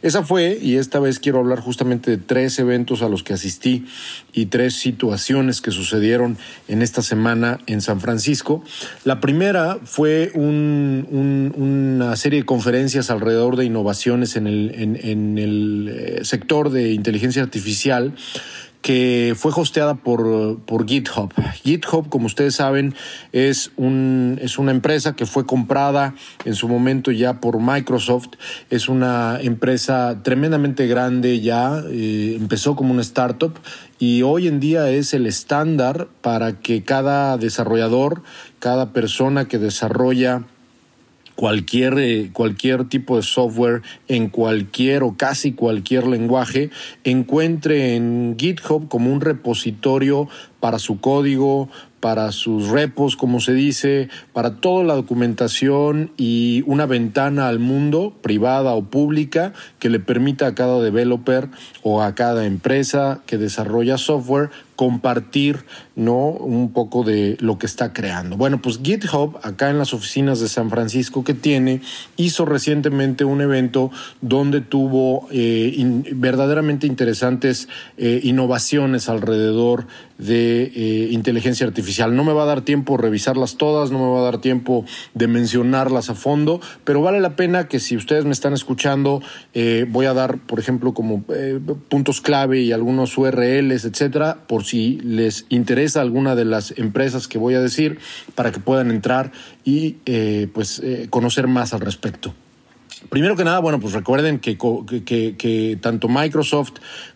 Esa 0.03 0.21
fue, 0.23 0.60
y 0.62 0.75
esta 0.75 0.99
vez 0.99 1.19
quiero 1.19 1.39
hablar 1.39 1.60
justamente 1.60 2.12
de 2.12 2.17
tres 2.17 2.60
eventos 2.60 3.01
a 3.01 3.10
los 3.10 3.23
que 3.23 3.34
asistí 3.34 3.86
y 4.31 4.45
tres 4.45 4.75
situaciones 4.75 5.60
que 5.62 5.71
sucedieron 5.71 6.37
en 6.67 6.83
esta 6.83 7.02
semana 7.02 7.60
en 7.65 7.81
San 7.81 8.00
Francisco. 8.00 8.63
La 9.06 9.19
primera 9.19 9.79
fue 9.83 10.31
una 10.35 12.15
serie 12.15 12.41
de 12.41 12.46
conferencias 12.46 13.10
alrededor 13.10 13.56
de 13.56 13.65
innovaciones 13.65 14.35
en 14.35 14.46
el, 14.46 14.71
en 14.75 15.37
el 15.37 15.89
eh, 15.91 16.25
sector 16.25 16.69
de 16.69 16.91
inteligencia 16.91 17.41
artificial 17.41 18.13
que 18.82 19.34
fue 19.38 19.52
hosteada 19.56 19.96
por, 19.96 20.60
por 20.65 20.88
GitHub. 20.88 21.32
GitHub, 21.63 22.10
como 22.10 22.25
ustedes 22.25 22.56
saben, 22.56 22.96
es, 23.32 23.71
un, 23.77 24.40
es 24.42 24.58
una 24.58 24.71
empresa 24.71 25.15
que 25.15 25.25
fue 25.25 25.46
comprada 25.46 26.15
en 26.46 26.56
su 26.56 26.67
momento 26.67 27.12
ya 27.12 27.40
por 27.40 27.60
Microsoft. 27.60 28.29
Es 28.69 28.90
una 28.90 29.40
empresa 29.42 30.19
tremendamente 30.23 30.88
grande 30.88 31.42
ya, 31.42 31.84
eh, 31.90 32.36
empezó 32.40 32.75
como 32.75 32.92
una 32.92 33.02
startup 33.02 33.54
y 34.00 34.23
hoy 34.23 34.48
en 34.48 34.60
día 34.60 34.90
es 34.90 35.13
el 35.13 35.27
estándar 35.27 36.08
para 36.21 36.60
que 36.60 36.84
cada 36.84 37.38
desarrollador, 37.38 38.23
cada 38.60 38.94
persona 38.94 39.48
que 39.48 39.60
desarrolla 39.60 40.44
cualquier, 41.42 41.98
eh, 41.98 42.29
cualquier 42.31 42.87
tipo 42.87 43.15
de 43.15 43.23
software 43.23 43.81
en 44.08 44.29
cualquier 44.29 45.02
o 45.02 45.15
casi 45.17 45.54
cualquier 45.54 46.06
lenguaje, 46.06 46.69
encuentre 47.04 47.96
en 47.96 48.35
GitHub 48.37 48.87
como 48.87 49.12
un 49.12 49.21
repositorio 49.21 50.29
para 50.60 50.77
su 50.77 51.00
código, 51.00 51.67
para 52.00 52.31
sus 52.31 52.67
repos, 52.67 53.15
como 53.15 53.39
se 53.39 53.56
dice, 53.56 54.10
para 54.33 54.58
toda 54.58 54.83
la 54.83 54.94
documentación 54.94 56.12
y 56.15 56.63
una 56.67 56.85
ventana 56.85 57.48
al 57.48 57.58
mundo, 57.58 58.13
privada 58.21 58.75
o 58.75 58.83
pública, 58.83 59.54
que 59.79 59.89
le 59.89 60.00
permita 60.00 60.46
a 60.46 60.54
cada 60.54 60.79
developer 60.79 61.50
o 61.81 62.04
a 62.04 62.13
cada 62.13 62.46
empresa 62.46 63.21
que 63.25 63.39
desarrolla 63.39 63.98
software 63.98 64.52
compartir 64.76 65.65
¿no? 65.96 66.30
un 66.30 66.72
poco 66.72 67.04
de 67.04 67.38
lo 67.40 67.60
que 67.60 67.65
está 67.65 67.94
creando. 67.94 68.38
Bueno, 68.38 68.62
pues 68.62 68.80
GitHub, 68.82 69.38
acá 69.44 69.69
en 69.69 69.78
las 69.78 69.94
oficinas 69.94 70.40
de 70.40 70.48
San 70.48 70.69
Francisco 70.69 71.24
que 71.24 71.34
tiene, 71.34 71.82
hizo 72.17 72.46
recientemente 72.46 73.24
un 73.24 73.42
evento 73.42 73.92
donde 74.22 74.62
tuvo 74.62 75.28
eh, 75.32 76.04
verdaderamente 76.13 76.88
interesantes 76.88 77.67
eh, 77.98 78.22
innovaciones 78.24 79.10
alrededor 79.10 79.86
de 80.17 80.63
eh, 80.63 81.10
inteligencia 81.12 81.65
artificial. 81.67 82.15
No 82.15 82.24
me 82.24 82.34
va 82.34 82.44
a 82.44 82.48
dar 82.48 82.62
tiempo 82.62 82.98
revisarlas 82.98 83.58
todas, 83.58 83.92
no 83.92 84.00
me 84.00 84.13
va 84.13 84.19
a 84.19 84.24
dar 84.24 84.40
tiempo 84.40 84.86
de 85.13 85.28
mencionarlas 85.28 86.10
a 86.10 86.15
fondo, 86.15 86.62
pero 86.84 87.02
vale 87.02 87.19
la 87.19 87.36
pena 87.36 87.67
que 87.67 87.80
si 87.80 87.98
ustedes 87.98 88.26
me 88.26 88.32
están 88.32 88.54
escuchando, 88.54 89.22
voy 89.90 90.06
a 90.06 90.13
dar, 90.13 90.38
por 90.38 90.60
ejemplo, 90.60 90.94
como 90.94 91.24
puntos 91.90 92.22
clave 92.22 92.62
y 92.62 92.72
algunos 92.72 93.17
URLs, 93.17 93.86
etcétera, 93.86 94.38
por 94.48 94.63
les 94.74 95.46
interesa 95.50 96.02
alguna 96.02 96.36
de 96.36 96.46
las 96.46 96.78
empresas 96.78 97.28
que 97.28 97.38
voy 97.38 97.56
a 97.56 97.62
decir 97.62 98.00
para 98.36 98.52
que 98.52 98.60
puedan 98.60 98.92
entrar 98.92 99.32
y 99.63 99.98
eh, 100.06 100.48
pues 100.54 100.80
eh, 100.84 101.08
conocer 101.10 101.48
más 101.48 101.74
al 101.74 101.82
respecto. 101.82 102.34
Primero 103.10 103.36
que 103.36 103.44
nada, 103.44 103.60
bueno, 103.60 103.80
pues 103.80 103.94
recuerden 103.94 104.40
que, 104.40 104.58
que, 105.04 105.36
que, 105.36 105.80
tanto 105.82 106.08
Microsoft 106.08 106.74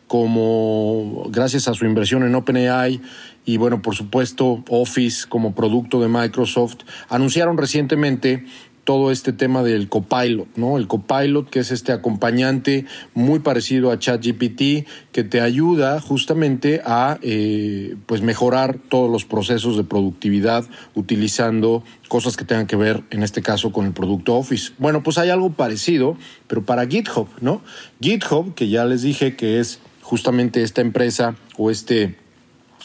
como 0.08 1.28
gracias 1.30 1.68
a 1.68 1.74
su 1.74 1.86
inversión 1.86 2.24
en 2.24 2.34
OpenAI 2.36 3.02
y 3.46 3.58
bueno, 3.58 3.82
por 3.82 3.96
supuesto 3.96 4.64
Office 4.70 5.28
como 5.30 5.54
producto 5.54 6.02
de 6.02 6.08
Microsoft, 6.08 6.78
anunciaron 7.10 7.58
recientemente 7.58 8.46
todo 8.86 9.12
este 9.12 9.34
tema 9.34 9.64
del 9.64 9.90
copilot, 9.90 10.48
¿no? 10.56 10.78
El 10.78 10.88
copilot 10.88 11.50
que 11.50 11.60
es 11.60 11.72
este 11.72 11.92
acompañante 11.92 12.86
muy 13.14 13.40
parecido 13.40 13.92
a 13.92 14.00
ChatGPT 14.00 14.88
que 15.12 15.24
te 15.24 15.42
ayuda 15.42 16.00
justamente 16.00 16.82
a 16.86 17.18
eh, 17.22 17.96
pues 18.06 18.22
mejorar 18.22 18.78
todos 18.78 19.12
los 19.12 19.26
procesos 19.26 19.76
de 19.76 19.84
productividad 19.84 20.66
utilizando 20.94 21.84
cosas 22.08 22.38
que 22.38 22.46
tengan 22.46 22.68
que 22.68 22.76
ver 22.76 23.04
en 23.10 23.24
este 23.24 23.42
caso 23.42 23.72
con 23.72 23.86
el 23.86 23.92
producto 23.92 24.36
Office. 24.36 24.74
Bueno, 24.78 25.02
pues 25.02 25.18
hay 25.18 25.32
algo 25.32 25.52
parecido, 25.52 26.16
pero 26.48 26.64
para 26.64 26.86
GitHub, 26.86 27.28
¿no? 27.42 27.62
GitHub, 28.00 28.54
que 28.54 28.70
ya 28.70 28.86
les 28.86 29.02
dije 29.02 29.36
que 29.36 29.60
es 29.60 29.80
justamente 30.04 30.62
esta 30.62 30.82
empresa 30.82 31.36
o 31.58 31.72
este 31.72 32.16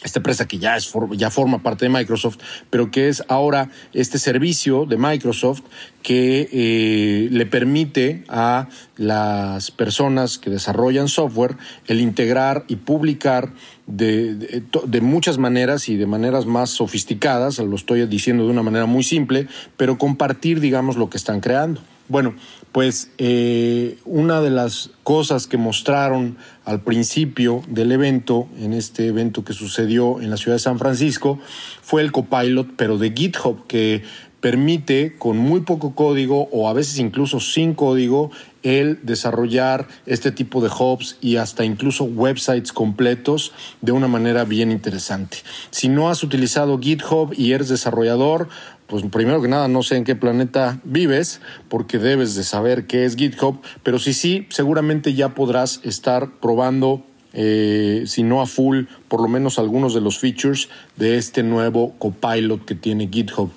esta 0.03 0.19
empresa 0.19 0.47
que 0.47 0.57
ya, 0.57 0.75
es, 0.75 0.91
ya 1.11 1.29
forma 1.29 1.61
parte 1.61 1.85
de 1.85 1.89
Microsoft, 1.89 2.37
pero 2.69 2.91
que 2.91 3.07
es 3.07 3.23
ahora 3.27 3.69
este 3.93 4.17
servicio 4.17 4.85
de 4.85 4.97
Microsoft 4.97 5.61
que 6.01 6.49
eh, 6.51 7.27
le 7.31 7.45
permite 7.45 8.23
a 8.27 8.67
las 8.97 9.71
personas 9.71 10.39
que 10.39 10.49
desarrollan 10.49 11.07
software 11.07 11.57
el 11.87 12.01
integrar 12.01 12.65
y 12.67 12.77
publicar 12.77 13.53
de, 13.85 14.33
de, 14.35 15.01
muchas 15.01 15.37
maneras 15.37 15.89
y 15.89 15.97
de 15.97 16.05
maneras 16.05 16.45
más 16.45 16.69
sofisticadas, 16.69 17.59
lo 17.59 17.75
estoy 17.75 18.05
diciendo 18.05 18.45
de 18.45 18.51
una 18.51 18.63
manera 18.63 18.85
muy 18.85 19.03
simple, 19.03 19.47
pero 19.77 19.97
compartir, 19.97 20.59
digamos, 20.59 20.95
lo 20.95 21.09
que 21.09 21.17
están 21.17 21.41
creando. 21.41 21.81
Bueno, 22.11 22.35
pues 22.73 23.09
eh, 23.19 23.97
una 24.03 24.41
de 24.41 24.49
las 24.49 24.89
cosas 25.03 25.47
que 25.47 25.55
mostraron 25.55 26.35
al 26.65 26.81
principio 26.81 27.63
del 27.69 27.93
evento, 27.93 28.49
en 28.59 28.73
este 28.73 29.07
evento 29.07 29.45
que 29.45 29.53
sucedió 29.53 30.19
en 30.19 30.29
la 30.29 30.35
ciudad 30.35 30.55
de 30.55 30.59
San 30.59 30.77
Francisco, 30.77 31.39
fue 31.81 32.01
el 32.01 32.11
copilot, 32.11 32.67
pero 32.75 32.97
de 32.97 33.13
GitHub, 33.13 33.65
que 33.65 34.03
permite 34.41 35.15
con 35.17 35.37
muy 35.37 35.61
poco 35.61 35.95
código 35.95 36.49
o 36.51 36.67
a 36.67 36.73
veces 36.73 36.99
incluso 36.99 37.39
sin 37.39 37.75
código 37.75 38.31
el 38.63 38.99
desarrollar 39.03 39.87
este 40.05 40.31
tipo 40.31 40.61
de 40.61 40.69
hubs 40.69 41.17
y 41.21 41.37
hasta 41.37 41.63
incluso 41.63 42.03
websites 42.03 42.73
completos 42.73 43.53
de 43.79 43.93
una 43.93 44.07
manera 44.09 44.43
bien 44.43 44.71
interesante. 44.71 45.37
Si 45.69 45.87
no 45.87 46.09
has 46.09 46.23
utilizado 46.23 46.77
GitHub 46.79 47.33
y 47.37 47.53
eres 47.53 47.69
desarrollador, 47.69 48.49
pues 48.91 49.05
primero 49.09 49.41
que 49.41 49.47
nada 49.47 49.69
no 49.69 49.83
sé 49.83 49.95
en 49.95 50.03
qué 50.03 50.17
planeta 50.17 50.81
vives, 50.83 51.39
porque 51.69 51.97
debes 51.97 52.35
de 52.35 52.43
saber 52.43 52.87
qué 52.87 53.05
es 53.05 53.15
GitHub, 53.15 53.61
pero 53.83 53.99
si 53.99 54.13
sí, 54.13 54.47
seguramente 54.49 55.13
ya 55.13 55.29
podrás 55.29 55.79
estar 55.85 56.29
probando, 56.41 57.01
eh, 57.31 58.03
si 58.05 58.23
no 58.23 58.41
a 58.41 58.47
full, 58.47 58.87
por 59.07 59.21
lo 59.21 59.29
menos 59.29 59.59
algunos 59.59 59.93
de 59.93 60.01
los 60.01 60.19
features 60.19 60.67
de 60.97 61.17
este 61.17 61.41
nuevo 61.41 61.93
copilot 61.99 62.65
que 62.65 62.75
tiene 62.75 63.07
GitHub. 63.09 63.49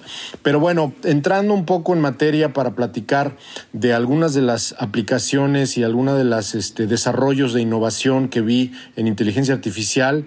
Pero 0.44 0.60
bueno, 0.60 0.92
entrando 1.02 1.52
un 1.52 1.64
poco 1.64 1.94
en 1.94 2.00
materia 2.00 2.52
para 2.52 2.76
platicar 2.76 3.36
de 3.72 3.92
algunas 3.92 4.34
de 4.34 4.42
las 4.42 4.76
aplicaciones 4.78 5.76
y 5.76 5.82
algunos 5.82 6.16
de 6.16 6.22
los 6.22 6.54
este, 6.54 6.86
desarrollos 6.86 7.52
de 7.54 7.60
innovación 7.60 8.28
que 8.28 8.40
vi 8.40 8.70
en 8.94 9.08
inteligencia 9.08 9.52
artificial, 9.52 10.26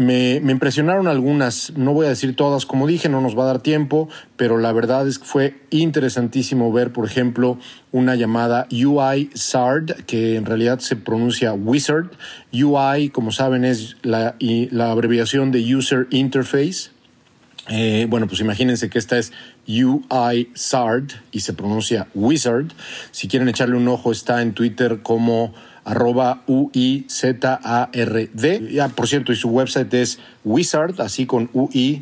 me, 0.00 0.36
impresionaron 0.36 1.08
algunas, 1.08 1.74
no 1.76 1.92
voy 1.92 2.06
a 2.06 2.08
decir 2.08 2.34
todas, 2.34 2.64
como 2.64 2.86
dije, 2.86 3.10
no 3.10 3.20
nos 3.20 3.38
va 3.38 3.42
a 3.42 3.46
dar 3.48 3.60
tiempo, 3.60 4.08
pero 4.38 4.56
la 4.56 4.72
verdad 4.72 5.06
es 5.06 5.18
que 5.18 5.26
fue 5.26 5.60
interesantísimo 5.68 6.72
ver, 6.72 6.90
por 6.90 7.04
ejemplo, 7.04 7.58
una 7.92 8.14
llamada 8.14 8.66
UI 8.72 9.28
SARD, 9.34 10.04
que 10.06 10.36
en 10.36 10.46
realidad 10.46 10.78
se 10.78 10.96
pronuncia 10.96 11.52
Wizard. 11.52 12.12
UI, 12.50 13.10
como 13.10 13.30
saben, 13.30 13.66
es 13.66 13.98
la, 14.00 14.36
la 14.40 14.90
abreviación 14.90 15.52
de 15.52 15.76
User 15.76 16.06
Interface. 16.08 16.92
Eh, 17.68 18.06
bueno, 18.08 18.26
pues 18.26 18.40
imagínense 18.40 18.88
que 18.88 18.98
esta 18.98 19.18
es 19.18 19.34
UI 19.68 20.48
SARD 20.54 21.10
y 21.30 21.40
se 21.40 21.52
pronuncia 21.52 22.08
Wizard. 22.14 22.72
Si 23.10 23.28
quieren 23.28 23.50
echarle 23.50 23.76
un 23.76 23.86
ojo, 23.86 24.12
está 24.12 24.40
en 24.40 24.54
Twitter 24.54 25.00
como 25.02 25.52
arroba 25.84 26.42
U-I-Z-A-R-D. 26.46 27.08
Ya, 28.72 28.88
por 28.88 29.08
cierto, 29.08 29.32
y 29.32 29.36
su 29.36 29.48
website 29.48 29.92
es 29.94 30.18
wizard, 30.44 31.00
así 31.00 31.26
con 31.26 31.50
U-I-Z-A-R-D.io. 31.52 32.00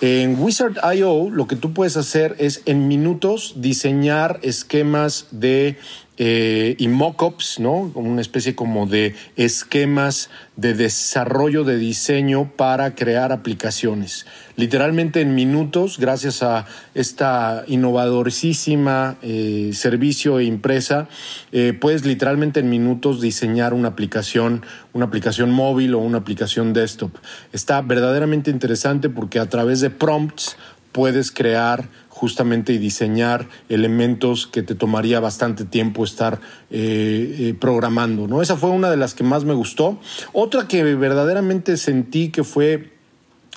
En 0.00 0.38
Wizard.io 0.38 1.30
lo 1.30 1.46
que 1.46 1.56
tú 1.56 1.72
puedes 1.72 1.96
hacer 1.96 2.36
es 2.38 2.62
en 2.66 2.88
minutos 2.88 3.54
diseñar 3.56 4.38
esquemas 4.42 5.28
de 5.30 5.78
eh, 6.16 6.76
y 6.78 6.86
mockups, 6.86 7.58
¿no? 7.58 7.90
Una 7.94 8.20
especie 8.20 8.54
como 8.54 8.86
de 8.86 9.16
esquemas 9.36 10.30
de 10.56 10.72
desarrollo 10.72 11.64
de 11.64 11.76
diseño 11.76 12.52
para 12.56 12.94
crear 12.94 13.32
aplicaciones. 13.32 14.24
Literalmente 14.54 15.20
en 15.20 15.34
minutos, 15.34 15.98
gracias 15.98 16.44
a 16.44 16.66
esta 16.94 17.64
innovadorísima 17.66 19.16
eh, 19.22 19.70
servicio 19.74 20.38
e 20.38 20.44
impresa, 20.44 21.08
eh, 21.50 21.72
puedes 21.72 22.04
literalmente 22.04 22.60
en 22.60 22.70
minutos 22.70 23.20
diseñar 23.20 23.74
una 23.74 23.88
aplicación, 23.88 24.64
una 24.92 25.06
aplicación 25.06 25.50
móvil 25.50 25.94
o 25.94 25.98
una 25.98 26.18
aplicación 26.18 26.72
desktop. 26.72 27.10
Está 27.52 27.82
verdaderamente 27.82 28.52
interesante 28.52 29.08
porque 29.08 29.40
a 29.40 29.48
través 29.48 29.80
de 29.80 29.90
prompts 29.90 30.56
puedes 30.92 31.32
crear 31.32 31.88
justamente 32.14 32.72
y 32.72 32.78
diseñar 32.78 33.48
elementos 33.68 34.46
que 34.46 34.62
te 34.62 34.76
tomaría 34.76 35.18
bastante 35.18 35.64
tiempo 35.64 36.04
estar 36.04 36.40
eh, 36.70 37.36
eh, 37.38 37.54
programando. 37.58 38.28
¿no? 38.28 38.40
Esa 38.40 38.56
fue 38.56 38.70
una 38.70 38.88
de 38.88 38.96
las 38.96 39.14
que 39.14 39.24
más 39.24 39.44
me 39.44 39.52
gustó. 39.52 39.98
Otra 40.32 40.68
que 40.68 40.84
verdaderamente 40.94 41.76
sentí 41.76 42.28
que 42.28 42.44
fue 42.44 42.94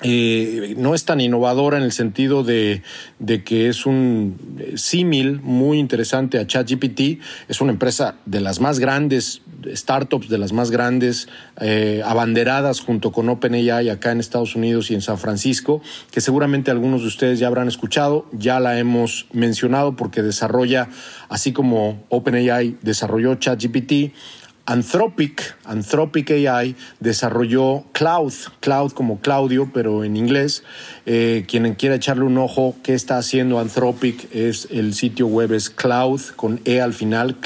eh, 0.02 0.74
no 0.76 0.94
es 0.94 1.04
tan 1.04 1.20
innovadora 1.20 1.76
en 1.76 1.82
el 1.84 1.90
sentido 1.90 2.44
de, 2.44 2.82
que 3.44 3.68
es 3.68 3.86
un 3.86 4.36
símil 4.74 5.40
muy 5.40 5.78
interesante 5.78 6.38
a 6.38 6.46
ChatGPT. 6.46 7.20
Es 7.48 7.60
una 7.60 7.70
empresa 7.72 8.16
de 8.26 8.40
las 8.40 8.60
más 8.60 8.80
grandes, 8.80 9.42
startups 9.74 10.28
de 10.28 10.38
las 10.38 10.52
más 10.52 10.70
grandes, 10.70 11.28
eh, 11.60 12.02
abanderadas 12.04 12.80
junto 12.80 13.12
con 13.12 13.28
OpenAI 13.28 13.88
acá 13.88 14.12
en 14.12 14.20
Estados 14.20 14.54
Unidos 14.54 14.90
y 14.90 14.94
en 14.94 15.02
San 15.02 15.18
Francisco, 15.18 15.80
que 16.10 16.20
seguramente 16.20 16.70
algunos 16.70 17.02
de 17.02 17.08
ustedes 17.08 17.38
ya 17.38 17.46
habrán 17.46 17.68
escuchado. 17.68 18.26
Ya 18.32 18.60
la 18.60 18.78
hemos 18.78 19.26
mencionado 19.32 19.96
porque 19.96 20.22
desarrolla, 20.22 20.88
así 21.28 21.52
como 21.52 22.04
OpenAI 22.08 22.76
desarrolló 22.82 23.34
ChatGPT, 23.34 24.12
Anthropic, 24.68 25.56
Anthropic 25.64 26.30
AI 26.30 26.76
desarrolló 27.00 27.84
Cloud, 27.92 28.34
Cloud 28.60 28.92
como 28.92 29.18
Claudio, 29.20 29.70
pero 29.72 30.04
en 30.04 30.14
inglés. 30.14 30.62
Eh, 31.06 31.46
quien 31.48 31.74
quiera 31.76 31.94
echarle 31.94 32.24
un 32.24 32.36
ojo, 32.36 32.76
¿qué 32.82 32.92
está 32.92 33.16
haciendo 33.16 33.60
Anthropic? 33.60 34.28
Es 34.34 34.68
el 34.70 34.92
sitio 34.92 35.26
web 35.26 35.54
es 35.54 35.70
cloud 35.70 36.20
con 36.36 36.60
e 36.66 36.82
al 36.82 36.92
final, 36.92 37.36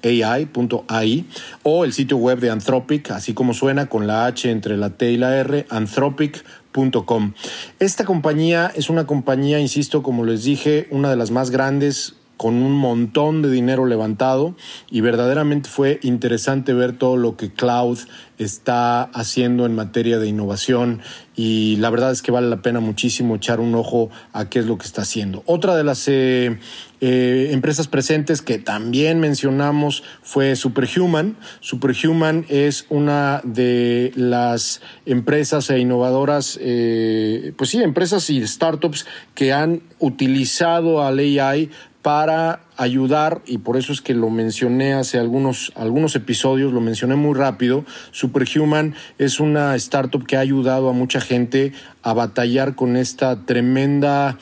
cloude.ai.ai 0.00 1.24
o 1.62 1.84
el 1.84 1.92
sitio 1.92 2.16
web 2.16 2.40
de 2.40 2.50
Anthropic, 2.50 3.10
así 3.10 3.34
como 3.34 3.54
suena 3.54 3.86
con 3.86 4.06
la 4.06 4.26
H 4.26 4.50
entre 4.50 4.76
la 4.76 4.90
T 4.90 5.12
y 5.12 5.16
la 5.16 5.36
R, 5.36 5.66
anthropic.com. 5.68 7.32
Esta 7.78 8.04
compañía 8.04 8.72
es 8.74 8.90
una 8.90 9.06
compañía, 9.06 9.60
insisto, 9.60 10.02
como 10.02 10.24
les 10.24 10.44
dije, 10.44 10.88
una 10.90 11.10
de 11.10 11.16
las 11.16 11.30
más 11.30 11.50
grandes 11.50 12.14
con 12.40 12.54
un 12.54 12.72
montón 12.72 13.42
de 13.42 13.50
dinero 13.50 13.84
levantado 13.84 14.54
y 14.90 15.02
verdaderamente 15.02 15.68
fue 15.68 16.00
interesante 16.02 16.72
ver 16.72 16.96
todo 16.96 17.18
lo 17.18 17.36
que 17.36 17.52
Cloud 17.52 17.98
está 18.38 19.02
haciendo 19.02 19.66
en 19.66 19.74
materia 19.74 20.18
de 20.18 20.26
innovación 20.26 21.02
y 21.36 21.76
la 21.76 21.90
verdad 21.90 22.12
es 22.12 22.22
que 22.22 22.32
vale 22.32 22.48
la 22.48 22.62
pena 22.62 22.80
muchísimo 22.80 23.36
echar 23.36 23.60
un 23.60 23.74
ojo 23.74 24.08
a 24.32 24.48
qué 24.48 24.60
es 24.60 24.64
lo 24.64 24.78
que 24.78 24.86
está 24.86 25.02
haciendo. 25.02 25.42
Otra 25.44 25.76
de 25.76 25.84
las 25.84 26.08
eh, 26.08 26.58
eh, 27.00 27.50
empresas 27.52 27.88
presentes 27.88 28.42
que 28.42 28.58
también 28.58 29.20
mencionamos 29.20 30.02
fue 30.22 30.54
Superhuman. 30.56 31.36
Superhuman 31.60 32.44
es 32.48 32.86
una 32.90 33.40
de 33.44 34.12
las 34.16 34.82
empresas 35.06 35.70
e 35.70 35.78
innovadoras, 35.78 36.58
eh, 36.60 37.52
pues 37.56 37.70
sí, 37.70 37.82
empresas 37.82 38.28
y 38.30 38.46
startups 38.46 39.06
que 39.34 39.52
han 39.52 39.82
utilizado 39.98 41.02
al 41.02 41.18
AI 41.18 41.70
para 42.02 42.60
ayudar, 42.78 43.42
y 43.46 43.58
por 43.58 43.76
eso 43.76 43.92
es 43.92 44.00
que 44.00 44.14
lo 44.14 44.30
mencioné 44.30 44.94
hace 44.94 45.18
algunos, 45.18 45.70
algunos 45.76 46.16
episodios, 46.16 46.72
lo 46.72 46.80
mencioné 46.80 47.14
muy 47.14 47.34
rápido, 47.34 47.84
Superhuman 48.10 48.94
es 49.18 49.38
una 49.38 49.74
startup 49.76 50.24
que 50.26 50.38
ha 50.38 50.40
ayudado 50.40 50.88
a 50.88 50.94
mucha 50.94 51.20
gente 51.20 51.72
a 52.02 52.14
batallar 52.14 52.74
con 52.74 52.96
esta 52.96 53.44
tremenda 53.44 54.38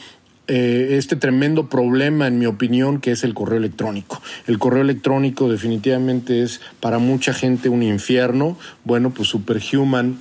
eh, 0.49 0.96
este 0.99 1.14
tremendo 1.14 1.68
problema, 1.68 2.26
en 2.26 2.38
mi 2.38 2.46
opinión, 2.46 3.01
que 3.01 3.12
es 3.12 3.22
el 3.22 3.34
correo 3.34 3.59
electrónico. 3.59 4.20
El 4.46 4.59
correo 4.59 4.82
electrónico 4.82 5.49
definitivamente 5.49 6.42
es 6.42 6.61
para 6.80 6.99
mucha 6.99 7.34
gente 7.34 7.68
un 7.68 7.82
infierno. 7.82 8.59
Bueno, 8.84 9.11
pues 9.11 9.28
Superhuman 9.28 10.18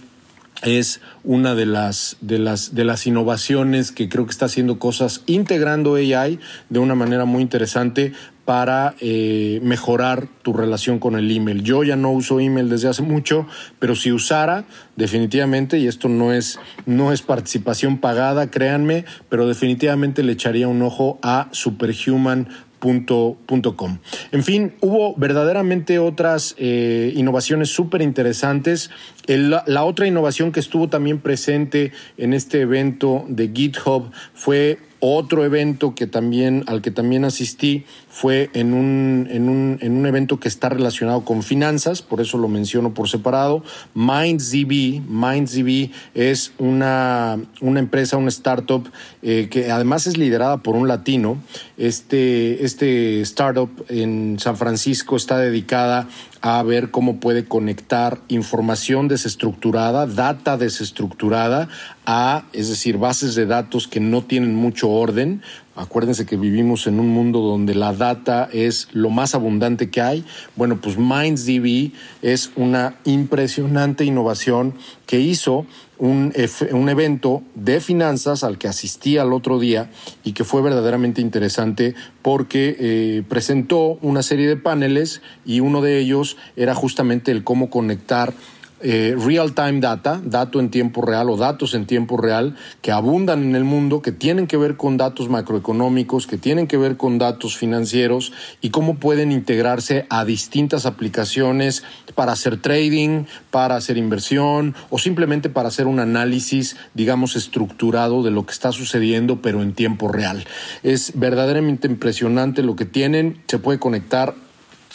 es 0.63 1.01
una 1.23 1.55
de 1.55 1.65
las, 1.65 2.17
de, 2.21 2.39
las, 2.39 2.73
de 2.73 2.85
las 2.85 3.05
innovaciones 3.07 3.91
que 3.91 4.09
creo 4.09 4.25
que 4.25 4.31
está 4.31 4.45
haciendo 4.45 4.79
cosas 4.79 5.23
integrando 5.25 5.95
AI 5.95 6.39
de 6.69 6.79
una 6.79 6.95
manera 6.95 7.25
muy 7.25 7.41
interesante 7.41 8.13
para 8.47 8.95
eh, 9.01 9.59
mejorar 9.61 10.29
tu 10.41 10.53
relación 10.53 10.99
con 10.99 11.17
el 11.17 11.29
email. 11.29 11.63
Yo 11.63 11.83
ya 11.83 11.97
no 11.97 12.13
uso 12.13 12.39
email 12.39 12.69
desde 12.69 12.87
hace 12.87 13.01
mucho, 13.01 13.45
pero 13.77 13.93
si 13.93 14.13
usara, 14.13 14.63
definitivamente, 14.95 15.79
y 15.79 15.87
esto 15.87 16.07
no 16.07 16.31
es, 16.31 16.57
no 16.85 17.11
es 17.11 17.21
participación 17.21 17.97
pagada, 17.97 18.49
créanme, 18.49 19.03
pero 19.27 19.49
definitivamente 19.49 20.23
le 20.23 20.31
echaría 20.31 20.69
un 20.69 20.81
ojo 20.81 21.19
a 21.23 21.49
Superhuman 21.51 22.47
Com. 22.79 23.97
En 24.31 24.43
fin, 24.43 24.73
hubo 24.81 25.15
verdaderamente 25.15 25.99
otras 25.99 26.55
eh, 26.57 27.11
innovaciones 27.15 27.69
súper 27.69 28.01
interesantes. 28.01 28.91
La 29.27 29.83
otra 29.83 30.07
innovación 30.07 30.51
que 30.51 30.59
estuvo 30.59 30.87
también 30.87 31.19
presente 31.19 31.91
en 32.17 32.33
este 32.33 32.61
evento 32.61 33.25
de 33.27 33.49
GitHub 33.53 34.11
fue 34.33 34.77
otro 34.99 35.45
evento 35.45 35.93
que 35.95 36.07
también, 36.07 36.63
al 36.67 36.81
que 36.81 36.91
también 36.91 37.25
asistí 37.25 37.85
fue 38.09 38.49
en 38.53 38.73
un, 38.73 39.27
en, 39.29 39.47
un, 39.47 39.77
en 39.81 39.93
un 39.93 40.05
evento 40.05 40.39
que 40.39 40.47
está 40.47 40.69
relacionado 40.69 41.23
con 41.23 41.43
finanzas, 41.43 42.01
por 42.01 42.21
eso 42.21 42.37
lo 42.37 42.47
menciono 42.47 42.93
por 42.93 43.07
separado. 43.09 43.63
MindZB, 43.93 45.01
MindZB 45.07 45.91
es 46.15 46.51
una, 46.57 47.37
una 47.61 47.79
empresa, 47.79 48.17
una 48.17 48.29
startup 48.29 48.89
eh, 49.21 49.47
que 49.51 49.71
además 49.71 50.07
es 50.07 50.17
liderada 50.17 50.57
por 50.57 50.75
un 50.75 50.87
latino. 50.87 51.37
Este, 51.77 52.65
este 52.65 53.21
startup 53.21 53.69
en 53.89 54.37
San 54.39 54.57
Francisco 54.57 55.15
está 55.15 55.37
dedicada 55.37 56.07
a 56.47 56.63
ver 56.63 56.91
cómo 56.91 57.19
puede 57.19 57.43
conectar 57.43 58.19
información 58.29 59.09
desestructurada, 59.09 60.05
data 60.05 60.55
desestructurada, 60.55 61.67
a, 62.05 62.45
es 62.53 62.69
decir, 62.69 62.97
bases 62.97 63.35
de 63.35 63.45
datos 63.45 63.89
que 63.89 63.99
no 63.99 64.21
tienen 64.21 64.55
mucho 64.55 64.89
orden. 64.89 65.41
Acuérdense 65.75 66.25
que 66.25 66.37
vivimos 66.37 66.87
en 66.87 67.01
un 67.01 67.09
mundo 67.09 67.41
donde 67.41 67.75
la 67.75 67.91
data 67.91 68.47
es 68.53 68.87
lo 68.93 69.09
más 69.09 69.35
abundante 69.35 69.89
que 69.89 69.99
hay. 69.99 70.25
Bueno, 70.55 70.79
pues 70.79 70.97
MindsDB 70.97 71.91
es 72.21 72.51
una 72.55 72.95
impresionante 73.03 74.05
innovación 74.05 74.73
que 75.05 75.19
hizo 75.19 75.65
un, 75.99 76.33
un, 76.71 76.89
evento 76.89 77.41
de 77.55 77.79
finanzas 77.79 78.43
al 78.43 78.57
que 78.57 78.67
asistí 78.67 79.17
al 79.17 79.33
otro 79.33 79.59
día 79.59 79.89
y 80.23 80.33
que 80.33 80.43
fue 80.43 80.61
verdaderamente 80.61 81.21
interesante 81.21 81.95
porque 82.21 82.75
eh, 82.79 83.23
presentó 83.27 83.97
una 84.01 84.23
serie 84.23 84.47
de 84.47 84.57
paneles 84.57 85.21
y 85.45 85.59
uno 85.59 85.81
de 85.81 85.99
ellos 85.99 86.37
era 86.55 86.75
justamente 86.75 87.31
el 87.31 87.43
cómo 87.43 87.69
conectar 87.69 88.33
eh, 88.79 89.15
real-time 89.17 89.79
data, 89.79 90.21
dato 90.23 90.59
en 90.59 90.69
tiempo 90.69 91.01
real 91.01 91.29
o 91.29 91.37
datos 91.37 91.73
en 91.73 91.85
tiempo 91.85 92.17
real 92.17 92.55
que 92.81 92.91
abundan 92.91 93.43
en 93.43 93.55
el 93.55 93.63
mundo, 93.63 94.01
que 94.01 94.11
tienen 94.11 94.45
que 94.45 94.57
ver 94.57 94.77
con 94.77 94.97
datos 94.97 95.29
macroeconómicos, 95.29 96.27
que 96.27 96.37
tienen 96.37 96.67
que 96.67 96.77
ver 96.77 96.95
con 96.95 97.17
datos 97.17 97.57
financieros 97.57 98.33
y 98.61 98.69
cómo 98.69 98.95
pueden 98.95 99.31
integrarse 99.31 100.05
a 100.09 100.25
distintas 100.25 100.85
aplicaciones 100.85 101.83
para 102.13 102.33
hacer 102.33 102.61
trading, 102.61 103.25
para 103.51 103.75
hacer 103.75 103.97
inversión 103.97 104.75
o 104.89 104.99
simplemente 104.99 105.49
para 105.49 105.69
hacer 105.69 105.87
un 105.87 105.99
análisis, 105.99 106.77
digamos, 106.93 107.35
estructurado 107.35 108.21
de 108.21 108.31
lo 108.31 108.45
que 108.45 108.53
está 108.53 108.71
sucediendo, 108.71 109.41
pero 109.41 109.61
en 109.61 109.73
tiempo 109.73 110.07
real. 110.07 110.45
Es 110.83 111.13
verdaderamente 111.15 111.87
impresionante 111.87 112.63
lo 112.63 112.75
que 112.75 112.85
tienen, 112.85 113.41
se 113.47 113.59
puede 113.59 113.79
conectar 113.79 114.35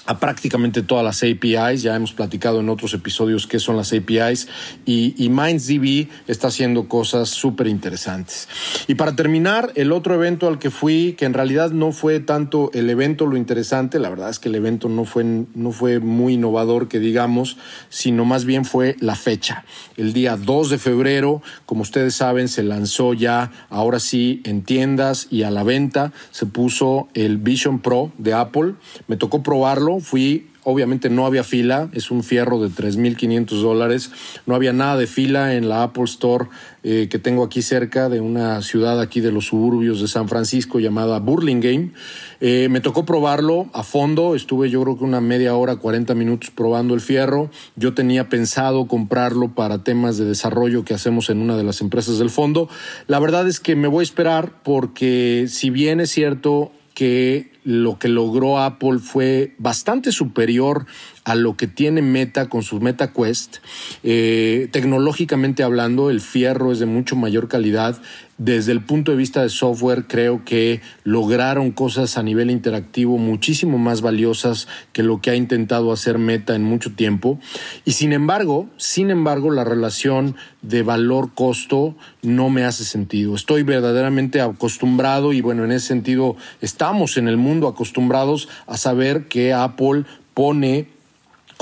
a 0.07 0.19
prácticamente 0.19 0.83
todas 0.83 1.05
las 1.05 1.23
APIs. 1.23 1.83
Ya 1.83 1.95
hemos 1.95 2.13
platicado 2.13 2.61
en 2.61 2.69
otros 2.69 2.95
episodios 2.95 3.47
qué 3.47 3.59
son 3.59 3.77
las 3.77 3.93
APIs 3.93 4.49
y, 4.85 5.29
MindsDB 5.33 6.09
está 6.27 6.49
haciendo 6.49 6.89
cosas 6.89 7.31
súper 7.31 7.67
interesantes. 7.67 8.49
Y 8.87 8.97
para 8.97 9.17
terminar, 9.17 9.73
el 9.77 9.93
otro 9.93 10.15
evento 10.15 10.47
al 10.47 10.59
que 10.59 10.71
fui, 10.71 11.15
que 11.17 11.25
en 11.25 11.33
realidad 11.33 11.71
no 11.71 11.93
fue 11.93 12.21
tanto 12.21 12.71
el 12.75 12.91
evento 12.91 13.27
lo 13.27 13.37
interesante, 13.37 13.99
la 13.99 14.11
verdad 14.11 14.31
es 14.31 14.39
que 14.39 14.49
el 14.49 14.55
evento 14.57 14.89
no 14.89 15.05
fue, 15.05 15.25
no 15.25 15.73
fue 15.73 16.01
muy 16.01 16.35
innovador, 16.35 16.89
que 16.89 16.99
digamos, 16.99 17.57
sino 17.89 18.25
más 18.25 18.45
bien 18.45 18.65
fue 18.65 18.97
la 19.01 19.15
fecha. 19.15 19.65
El 19.97 20.13
día 20.13 20.37
2 20.37 20.71
de 20.71 20.79
febrero, 20.79 21.43
como 21.65 21.83
ustedes 21.83 22.15
saben, 22.15 22.49
se 22.49 22.63
lanzó 22.63 23.15
ya, 23.15 23.51
ahora 23.71 24.01
sí, 24.01 24.43
en 24.45 24.63
tiendas 24.63 25.29
y 25.31 25.45
a 25.45 25.51
la 25.51 25.63
venta, 25.63 26.13
se 26.31 26.47
puso 26.47 27.09
el 27.15 27.39
Vision 27.39 27.81
Pro 27.81 28.13
de 28.19 28.35
Apple. 28.35 28.75
Me 29.09 29.17
tocó 29.17 29.43
probarlo 29.43 29.92
fui, 30.01 30.47
obviamente 30.65 31.11
no 31.11 31.27
había 31.27 31.45
fila, 31.45 31.89
es 31.93 32.11
un 32.11 32.23
fierro 32.23 32.61
de 32.61 32.69
3.500 32.69 33.63
dólares, 33.63 34.11
no 34.47 34.55
había 34.55 34.73
nada 34.73 34.97
de 34.97 35.07
fila 35.07 35.55
en 35.55 35.69
la 35.69 35.83
Apple 35.83 36.05
Store 36.05 36.47
eh, 36.85 37.09
que 37.11 37.19
tengo 37.19 37.45
aquí 37.45 37.63
cerca 37.63 38.09
de 38.09 38.21
una 38.21 38.63
ciudad 38.63 39.01
aquí 39.01 39.21
de 39.21 39.33
los 39.33 39.47
suburbios 39.47 40.01
de 40.01 40.09
San 40.09 40.29
Francisco 40.29 40.79
llamada 40.79 41.19
Burlingame. 41.19 41.91
Eh, 42.41 42.69
me 42.71 42.81
tocó 42.81 43.05
probarlo 43.05 43.69
a 43.73 43.83
fondo, 43.83 44.35
estuve 44.35 44.71
yo 44.71 44.83
creo 44.83 44.99
que 44.99 45.05
una 45.05 45.21
media 45.21 45.55
hora, 45.55 45.77
40 45.77 46.15
minutos 46.15 46.51
probando 46.51 46.95
el 46.95 47.01
fierro. 47.01 47.51
Yo 47.77 47.95
tenía 47.95 48.29
pensado 48.29 48.87
comprarlo 48.87 49.55
para 49.55 49.85
temas 49.85 50.17
de 50.17 50.25
desarrollo 50.25 50.85
que 50.85 50.95
hacemos 50.95 51.31
en 51.31 51.41
una 51.41 51.57
de 51.57 51.65
las 51.65 51.81
empresas 51.81 52.19
del 52.19 52.31
fondo. 52.31 52.69
La 53.07 53.19
verdad 53.19 53.49
es 53.49 53.61
que 53.61 53.77
me 53.77 53.89
voy 53.89 54.03
a 54.03 54.05
esperar 54.05 54.63
porque 54.63 55.47
si 55.49 55.71
bien 55.71 56.01
es 56.01 56.11
cierto 56.11 56.73
que 56.95 57.53
lo 57.65 57.99
que 57.99 58.09
logró 58.09 58.59
Apple 58.59 58.99
fue 58.99 59.55
bastante 59.59 60.13
superior 60.13 60.87
a 61.25 61.35
lo 61.35 61.57
que 61.57 61.69
tiene 61.69 62.03
Meta 62.03 62.49
con 62.49 62.63
su 62.63 62.81
Meta 62.81 63.13
Quest. 63.13 63.59
Eh, 64.03 64.69
tecnológicamente 64.73 65.63
hablando, 65.63 66.11
el 66.11 66.21
fierro 66.21 66.73
es 66.73 66.79
de 66.79 66.87
mucho 66.87 67.15
mayor 67.15 67.49
calidad. 67.49 68.01
Desde 68.39 68.73
el 68.73 68.81
punto 68.81 69.13
de 69.13 69.19
vista 69.19 69.43
de 69.43 69.49
software, 69.49 70.07
creo 70.09 70.45
que 70.45 70.81
lograron 71.05 71.71
cosas 71.71 72.19
a 72.19 72.25
nivel 72.25 72.51
interactivo 72.51 73.19
muchísimo 73.19 73.79
más 73.79 74.01
valiosas 74.01 74.67
que 74.93 75.05
lo 75.05 75.21
que 75.21 75.31
ha 75.31 75.37
intentado 75.37 75.93
hacer 75.93 76.19
Meta 76.19 76.57
en 76.57 76.65
mucho 76.65 76.93
tiempo. 76.93 77.39
Y 77.85 77.93
sin 77.93 78.13
embargo, 78.13 78.69
sin 78.77 79.11
embargo, 79.11 79.53
la 79.53 79.63
relación 79.63 80.35
de 80.61 80.83
valor-costo 80.83 81.95
no 82.23 82.51
me 82.51 82.65
hace 82.65 82.83
sentido. 82.83 83.37
Estoy 83.37 83.63
verdaderamente 83.63 84.41
acostumbrado 84.41 85.33
y 85.33 85.41
bueno, 85.41 85.65
en 85.65 85.71
ese 85.71 85.87
sentido 85.87 86.35
estamos 86.61 87.17
en 87.19 87.29
el 87.29 87.37
mundo 87.37 87.69
acostumbrados 87.69 88.49
a 88.67 88.77
saber 88.77 89.29
que 89.29 89.53
Apple 89.53 90.05
pone 90.35 90.89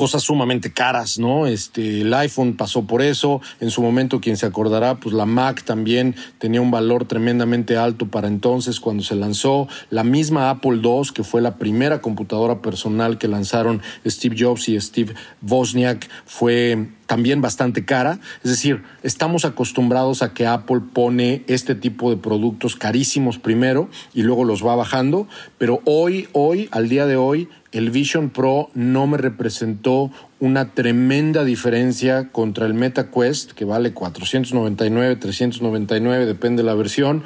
cosas 0.01 0.22
sumamente 0.22 0.72
caras, 0.72 1.18
¿no? 1.18 1.46
Este, 1.46 2.01
el 2.01 2.14
iPhone 2.14 2.57
pasó 2.57 2.86
por 2.86 3.03
eso, 3.03 3.42
en 3.61 3.70
su 3.70 3.82
momento 3.82 4.18
quien 4.18 4.38
se 4.38 4.46
acordará, 4.46 4.94
pues 4.94 5.14
la 5.14 5.26
Mac 5.26 5.62
también 5.62 6.16
tenía 6.38 6.62
un 6.62 6.70
valor 6.70 7.05
tremendamente 7.05 7.76
alto 7.76 8.07
para 8.07 8.26
entonces 8.26 8.80
cuando 8.80 9.03
se 9.03 9.14
lanzó, 9.14 9.68
la 9.90 10.03
misma 10.03 10.48
Apple 10.48 10.80
II, 10.82 11.11
que 11.14 11.22
fue 11.22 11.42
la 11.42 11.57
primera 11.59 12.01
computadora 12.01 12.62
personal 12.62 13.18
que 13.18 13.28
lanzaron 13.28 13.82
Steve 14.07 14.36
Jobs 14.38 14.70
y 14.70 14.80
Steve 14.80 15.12
Wozniak, 15.46 16.09
fue 16.24 16.88
también 17.11 17.41
bastante 17.41 17.85
cara. 17.85 18.21
Es 18.45 18.53
decir, 18.53 18.85
estamos 19.03 19.45
acostumbrados 19.45 20.23
a 20.23 20.33
que 20.33 20.47
Apple 20.47 20.81
pone 20.93 21.43
este 21.49 21.75
tipo 21.75 22.09
de 22.09 22.17
productos 22.17 22.77
carísimos 22.77 23.37
primero 23.37 23.89
y 24.15 24.23
luego 24.23 24.45
los 24.45 24.65
va 24.65 24.77
bajando, 24.77 25.27
pero 25.59 25.81
hoy, 25.87 26.29
hoy, 26.31 26.69
al 26.71 26.89
día 26.89 27.07
de 27.07 27.17
hoy, 27.17 27.49
el 27.73 27.91
Vision 27.91 28.31
Pro 28.31 28.71
no 28.75 29.09
me 29.09 29.19
representó 29.19 30.13
una 30.41 30.72
tremenda 30.72 31.45
diferencia 31.45 32.30
contra 32.32 32.66
el 32.66 32.72
MetaQuest, 32.72 33.53
que 33.53 33.66
vale 33.66 33.93
499, 33.93 35.16
399, 35.16 36.24
depende 36.24 36.62
de 36.62 36.66
la 36.66 36.74
versión, 36.74 37.22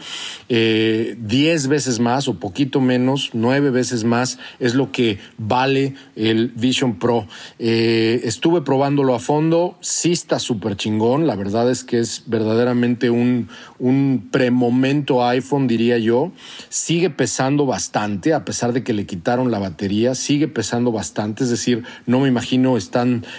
eh, 0.48 1.16
10 1.20 1.68
veces 1.68 2.00
más 2.00 2.26
o 2.26 2.40
poquito 2.40 2.80
menos, 2.80 3.30
9 3.32 3.70
veces 3.70 4.02
más 4.02 4.38
es 4.58 4.74
lo 4.74 4.90
que 4.90 5.18
vale 5.38 5.94
el 6.16 6.48
Vision 6.48 6.98
Pro. 6.98 7.28
Eh, 7.60 8.20
estuve 8.24 8.62
probándolo 8.62 9.14
a 9.14 9.20
fondo, 9.20 9.76
sí 9.80 10.10
está 10.10 10.40
súper 10.40 10.76
chingón, 10.76 11.28
la 11.28 11.36
verdad 11.36 11.70
es 11.70 11.84
que 11.84 12.00
es 12.00 12.24
verdaderamente 12.26 13.10
un, 13.10 13.48
un 13.78 14.28
premomento 14.32 15.24
iPhone, 15.24 15.68
diría 15.68 15.98
yo. 15.98 16.32
Sigue 16.68 17.10
pesando 17.10 17.64
bastante, 17.64 18.34
a 18.34 18.44
pesar 18.44 18.72
de 18.72 18.82
que 18.82 18.92
le 18.92 19.06
quitaron 19.06 19.52
la 19.52 19.60
batería, 19.60 20.16
sigue 20.16 20.48
pesando 20.48 20.90
bastante, 20.90 21.44
es 21.44 21.50
decir, 21.50 21.84
no 22.06 22.18
me 22.18 22.28
imagino 22.28 22.76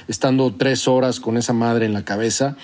estando 0.07 0.53
tres 0.53 0.87
horas 0.87 1.19
con 1.19 1.37
esa 1.37 1.53
madre 1.53 1.85
en 1.85 1.93
la 1.93 2.05
cabeza, 2.05 2.57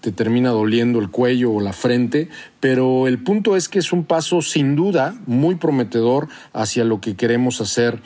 te 0.00 0.12
termina 0.12 0.50
doliendo 0.50 0.98
el 0.98 1.10
cuello 1.10 1.52
o 1.52 1.60
la 1.60 1.72
frente, 1.72 2.28
pero 2.60 3.06
el 3.08 3.18
punto 3.18 3.56
es 3.56 3.68
que 3.68 3.78
es 3.78 3.92
un 3.92 4.04
paso 4.04 4.40
sin 4.42 4.76
duda 4.76 5.14
muy 5.26 5.56
prometedor 5.56 6.28
hacia 6.52 6.84
lo 6.84 7.00
que 7.00 7.14
queremos 7.14 7.60
hacer 7.60 8.00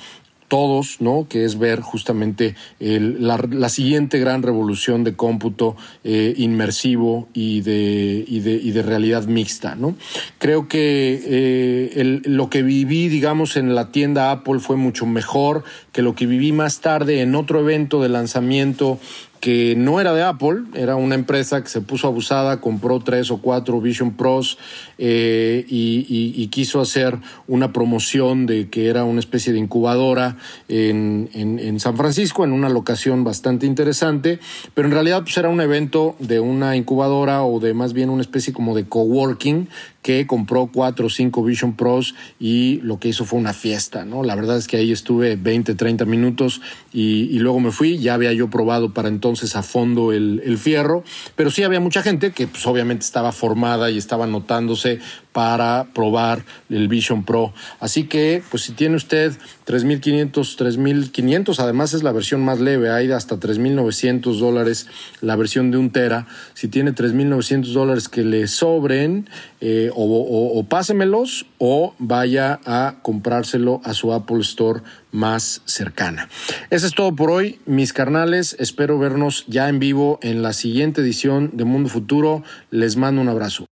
todos, 0.48 1.00
¿no? 1.00 1.26
Que 1.28 1.44
es 1.44 1.58
ver 1.58 1.80
justamente 1.80 2.54
la, 2.80 3.68
siguiente 3.68 4.18
gran 4.18 4.42
revolución 4.42 5.04
de 5.04 5.14
cómputo 5.14 5.76
eh, 6.04 6.34
inmersivo 6.36 7.28
y 7.34 7.60
de, 7.60 8.24
y 8.26 8.40
de, 8.40 8.52
y, 8.54 8.70
de, 8.70 8.82
realidad 8.82 9.26
mixta, 9.26 9.74
¿no? 9.74 9.94
Creo 10.38 10.66
que 10.66 11.20
eh, 11.24 12.20
lo 12.24 12.48
que 12.48 12.62
viví, 12.62 13.08
digamos, 13.08 13.56
en 13.56 13.74
la 13.74 13.92
tienda 13.92 14.30
Apple 14.30 14.58
fue 14.58 14.76
mucho 14.76 15.06
mejor 15.06 15.64
que 15.92 16.02
lo 16.02 16.14
que 16.14 16.26
viví 16.26 16.52
más 16.52 16.80
tarde 16.80 17.20
en 17.20 17.34
otro 17.34 17.60
evento 17.60 18.02
de 18.02 18.08
lanzamiento 18.08 18.98
que 19.40 19.74
no 19.76 20.00
era 20.00 20.12
de 20.14 20.22
Apple, 20.22 20.62
era 20.74 20.96
una 20.96 21.14
empresa 21.14 21.62
que 21.62 21.68
se 21.68 21.80
puso 21.80 22.08
abusada, 22.08 22.60
compró 22.60 23.00
tres 23.00 23.30
o 23.30 23.38
cuatro 23.38 23.80
Vision 23.80 24.16
Pros 24.16 24.58
eh, 24.98 25.64
y, 25.68 26.48
quiso 26.48 26.80
hacer 26.80 27.18
una 27.46 27.72
promoción 27.72 28.46
de 28.46 28.68
que 28.68 28.88
era 28.88 29.04
una 29.04 29.20
especie 29.20 29.52
de 29.52 29.58
incubadora 29.58 30.38
en, 30.68 31.28
en, 31.34 31.78
San 31.78 31.96
Francisco, 31.96 32.42
en 32.42 32.52
una 32.52 32.68
locación 32.68 33.22
bastante 33.22 33.66
interesante, 33.66 34.40
pero 34.74 34.88
en 34.88 34.94
realidad 34.94 35.22
pues, 35.22 35.36
era 35.36 35.50
un 35.50 35.60
evento 35.60 36.16
de 36.18 36.40
una 36.40 36.74
incubadora 36.74 37.44
o 37.44 37.60
de 37.60 37.74
más 37.74 37.92
bien 37.92 38.10
una 38.10 38.22
especie 38.22 38.52
como 38.52 38.74
de 38.74 38.88
coworking 38.88 39.68
que 40.02 40.26
compró 40.26 40.70
cuatro 40.72 41.06
o 41.06 41.10
cinco 41.10 41.44
Vision 41.44 41.76
Pros 41.76 42.14
y 42.40 42.80
lo 42.82 42.98
que 42.98 43.08
hizo 43.08 43.26
fue 43.26 43.38
una 43.38 43.52
fiesta, 43.52 44.04
¿no? 44.06 44.22
La 44.22 44.34
verdad 44.36 44.56
es 44.56 44.66
que 44.66 44.78
ahí 44.78 44.90
estuve 44.90 45.36
20, 45.36 45.74
30 45.74 46.06
minutos 46.06 46.62
y, 46.94 47.38
luego 47.40 47.60
me 47.60 47.72
fui, 47.72 47.98
ya 47.98 48.14
había 48.14 48.32
yo 48.32 48.48
probado 48.48 48.94
para 48.94 49.08
entonces 49.08 49.54
a 49.54 49.62
fondo 49.62 50.12
el, 50.12 50.40
el 50.44 50.56
fierro, 50.56 51.04
pero 51.36 51.50
sí 51.50 51.62
había 51.62 51.78
mucha 51.78 52.02
gente 52.02 52.32
que 52.32 52.46
pues 52.46 52.66
obviamente 52.66 53.04
estaba 53.04 53.32
formada 53.32 53.90
y 53.90 53.98
estaba 53.98 54.26
notándose 54.26 54.87
para 55.32 55.86
probar 55.94 56.44
el 56.68 56.88
Vision 56.88 57.24
Pro. 57.24 57.52
Así 57.78 58.04
que, 58.04 58.42
pues 58.50 58.64
si 58.64 58.72
tiene 58.72 58.96
usted 58.96 59.32
3.500, 59.66 60.32
3.500, 60.32 61.60
además 61.60 61.94
es 61.94 62.02
la 62.02 62.10
versión 62.12 62.44
más 62.44 62.58
leve, 62.58 62.90
hay 62.90 63.12
hasta 63.12 63.36
3.900 63.36 64.38
dólares 64.38 64.88
la 65.20 65.36
versión 65.36 65.70
de 65.70 65.78
un 65.78 65.90
tera. 65.90 66.26
Si 66.54 66.66
tiene 66.68 66.92
3.900 66.92 67.72
dólares 67.72 68.08
que 68.08 68.24
le 68.24 68.48
sobren, 68.48 69.28
eh, 69.60 69.90
o, 69.94 70.64
pásemelos 70.68 71.46
o 71.58 71.94
vaya 71.98 72.60
a 72.64 72.96
comprárselo 73.02 73.80
a 73.84 73.92
su 73.92 74.12
Apple 74.12 74.40
Store 74.40 74.80
más 75.10 75.62
cercana. 75.64 76.28
Eso 76.70 76.86
es 76.86 76.94
todo 76.94 77.14
por 77.14 77.30
hoy, 77.30 77.60
mis 77.66 77.92
carnales. 77.92 78.56
Espero 78.58 78.98
vernos 78.98 79.44
ya 79.46 79.68
en 79.68 79.78
vivo 79.78 80.18
en 80.22 80.42
la 80.42 80.52
siguiente 80.52 81.00
edición 81.00 81.50
de 81.54 81.64
Mundo 81.64 81.88
Futuro. 81.88 82.42
Les 82.70 82.96
mando 82.96 83.20
un 83.20 83.28
abrazo. 83.28 83.66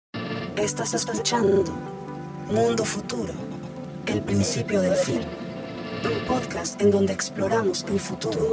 Estás 0.57 0.93
escuchando 0.93 1.65
Mundo 2.51 2.85
Futuro, 2.85 3.33
el 4.07 4.21
principio 4.21 4.83
del 4.83 4.95
fin. 4.95 5.21
Un 6.05 6.27
podcast 6.27 6.81
en 6.83 6.91
donde 6.91 7.15
exploramos 7.15 7.87
el 7.89 7.99
futuro. 7.99 8.53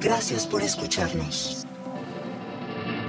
Gracias 0.00 0.46
por 0.46 0.62
escucharnos. 0.62 1.66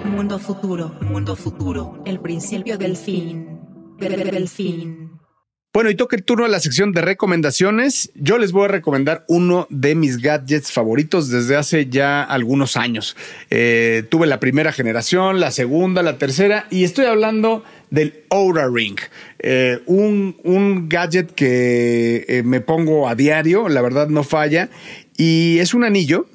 Mundo 0.03 0.39
Futuro, 0.39 0.93
Mundo 1.01 1.37
Futuro, 1.37 2.03
el 2.05 2.19
principio 2.19 2.77
del 2.77 2.97
fin. 2.97 3.61
Del 3.97 4.49
fin. 4.49 5.17
Bueno, 5.77 5.91
y 5.91 5.95
toca 5.95 6.15
el 6.15 6.23
turno 6.23 6.43
a 6.43 6.47
la 6.47 6.59
sección 6.59 6.91
de 6.91 7.01
recomendaciones. 7.01 8.11
Yo 8.15 8.39
les 8.39 8.51
voy 8.51 8.65
a 8.65 8.69
recomendar 8.69 9.25
uno 9.27 9.67
de 9.69 9.93
mis 9.93 10.17
gadgets 10.17 10.71
favoritos 10.71 11.29
desde 11.29 11.55
hace 11.55 11.85
ya 11.85 12.23
algunos 12.23 12.77
años. 12.77 13.15
Eh, 13.51 14.03
tuve 14.09 14.25
la 14.25 14.39
primera 14.39 14.71
generación, 14.71 15.39
la 15.39 15.51
segunda, 15.51 16.01
la 16.01 16.17
tercera, 16.17 16.65
y 16.71 16.83
estoy 16.83 17.05
hablando 17.05 17.63
del 17.89 18.23
Oura 18.29 18.67
Ring, 18.71 18.97
eh, 19.39 19.81
un, 19.85 20.35
gadget 20.89 21.33
que 21.33 22.25
eh, 22.27 22.43
me 22.43 22.61
pongo 22.61 23.07
a 23.07 23.15
diario, 23.15 23.69
la 23.69 23.81
verdad 23.81 24.09
no 24.09 24.23
falla, 24.23 24.69
y 25.17 25.59
es 25.59 25.73
un 25.73 25.83
anillo 25.83 26.27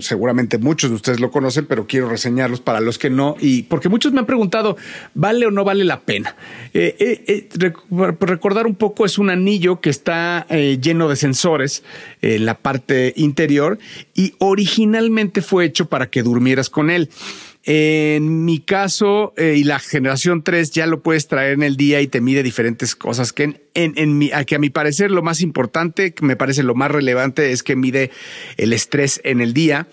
seguramente 0.00 0.58
muchos 0.58 0.90
de 0.90 0.96
ustedes 0.96 1.20
lo 1.20 1.30
conocen, 1.30 1.64
pero 1.64 1.86
quiero 1.86 2.08
reseñarlos 2.08 2.60
para 2.60 2.80
los 2.80 2.98
que 2.98 3.08
no, 3.08 3.36
y 3.40 3.62
porque 3.62 3.88
muchos 3.88 4.12
me 4.12 4.18
han 4.18 4.26
preguntado, 4.26 4.76
¿vale 5.14 5.46
o 5.46 5.50
no 5.50 5.64
vale 5.64 5.84
la 5.84 6.00
pena? 6.00 6.36
Eh, 6.74 7.48
recordar 8.20 8.66
un 8.66 8.74
poco, 8.74 9.06
es 9.06 9.16
un 9.16 9.30
anillo 9.30 9.80
que 9.80 9.88
está 9.88 10.46
lleno 10.48 11.08
de 11.08 11.16
sensores 11.16 11.82
en 12.20 12.44
la 12.44 12.58
parte 12.58 13.14
interior 13.16 13.78
y 14.14 14.34
originalmente 14.38 15.40
fue 15.40 15.64
hecho 15.64 15.88
para 15.88 16.10
que 16.10 16.22
durmieras 16.22 16.68
con 16.68 16.90
él. 16.90 17.08
En 17.64 18.46
mi 18.46 18.58
caso 18.58 19.34
eh, 19.36 19.54
y 19.58 19.64
la 19.64 19.78
generación 19.78 20.42
3 20.42 20.70
ya 20.70 20.86
lo 20.86 21.02
puedes 21.02 21.28
traer 21.28 21.52
en 21.52 21.62
el 21.62 21.76
día 21.76 22.00
y 22.00 22.06
te 22.06 22.22
mide 22.22 22.42
diferentes 22.42 22.96
cosas 22.96 23.34
que 23.34 23.42
en, 23.42 23.60
en, 23.74 24.16
mi, 24.16 24.30
que 24.46 24.54
a 24.54 24.58
mi 24.58 24.70
parecer 24.70 25.10
lo 25.10 25.22
más 25.22 25.42
importante, 25.42 26.14
que 26.14 26.24
me 26.24 26.36
parece 26.36 26.62
lo 26.62 26.74
más 26.74 26.90
relevante 26.90 27.52
es 27.52 27.62
que 27.62 27.76
mide 27.76 28.10
el 28.56 28.72
estrés 28.72 29.20
en 29.24 29.42
el 29.42 29.52
día 29.52 29.88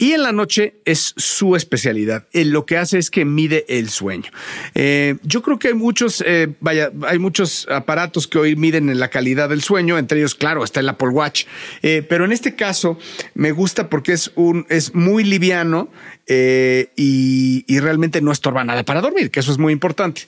y 0.00 0.14
en 0.14 0.22
la 0.22 0.32
noche 0.32 0.76
es 0.86 1.12
su 1.18 1.54
especialidad. 1.56 2.24
lo 2.32 2.64
que 2.64 2.78
hace 2.78 2.96
es 2.96 3.10
que 3.10 3.26
mide 3.26 3.66
el 3.68 3.90
sueño. 3.90 4.30
Eh, 4.74 5.16
yo 5.22 5.42
creo 5.42 5.58
que 5.58 5.68
hay 5.68 5.74
muchos, 5.74 6.24
eh, 6.26 6.48
vaya, 6.60 6.90
hay 7.02 7.18
muchos 7.18 7.68
aparatos 7.68 8.26
que 8.26 8.38
hoy 8.38 8.56
miden 8.56 8.98
la 8.98 9.08
calidad 9.08 9.50
del 9.50 9.60
sueño. 9.60 9.98
Entre 9.98 10.18
ellos, 10.18 10.34
claro, 10.34 10.64
está 10.64 10.80
el 10.80 10.88
Apple 10.88 11.10
Watch. 11.10 11.44
Eh, 11.82 12.02
pero 12.08 12.24
en 12.24 12.32
este 12.32 12.56
caso 12.56 12.98
me 13.34 13.52
gusta 13.52 13.90
porque 13.90 14.14
es 14.14 14.32
un, 14.36 14.64
es 14.70 14.94
muy 14.94 15.22
liviano 15.22 15.90
y, 16.26 17.64
y, 17.66 17.80
realmente 17.80 18.22
no 18.22 18.30
estorba 18.30 18.62
nada 18.62 18.84
para 18.84 19.00
dormir, 19.00 19.32
que 19.32 19.40
eso 19.40 19.50
es 19.50 19.58
muy 19.58 19.72
importante. 19.72 20.22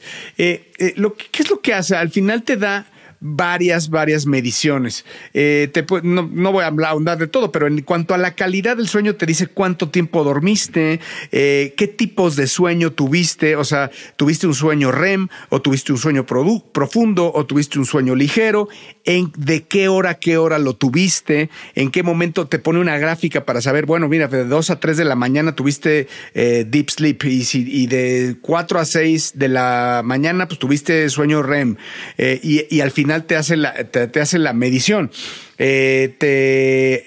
lo, 0.96 1.14
¿Qué 1.14 1.42
es 1.42 1.48
lo 1.48 1.60
que 1.60 1.72
hace? 1.72 1.94
Al 1.94 2.10
final 2.10 2.42
te 2.42 2.56
da 2.56 2.91
varias, 3.22 3.88
varias 3.88 4.26
mediciones. 4.26 5.06
Eh, 5.32 5.70
te, 5.72 5.86
no, 6.02 6.28
no, 6.30 6.52
voy 6.52 6.64
a 6.64 6.66
hablar 6.66 7.18
de 7.18 7.28
todo, 7.28 7.52
pero 7.52 7.68
en 7.68 7.80
cuanto 7.82 8.14
a 8.14 8.18
la 8.18 8.34
calidad 8.34 8.76
del 8.76 8.88
sueño, 8.88 9.14
te 9.14 9.26
dice 9.26 9.46
cuánto 9.46 9.88
tiempo 9.88 10.24
dormiste, 10.24 11.00
eh, 11.30 11.72
qué 11.76 11.86
tipos 11.86 12.36
de 12.36 12.48
sueño 12.48 12.92
tuviste, 12.92 13.56
o 13.56 13.64
sea, 13.64 13.90
tuviste 14.16 14.46
un 14.46 14.54
sueño 14.54 14.90
REM 14.90 15.28
o 15.48 15.62
tuviste 15.62 15.92
un 15.92 15.98
sueño 15.98 16.26
profundo 16.26 17.32
o 17.32 17.46
tuviste 17.46 17.78
un 17.78 17.86
sueño 17.86 18.16
ligero, 18.16 18.68
en 19.05 19.32
de 19.36 19.64
qué 19.64 19.88
hora, 19.88 20.14
qué 20.14 20.36
hora 20.36 20.59
lo 20.59 20.74
tuviste, 20.74 21.50
en 21.74 21.90
qué 21.90 22.03
momento 22.03 22.46
te 22.46 22.59
pone 22.59 22.80
una 22.80 22.98
gráfica 22.98 23.44
para 23.44 23.61
saber, 23.61 23.86
bueno, 23.86 24.09
mira, 24.09 24.28
de 24.28 24.44
2 24.44 24.70
a 24.70 24.80
3 24.80 24.96
de 24.96 25.05
la 25.05 25.14
mañana 25.14 25.55
tuviste 25.55 26.09
eh, 26.34 26.64
deep 26.68 26.90
sleep 26.90 27.24
y, 27.24 27.44
si, 27.44 27.64
y 27.68 27.86
de 27.86 28.36
4 28.40 28.78
a 28.78 28.84
6 28.84 29.32
de 29.34 29.48
la 29.48 30.03
mañana, 30.05 30.48
pues 30.48 30.59
tuviste 30.59 31.09
sueño 31.09 31.42
REM 31.42 31.76
y, 32.18 32.66
y 32.74 32.80
al 32.80 32.90
final 32.90 33.24
te 33.24 33.36
hace 33.36 33.57
la, 33.57 33.74
te, 33.84 34.20
hace 34.20 34.38
la 34.38 34.53
medición. 34.53 35.11
Eh, 35.59 36.14
te, 36.18 37.05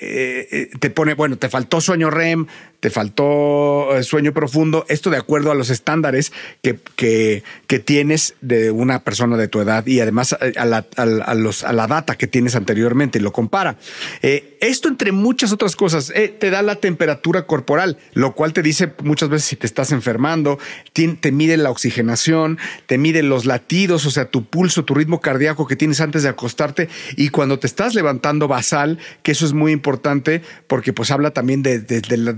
eh, 0.61 0.69
te 0.79 0.89
pone, 0.89 1.13
bueno, 1.13 1.37
te 1.37 1.49
faltó 1.49 1.81
sueño 1.81 2.09
REM, 2.09 2.47
te 2.79 2.89
faltó 2.89 3.95
eh, 3.95 4.03
sueño 4.03 4.33
profundo, 4.33 4.85
esto 4.89 5.09
de 5.09 5.17
acuerdo 5.17 5.51
a 5.51 5.55
los 5.55 5.69
estándares 5.69 6.31
que, 6.61 6.79
que, 6.95 7.43
que 7.67 7.79
tienes 7.79 8.35
de 8.41 8.71
una 8.71 9.03
persona 9.03 9.37
de 9.37 9.47
tu 9.47 9.61
edad 9.61 9.85
y 9.87 9.99
además 9.99 10.33
a 10.33 10.65
la, 10.65 10.85
a, 10.95 11.73
la 11.73 11.87
data 11.87 12.15
que 12.15 12.27
tienes 12.27 12.55
anteriormente 12.55 13.19
lo 13.19 13.31
compara. 13.31 13.77
esto 14.21 14.87
entre 14.87 15.11
muchas 15.11 15.51
otras 15.51 15.75
cosas 15.75 16.11
te 16.39 16.49
da 16.49 16.61
la 16.61 16.75
temperatura 16.75 17.45
corporal, 17.47 17.97
lo 18.13 18.33
cual 18.33 18.53
te 18.53 18.61
dice 18.61 18.93
muchas 19.03 19.29
veces 19.29 19.47
si 19.47 19.55
te 19.55 19.67
estás 19.67 19.91
enfermando, 19.91 20.59
te, 20.93 21.31
mide 21.31 21.57
la 21.57 21.71
oxigenación, 21.71 22.57
te 22.85 22.97
mide 22.97 23.23
los 23.23 23.45
latidos, 23.45 24.05
o 24.05 24.11
sea, 24.11 24.25
tu 24.25 24.45
pulso, 24.45 24.85
tu 24.85 24.93
ritmo 24.93 25.21
cardíaco 25.21 25.67
que 25.67 25.75
tienes 25.75 26.01
antes 26.01 26.23
de 26.23 26.29
acostarte 26.29 26.89
y 27.15 27.29
cuando 27.29 27.59
te 27.59 27.67
estás 27.67 27.95
levantando 27.95 28.47
basal, 28.47 28.99
que 29.23 29.31
eso 29.31 29.45
es 29.45 29.53
muy 29.53 29.71
importante 29.71 30.41
porque 30.67 30.93
pues 30.93 31.11
habla 31.11 31.31
también 31.31 31.63
de, 31.63 31.85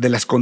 las 0.10 0.26
condiciones 0.26 0.37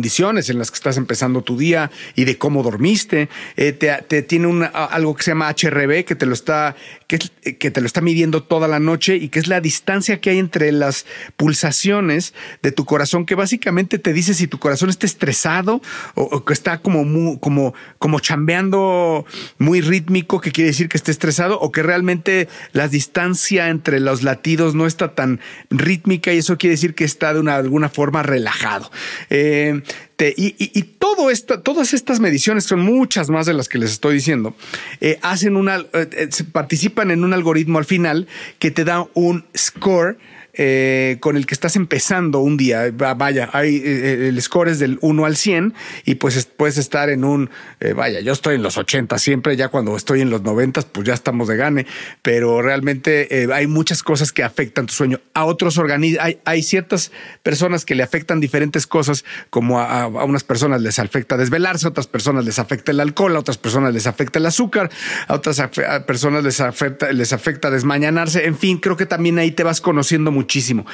en 0.50 0.60
las 0.60 0.72
que 0.72 0.76
estás 0.76 0.98
empezando 0.98 1.42
tu 1.42 1.58
día 1.58 1.92
y 2.16 2.26
de 2.26 2.38
cómo 2.38 2.64
dormiste. 2.64 3.30
Eh, 3.56 3.74
te, 3.74 4.22
tiene 4.24 4.70
algo 4.74 5.16
que 5.16 5.24
se 5.24 5.32
llama 5.32 5.50
HRB 5.50 6.06
que 6.06 6.16
te 6.16 6.26
lo 6.26 6.34
está 6.34 6.76
que, 7.08 7.20
que 7.56 7.72
te 7.72 7.82
lo 7.82 7.88
está 7.88 8.02
midiendo 8.02 8.44
toda 8.44 8.68
la 8.68 8.80
noche 8.80 9.16
y 9.16 9.30
que 9.30 9.40
es 9.40 9.48
la 9.48 9.62
distancia 9.62 10.20
que 10.22 10.32
hay 10.32 10.40
entre 10.40 10.72
las 10.72 11.06
pulsaciones 11.38 12.34
de 12.62 12.72
tu 12.72 12.86
corazón, 12.86 13.26
que 13.26 13.36
básicamente 13.36 14.00
te 14.00 14.14
dice 14.14 14.34
si 14.34 14.48
tu 14.48 14.60
corazón 14.60 14.90
está 14.90 15.06
estresado 15.06 15.82
o, 16.16 16.44
que 16.46 16.54
está 16.54 16.80
como, 16.80 17.40
como, 17.40 17.74
como 18.00 18.20
chambeando 18.20 19.26
muy 19.58 19.82
rítmico, 19.82 20.42
que 20.42 20.52
quiere 20.52 20.70
decir 20.70 20.90
que 20.90 20.98
esté 20.98 21.12
estresado, 21.12 21.60
o 21.60 21.72
que 21.72 21.84
realmente 21.84 22.48
la 22.72 22.88
distancia 22.88 23.70
entre 23.70 24.00
los 24.00 24.24
latidos 24.24 24.76
no 24.76 24.88
está 24.88 25.14
tan 25.14 25.40
rítmica 25.70 26.34
y 26.34 26.40
eso 26.40 26.58
quiere 26.58 26.72
decir 26.72 26.96
que 26.96 27.04
está 27.04 27.34
de 27.34 27.40
una, 27.40 27.56
alguna 27.56 27.90
forma 27.90 28.24
relajado. 28.24 28.92
Eh, 29.30 29.82
y, 30.18 30.84
todo 31.00 31.30
esto, 31.30 31.60
todas 31.60 31.94
estas 31.94 32.20
mediciones, 32.20 32.64
son 32.64 32.82
muchas 32.82 33.30
más 33.30 33.46
de 33.46 33.54
las 33.54 33.68
que 33.68 33.78
les 33.78 33.92
estoy 33.92 34.16
diciendo, 34.16 34.56
eh, 35.02 35.20
hacen 35.22 35.56
una, 35.56 35.86
eh, 35.94 36.30
participan 36.52 37.12
en 37.12 37.24
un 37.24 37.34
algoritmo 37.34 37.80
al 37.80 37.86
final 37.86 38.28
que 38.60 38.72
te 38.72 38.86
da 38.86 39.06
un 39.14 39.46
score 39.56 40.18
eh, 40.58 41.18
con 41.20 41.36
el 41.36 41.46
que 41.46 41.54
estás 41.54 41.76
empezando 41.76 42.40
un 42.40 42.56
día. 42.56 42.90
Vaya, 42.92 43.50
hay, 43.52 43.82
eh, 43.84 44.30
el 44.30 44.42
score 44.42 44.70
es 44.70 44.80
del 44.80 44.98
1 45.02 45.26
al 45.26 45.36
100 45.36 45.74
y 46.06 46.16
pues 46.16 46.46
puedes 46.46 46.78
estar 46.78 47.10
en 47.10 47.26
un, 47.26 47.50
eh, 47.82 47.92
vaya, 47.92 48.22
yo 48.22 48.32
estoy 48.32 48.56
en 48.56 48.64
los 48.64 48.78
80 48.78 49.18
siempre, 49.18 49.58
ya 49.58 49.68
cuando 49.68 49.98
estoy 49.98 50.22
en 50.22 50.30
los 50.30 50.44
90 50.44 50.82
pues 50.94 51.06
ya 51.06 51.14
estamos 51.14 51.50
de 51.50 51.58
gane, 51.58 51.86
pero 52.22 52.62
realmente 52.62 53.48
hay 53.54 53.68
muchas 53.68 54.02
cosas 54.02 54.32
que 54.32 54.44
afectan 54.44 54.86
tu 54.86 54.94
sueño. 54.94 55.20
A 55.34 55.44
otros 55.44 55.78
organismos, 55.78 56.24
hay, 56.24 56.40
hay, 56.46 56.64
ciertas 56.64 57.12
personas 57.44 57.84
que 57.84 57.96
le 57.96 58.04
afectan 58.04 58.40
diferentes 58.40 58.88
cosas, 58.88 59.26
como 59.50 59.82
a, 59.82 60.08
unas 60.08 60.44
personas 60.44 60.82
les 60.82 61.00
afecta 61.00 61.36
desvelarse, 61.36 61.86
a 61.86 61.90
otras 61.90 62.08
personas 62.08 62.46
les 62.46 62.60
afecta 62.60 62.92
el 62.92 63.02
alcohol, 63.02 63.36
a 63.36 63.40
otras 63.40 63.58
personas 63.58 63.94
les 63.94 64.08
afecta 64.08 64.40
el 64.40 64.46
azúcar, 64.46 64.90
a 65.28 65.34
otras 65.34 65.62
personas 66.08 66.44
les 66.44 66.62
afecta, 66.62 67.12
les 67.12 67.34
afecta 67.34 67.70
desmañanarse, 67.70 68.46
en 68.46 68.58
fin, 68.58 68.78
creo 68.78 68.96
que 68.96 69.06
también 69.06 69.38
ahí 69.38 69.52
te 69.52 69.64
vas 69.64 69.82
conociendo 69.82 70.32
mucho 70.32 70.45
muchísimo. 70.46 70.86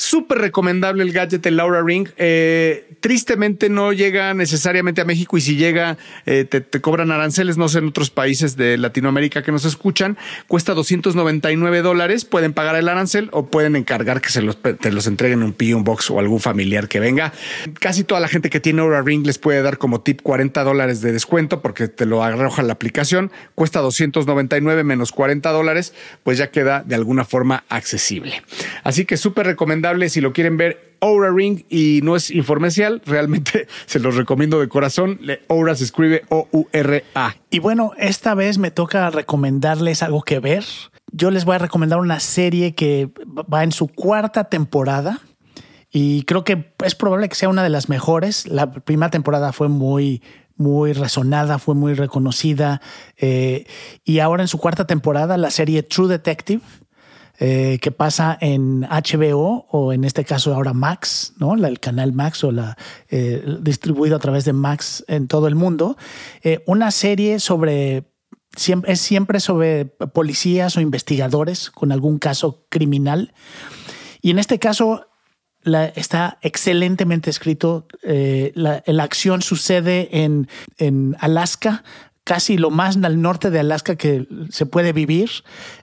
Súper 0.00 0.38
recomendable 0.38 1.02
el 1.02 1.12
gadget 1.12 1.42
de 1.42 1.50
Laura 1.50 1.82
Ring. 1.82 2.08
Eh, 2.16 2.96
tristemente 3.00 3.68
no 3.68 3.92
llega 3.92 4.32
necesariamente 4.32 5.02
a 5.02 5.04
México 5.04 5.36
y 5.36 5.42
si 5.42 5.56
llega 5.56 5.98
eh, 6.24 6.46
te, 6.46 6.80
cobran 6.80 7.10
aranceles, 7.10 7.58
no 7.58 7.68
sé, 7.68 7.80
en 7.80 7.88
otros 7.88 8.08
países 8.08 8.56
de 8.56 8.78
Latinoamérica 8.78 9.42
que 9.42 9.52
nos 9.52 9.66
escuchan. 9.66 10.16
Cuesta 10.48 10.72
299 10.72 11.82
dólares. 11.82 12.24
Pueden 12.24 12.54
pagar 12.54 12.76
el 12.76 12.88
arancel 12.88 13.28
o 13.32 13.48
pueden 13.48 13.76
encargar 13.76 14.22
que 14.22 14.30
se 14.30 14.40
los, 14.40 14.56
te 14.62 14.90
los 14.90 15.06
entreguen 15.06 15.42
un 15.42 15.52
P, 15.52 15.74
un 15.74 15.84
box 15.84 16.10
o 16.10 16.18
algún 16.18 16.40
familiar 16.40 16.88
que 16.88 16.98
venga. 16.98 17.34
Casi 17.78 18.02
toda 18.02 18.22
la 18.22 18.28
gente 18.28 18.48
que 18.48 18.58
tiene 18.58 18.80
Aura 18.80 19.02
Ring 19.02 19.26
les 19.26 19.36
puede 19.36 19.60
dar 19.60 19.76
como 19.76 20.00
tip 20.00 20.22
40 20.22 20.64
dólares 20.64 21.02
de 21.02 21.12
descuento 21.12 21.60
porque 21.60 21.88
te 21.88 22.06
lo 22.06 22.24
arroja 22.24 22.62
la 22.62 22.72
aplicación. 22.72 23.30
Cuesta 23.54 23.80
299 23.80 24.82
menos 24.82 25.12
40 25.12 25.50
dólares, 25.50 25.92
pues 26.22 26.38
ya 26.38 26.50
queda 26.50 26.82
de 26.86 26.94
alguna 26.94 27.26
forma 27.26 27.64
accesible. 27.68 28.42
Así 28.82 29.04
que 29.04 29.18
súper 29.18 29.44
recomendable 29.44 29.89
si 30.08 30.20
lo 30.20 30.32
quieren 30.32 30.56
ver. 30.56 30.90
Aura 31.00 31.30
Ring 31.30 31.64
y 31.70 32.00
no 32.02 32.14
es 32.14 32.30
informecial, 32.30 33.00
realmente 33.06 33.66
se 33.86 34.00
los 34.00 34.16
recomiendo 34.16 34.60
de 34.60 34.68
corazón. 34.68 35.20
Aura 35.48 35.74
se 35.74 35.84
escribe 35.84 36.22
O-U-R-A. 36.28 37.36
Y 37.50 37.58
bueno, 37.58 37.92
esta 37.98 38.34
vez 38.34 38.58
me 38.58 38.70
toca 38.70 39.08
recomendarles 39.10 40.02
algo 40.02 40.22
que 40.22 40.40
ver. 40.40 40.64
Yo 41.12 41.30
les 41.30 41.44
voy 41.44 41.56
a 41.56 41.58
recomendar 41.58 41.98
una 41.98 42.20
serie 42.20 42.74
que 42.74 43.10
va 43.52 43.64
en 43.64 43.72
su 43.72 43.88
cuarta 43.88 44.44
temporada 44.44 45.20
y 45.90 46.22
creo 46.22 46.44
que 46.44 46.72
es 46.84 46.94
probable 46.94 47.28
que 47.28 47.34
sea 47.34 47.48
una 47.48 47.64
de 47.64 47.70
las 47.70 47.88
mejores. 47.88 48.46
La 48.46 48.70
primera 48.70 49.10
temporada 49.10 49.52
fue 49.52 49.68
muy, 49.68 50.22
muy 50.56 50.92
resonada, 50.92 51.58
fue 51.58 51.74
muy 51.74 51.94
reconocida. 51.94 52.80
Eh, 53.16 53.66
y 54.04 54.20
ahora 54.20 54.42
en 54.42 54.48
su 54.48 54.58
cuarta 54.58 54.86
temporada, 54.86 55.36
la 55.36 55.50
serie 55.50 55.82
True 55.82 56.08
Detective 56.08 56.62
eh, 57.42 57.78
que 57.80 57.90
pasa 57.90 58.36
en 58.38 58.82
HBO 58.82 59.64
o 59.70 59.94
en 59.94 60.04
este 60.04 60.26
caso 60.26 60.54
ahora 60.54 60.74
Max, 60.74 61.32
¿no? 61.38 61.54
el 61.54 61.80
canal 61.80 62.12
Max 62.12 62.44
o 62.44 62.52
la 62.52 62.76
eh, 63.08 63.42
distribuido 63.62 64.14
a 64.16 64.18
través 64.18 64.44
de 64.44 64.52
Max 64.52 65.02
en 65.08 65.26
todo 65.26 65.48
el 65.48 65.54
mundo. 65.54 65.96
Eh, 66.42 66.62
una 66.66 66.90
serie 66.90 67.40
sobre 67.40 68.04
es 68.86 69.00
siempre 69.00 69.40
sobre 69.40 69.86
policías 69.86 70.76
o 70.76 70.82
investigadores 70.82 71.70
con 71.70 71.92
algún 71.92 72.18
caso 72.18 72.66
criminal. 72.68 73.32
Y 74.20 74.32
en 74.32 74.38
este 74.38 74.58
caso 74.58 75.06
está 75.64 76.38
excelentemente 76.42 77.30
escrito. 77.30 77.86
la, 78.02 78.82
la, 78.84 79.02
acción 79.02 79.40
sucede 79.40 80.24
en, 80.24 80.48
en 80.76 81.16
Alaska, 81.20 81.84
casi 82.30 82.58
lo 82.58 82.70
más 82.70 82.96
al 83.02 83.20
norte 83.20 83.50
de 83.50 83.58
Alaska 83.58 83.96
que 83.96 84.28
se 84.50 84.64
puede 84.64 84.92
vivir, 84.92 85.30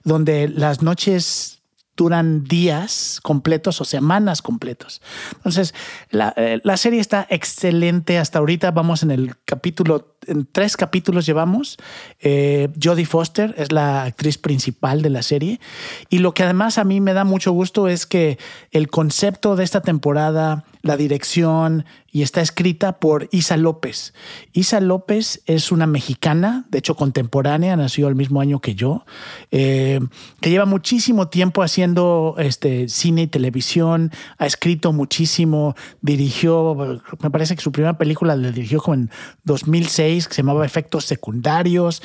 donde 0.02 0.48
las 0.48 0.80
noches 0.80 1.60
duran 1.94 2.44
días 2.44 3.20
completos 3.22 3.82
o 3.82 3.84
semanas 3.84 4.40
completos. 4.40 5.02
Entonces, 5.36 5.74
la, 6.08 6.32
eh, 6.38 6.62
serie 6.78 7.00
está 7.00 7.26
excelente 7.28 8.16
hasta 8.16 8.38
ahorita. 8.38 8.70
Vamos 8.70 9.02
en 9.02 9.10
el 9.10 9.36
capítulo, 9.44 10.16
tres 10.52 10.76
capítulos 10.76 11.26
llevamos. 11.26 11.76
Eh, 12.20 12.68
Jodie 12.82 13.06
Foster 13.06 13.54
es 13.56 13.72
la 13.72 14.04
actriz 14.04 14.38
principal 14.38 15.02
de 15.02 15.10
la 15.10 15.22
serie. 15.22 15.60
Y 16.08 16.18
lo 16.18 16.34
que 16.34 16.42
además 16.42 16.78
a 16.78 16.84
mí 16.84 17.00
me 17.00 17.14
da 17.14 17.24
mucho 17.24 17.52
gusto 17.52 17.88
es 17.88 18.06
que 18.06 18.38
el 18.70 18.88
concepto 18.88 19.56
de 19.56 19.64
esta 19.64 19.80
temporada 19.80 20.64
la 20.82 20.96
dirección 20.96 21.84
y 22.10 22.22
está 22.22 22.40
escrita 22.40 22.98
por 22.98 23.28
Isa 23.32 23.56
López. 23.56 24.14
Isa 24.52 24.80
López 24.80 25.42
es 25.46 25.70
una 25.70 25.86
mexicana, 25.86 26.64
de 26.70 26.78
hecho 26.78 26.96
contemporánea, 26.96 27.76
nació 27.76 28.08
el 28.08 28.14
mismo 28.14 28.40
año 28.40 28.60
que 28.60 28.74
yo, 28.74 29.04
eh, 29.50 30.00
que 30.40 30.50
lleva 30.50 30.64
muchísimo 30.64 31.28
tiempo 31.28 31.62
haciendo 31.62 32.34
este, 32.38 32.88
cine 32.88 33.22
y 33.22 33.26
televisión, 33.26 34.10
ha 34.38 34.46
escrito 34.46 34.92
muchísimo, 34.92 35.74
dirigió, 36.00 36.74
me 37.22 37.30
parece 37.30 37.54
que 37.54 37.62
su 37.62 37.72
primera 37.72 37.98
película 37.98 38.36
la 38.36 38.50
dirigió 38.50 38.80
como 38.80 38.94
en 38.94 39.10
2006, 39.44 40.17
que 40.26 40.34
se 40.34 40.42
llamaba 40.42 40.66
Efectos 40.66 41.04
Secundarios, 41.04 42.02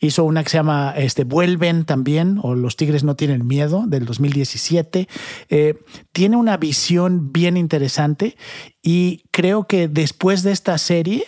hizo 0.00 0.24
una 0.24 0.42
que 0.42 0.50
se 0.50 0.56
llama 0.56 0.94
este, 0.96 1.24
Vuelven 1.24 1.84
también, 1.84 2.38
o 2.42 2.54
Los 2.54 2.76
Tigres 2.76 3.04
no 3.04 3.14
tienen 3.14 3.46
miedo, 3.46 3.84
del 3.86 4.04
2017. 4.06 5.08
Eh, 5.48 5.74
tiene 6.12 6.36
una 6.36 6.56
visión 6.56 7.32
bien 7.32 7.56
interesante 7.56 8.36
y 8.82 9.24
creo 9.30 9.66
que 9.66 9.88
después 9.88 10.42
de 10.42 10.52
esta 10.52 10.78
serie 10.78 11.24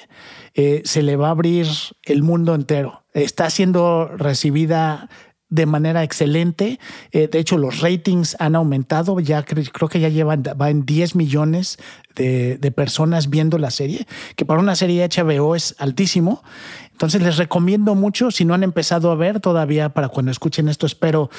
eh, 0.54 0.82
se 0.84 1.02
le 1.02 1.16
va 1.16 1.28
a 1.28 1.32
abrir 1.32 1.66
el 2.02 2.22
mundo 2.22 2.54
entero. 2.54 3.04
Está 3.12 3.50
siendo 3.50 4.08
recibida 4.08 5.08
de 5.50 5.66
manera 5.66 6.02
excelente. 6.02 6.78
Eh, 7.12 7.28
de 7.28 7.38
hecho, 7.38 7.56
los 7.58 7.80
ratings 7.80 8.36
han 8.38 8.54
aumentado. 8.54 9.20
Ya 9.20 9.42
creo 9.44 9.88
que 9.88 10.00
ya 10.00 10.08
llevan, 10.08 10.42
va 10.42 10.70
en 10.70 10.84
10 10.84 11.14
millones 11.14 11.78
de, 12.14 12.58
de, 12.58 12.70
personas 12.70 13.30
viendo 13.30 13.58
la 13.58 13.70
serie, 13.70 14.06
que 14.36 14.44
para 14.44 14.60
una 14.60 14.76
serie 14.76 15.08
HBO 15.08 15.54
es 15.54 15.74
altísimo. 15.78 16.42
Entonces 16.98 17.22
les 17.22 17.36
recomiendo 17.36 17.94
mucho, 17.94 18.32
si 18.32 18.44
no 18.44 18.54
han 18.54 18.64
empezado 18.64 19.12
a 19.12 19.14
ver 19.14 19.38
todavía, 19.38 19.90
para 19.90 20.08
cuando 20.08 20.32
escuchen 20.32 20.68
esto, 20.68 20.84
espero 20.84 21.30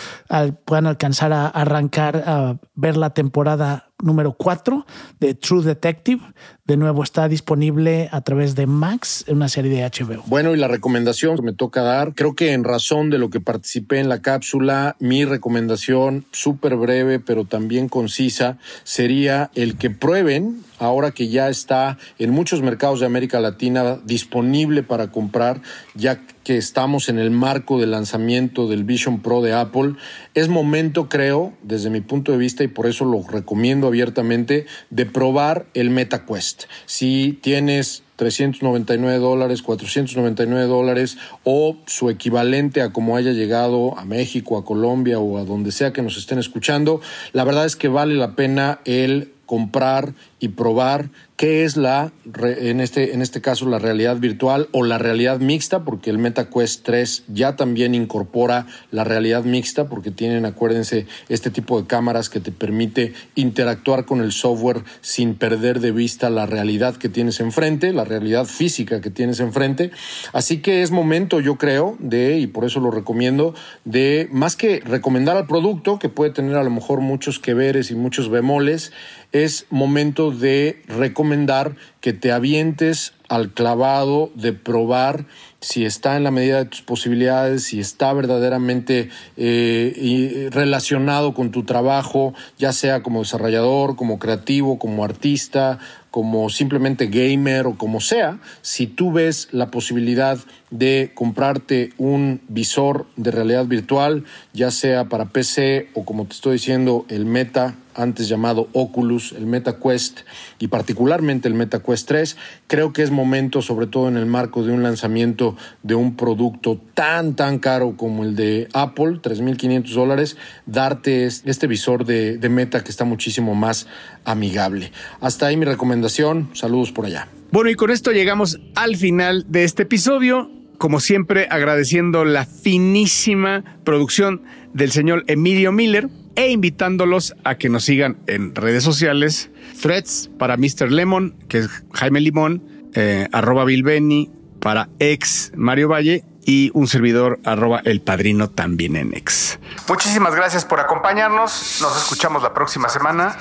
puedan 0.63 0.87
alcanzar 0.87 1.33
a 1.33 1.47
arrancar 1.47 2.23
a 2.25 2.55
ver 2.75 2.95
la 2.95 3.09
temporada 3.09 3.89
número 4.01 4.31
4 4.31 4.85
de 5.19 5.33
True 5.35 5.61
Detective. 5.65 6.21
De 6.63 6.77
nuevo 6.77 7.03
está 7.03 7.27
disponible 7.27 8.07
a 8.13 8.21
través 8.21 8.55
de 8.55 8.67
Max, 8.67 9.25
una 9.27 9.49
serie 9.49 9.69
de 9.69 9.83
HBO. 9.83 10.23
Bueno, 10.27 10.53
y 10.53 10.57
la 10.57 10.69
recomendación 10.69 11.35
que 11.35 11.41
me 11.41 11.51
toca 11.51 11.81
dar, 11.81 12.13
creo 12.15 12.35
que 12.35 12.53
en 12.53 12.63
razón 12.63 13.09
de 13.09 13.17
lo 13.17 13.29
que 13.29 13.41
participé 13.41 13.99
en 13.99 14.07
la 14.07 14.21
cápsula, 14.21 14.95
mi 15.01 15.25
recomendación 15.25 16.23
súper 16.31 16.77
breve, 16.77 17.19
pero 17.19 17.43
también 17.43 17.89
concisa, 17.89 18.59
sería 18.85 19.51
el 19.55 19.75
que 19.75 19.89
prueben 19.89 20.63
ahora 20.79 21.11
que 21.11 21.27
ya 21.27 21.49
está 21.49 21.97
en 22.17 22.31
muchos 22.31 22.61
mercados 22.61 22.99
de 22.99 23.05
América 23.05 23.39
Latina 23.39 23.99
disponible 24.03 24.83
para 24.83 25.11
comprar, 25.11 25.61
ya 25.93 26.21
que 26.43 26.57
estamos 26.57 27.09
en 27.09 27.19
el 27.19 27.29
marco 27.29 27.79
del 27.79 27.91
lanzamiento 27.91 28.67
del 28.67 28.83
Vision 28.83 29.21
Pro 29.21 29.41
de 29.41 29.53
Apple, 29.53 29.93
es 30.33 30.49
momento, 30.49 31.07
creo, 31.07 31.53
desde 31.61 31.89
mi 31.89 32.01
punto 32.01 32.31
de 32.31 32.39
vista, 32.39 32.63
y 32.63 32.67
por 32.67 32.87
eso 32.87 33.05
lo 33.05 33.21
recomiendo 33.21 33.87
abiertamente, 33.87 34.65
de 34.89 35.05
probar 35.05 35.67
el 35.73 35.91
MetaQuest. 35.91 36.63
Si 36.85 37.37
tienes 37.41 38.03
399 38.19 39.17
dólares, 39.17 39.61
499 39.61 40.65
dólares 40.65 41.17
o 41.45 41.77
su 41.85 42.09
equivalente 42.09 42.81
a 42.81 42.91
como 42.91 43.15
haya 43.15 43.31
llegado 43.31 43.97
a 43.97 44.03
México, 44.03 44.57
a 44.57 44.65
Colombia 44.65 45.19
o 45.19 45.37
a 45.37 45.45
donde 45.45 45.71
sea 45.71 45.93
que 45.93 46.01
nos 46.01 46.17
estén 46.17 46.37
escuchando, 46.37 46.99
la 47.31 47.45
verdad 47.45 47.65
es 47.65 47.77
que 47.77 47.87
vale 47.87 48.15
la 48.15 48.35
pena 48.35 48.81
el 48.83 49.31
comprar 49.45 50.13
y 50.39 50.49
probar 50.49 51.09
qué 51.39 51.63
es 51.63 51.77
la, 51.77 52.11
en 52.43 52.81
este, 52.81 53.13
en 53.13 53.21
este 53.21 53.39
caso, 53.39 53.65
la 53.65 53.79
realidad 53.79 54.17
virtual 54.17 54.67
o 54.73 54.83
la 54.83 54.97
realidad 54.97 55.39
mixta, 55.39 55.85
porque 55.85 56.09
el 56.09 56.17
MetaQuest 56.17 56.83
3 56.83 57.23
ya 57.29 57.55
también 57.55 57.95
incorpora 57.95 58.67
la 58.91 59.05
realidad 59.05 59.45
mixta, 59.45 59.87
porque 59.87 60.11
tienen, 60.11 60.45
acuérdense, 60.45 61.07
este 61.29 61.49
tipo 61.49 61.79
de 61.79 61.87
cámaras 61.87 62.29
que 62.29 62.41
te 62.41 62.51
permite 62.51 63.13
interactuar 63.35 64.03
con 64.03 64.19
el 64.19 64.33
software 64.33 64.83
sin 64.99 65.35
perder 65.35 65.79
de 65.79 65.93
vista 65.93 66.29
la 66.29 66.45
realidad 66.45 66.97
que 66.97 67.07
tienes 67.07 67.39
enfrente, 67.39 67.93
la 67.93 68.03
realidad 68.03 68.43
física 68.43 68.99
que 68.99 69.09
tienes 69.09 69.39
enfrente. 69.39 69.91
Así 70.33 70.57
que 70.57 70.83
es 70.83 70.91
momento, 70.91 71.39
yo 71.39 71.55
creo, 71.55 71.95
de, 71.99 72.37
y 72.37 72.47
por 72.47 72.65
eso 72.65 72.81
lo 72.81 72.91
recomiendo, 72.91 73.55
de 73.85 74.27
más 74.31 74.57
que 74.57 74.81
recomendar 74.81 75.37
al 75.37 75.47
producto, 75.47 75.99
que 75.99 76.09
puede 76.09 76.31
tener 76.31 76.57
a 76.57 76.63
lo 76.63 76.69
mejor 76.69 76.99
muchos 76.99 77.39
que 77.39 77.53
veres 77.53 77.91
y 77.91 77.95
muchos 77.95 78.29
bemoles, 78.29 78.91
es 79.31 79.67
momento 79.69 80.28
de 80.31 80.81
recomendar 80.87 81.75
que 82.01 82.13
te 82.13 82.31
avientes 82.31 83.13
al 83.27 83.51
clavado 83.51 84.31
de 84.35 84.53
probar 84.53 85.25
si 85.61 85.85
está 85.85 86.17
en 86.17 86.23
la 86.23 86.31
medida 86.31 86.57
de 86.57 86.65
tus 86.65 86.81
posibilidades, 86.81 87.63
si 87.65 87.79
está 87.79 88.11
verdaderamente 88.13 89.09
eh, 89.37 90.49
relacionado 90.51 91.33
con 91.33 91.51
tu 91.51 91.63
trabajo, 91.63 92.33
ya 92.57 92.71
sea 92.71 93.03
como 93.03 93.19
desarrollador, 93.19 93.95
como 93.95 94.19
creativo, 94.19 94.79
como 94.79 95.03
artista, 95.03 95.79
como 96.11 96.49
simplemente 96.49 97.07
gamer 97.07 97.67
o 97.67 97.77
como 97.77 98.01
sea, 98.01 98.39
si 98.61 98.87
tú 98.87 99.11
ves 99.11 99.49
la 99.51 99.69
posibilidad 99.69 100.39
de 100.71 101.11
comprarte 101.13 101.91
un 101.97 102.41
visor 102.47 103.05
de 103.15 103.31
realidad 103.31 103.65
virtual, 103.65 104.23
ya 104.53 104.71
sea 104.71 105.05
para 105.05 105.25
PC 105.25 105.89
o 105.93 106.05
como 106.05 106.25
te 106.25 106.33
estoy 106.33 106.53
diciendo, 106.53 107.05
el 107.09 107.25
Meta 107.25 107.75
antes 107.99 108.29
llamado 108.29 108.69
Oculus, 108.73 109.33
el 109.33 109.45
MetaQuest 109.45 110.21
y 110.59 110.67
particularmente 110.67 111.47
el 111.47 111.53
MetaQuest 111.53 112.07
3, 112.07 112.37
creo 112.67 112.93
que 112.93 113.03
es 113.03 113.11
momento, 113.11 113.61
sobre 113.61 113.87
todo 113.87 114.07
en 114.07 114.17
el 114.17 114.25
marco 114.25 114.63
de 114.63 114.71
un 114.71 114.83
lanzamiento 114.83 115.55
de 115.83 115.95
un 115.95 116.15
producto 116.15 116.79
tan, 116.93 117.35
tan 117.35 117.59
caro 117.59 117.95
como 117.97 118.23
el 118.23 118.35
de 118.35 118.67
Apple, 118.73 119.19
3.500 119.21 119.93
dólares, 119.93 120.37
darte 120.65 121.25
este 121.25 121.67
visor 121.67 122.05
de, 122.05 122.37
de 122.37 122.49
Meta 122.49 122.83
que 122.83 122.91
está 122.91 123.05
muchísimo 123.05 123.55
más 123.55 123.87
amigable. 124.25 124.91
Hasta 125.21 125.47
ahí 125.47 125.57
mi 125.57 125.65
recomendación. 125.65 126.49
Saludos 126.53 126.91
por 126.91 127.05
allá. 127.05 127.27
Bueno, 127.51 127.69
y 127.69 127.75
con 127.75 127.91
esto 127.91 128.11
llegamos 128.11 128.59
al 128.75 128.95
final 128.95 129.45
de 129.49 129.63
este 129.63 129.83
episodio 129.83 130.51
como 130.79 131.01
siempre, 131.01 131.47
agradeciendo 131.51 132.23
la 132.23 132.45
finísima 132.45 133.63
producción 133.83 134.41
del 134.73 134.91
señor 134.91 135.25
Emilio 135.27 135.73
Miller 135.73 136.09
e 136.35 136.49
invitándolos 136.49 137.35
a 137.43 137.55
que 137.55 137.69
nos 137.69 137.85
sigan 137.85 138.17
en 138.27 138.55
redes 138.55 138.83
sociales, 138.83 139.49
threads 139.81 140.29
para 140.37 140.57
Mr. 140.57 140.91
Lemon, 140.91 141.35
que 141.47 141.59
es 141.59 141.69
Jaime 141.93 142.21
Limón, 142.21 142.63
eh, 142.93 143.27
arroba 143.31 143.65
Bilbeni 143.65 144.31
para 144.59 144.89
ex 144.99 145.51
Mario 145.55 145.89
Valle 145.89 146.23
y 146.43 146.71
un 146.73 146.87
servidor 146.87 147.39
arroba 147.43 147.81
el 147.85 148.01
padrino 148.01 148.49
también 148.49 148.95
en 148.95 149.13
ex. 149.13 149.59
Muchísimas 149.87 150.35
gracias 150.35 150.65
por 150.65 150.79
acompañarnos. 150.79 151.77
Nos 151.81 151.97
escuchamos 152.01 152.41
la 152.41 152.53
próxima 152.53 152.89
semana. 152.89 153.37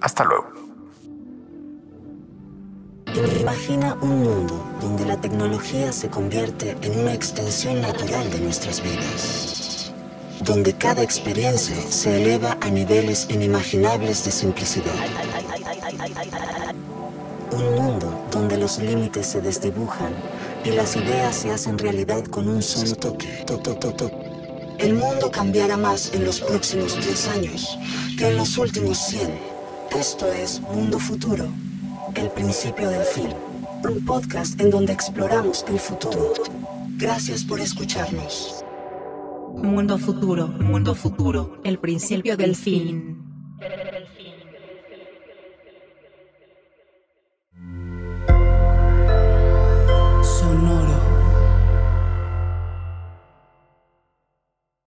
Hasta 0.00 0.24
luego. 0.24 0.52
Imagina 3.40 3.94
un 4.00 4.22
mundo 4.24 4.76
donde 4.80 5.04
la 5.04 5.20
tecnología 5.20 5.92
se 5.92 6.08
convierte 6.08 6.76
en 6.82 6.98
una 6.98 7.12
extensión 7.12 7.80
natural 7.82 8.30
de 8.30 8.40
nuestras 8.40 8.82
vidas 8.82 9.61
donde 10.44 10.74
cada 10.74 11.02
experiencia 11.02 11.76
se 11.88 12.20
eleva 12.20 12.56
a 12.60 12.68
niveles 12.68 13.26
inimaginables 13.30 14.24
de 14.24 14.32
simplicidad. 14.32 14.94
Un 17.52 17.74
mundo 17.76 18.26
donde 18.30 18.56
los 18.56 18.78
límites 18.78 19.26
se 19.26 19.40
desdibujan 19.40 20.12
y 20.64 20.70
las 20.70 20.96
ideas 20.96 21.36
se 21.36 21.50
hacen 21.50 21.78
realidad 21.78 22.24
con 22.24 22.48
un 22.48 22.62
solo 22.62 22.96
toque. 22.96 23.44
El 24.78 24.94
mundo 24.94 25.30
cambiará 25.30 25.76
más 25.76 26.12
en 26.12 26.24
los 26.24 26.40
próximos 26.40 26.96
10 26.96 27.28
años 27.28 27.78
que 28.18 28.28
en 28.28 28.36
los 28.36 28.58
últimos 28.58 28.98
100. 28.98 29.30
Esto 29.96 30.26
es 30.32 30.60
Mundo 30.60 30.98
Futuro, 30.98 31.46
el 32.14 32.30
principio 32.30 32.88
del 32.88 33.04
fin. 33.04 33.28
Un 33.84 34.04
podcast 34.04 34.60
en 34.60 34.70
donde 34.70 34.92
exploramos 34.92 35.64
el 35.68 35.78
futuro. 35.78 36.32
Gracias 36.96 37.44
por 37.44 37.60
escucharnos. 37.60 38.61
Mundo 39.54 39.98
futuro, 39.98 40.48
mundo 40.48 40.94
futuro, 40.94 41.60
el 41.64 41.78
principio 41.78 42.36
del 42.36 42.56
fin. 42.56 43.22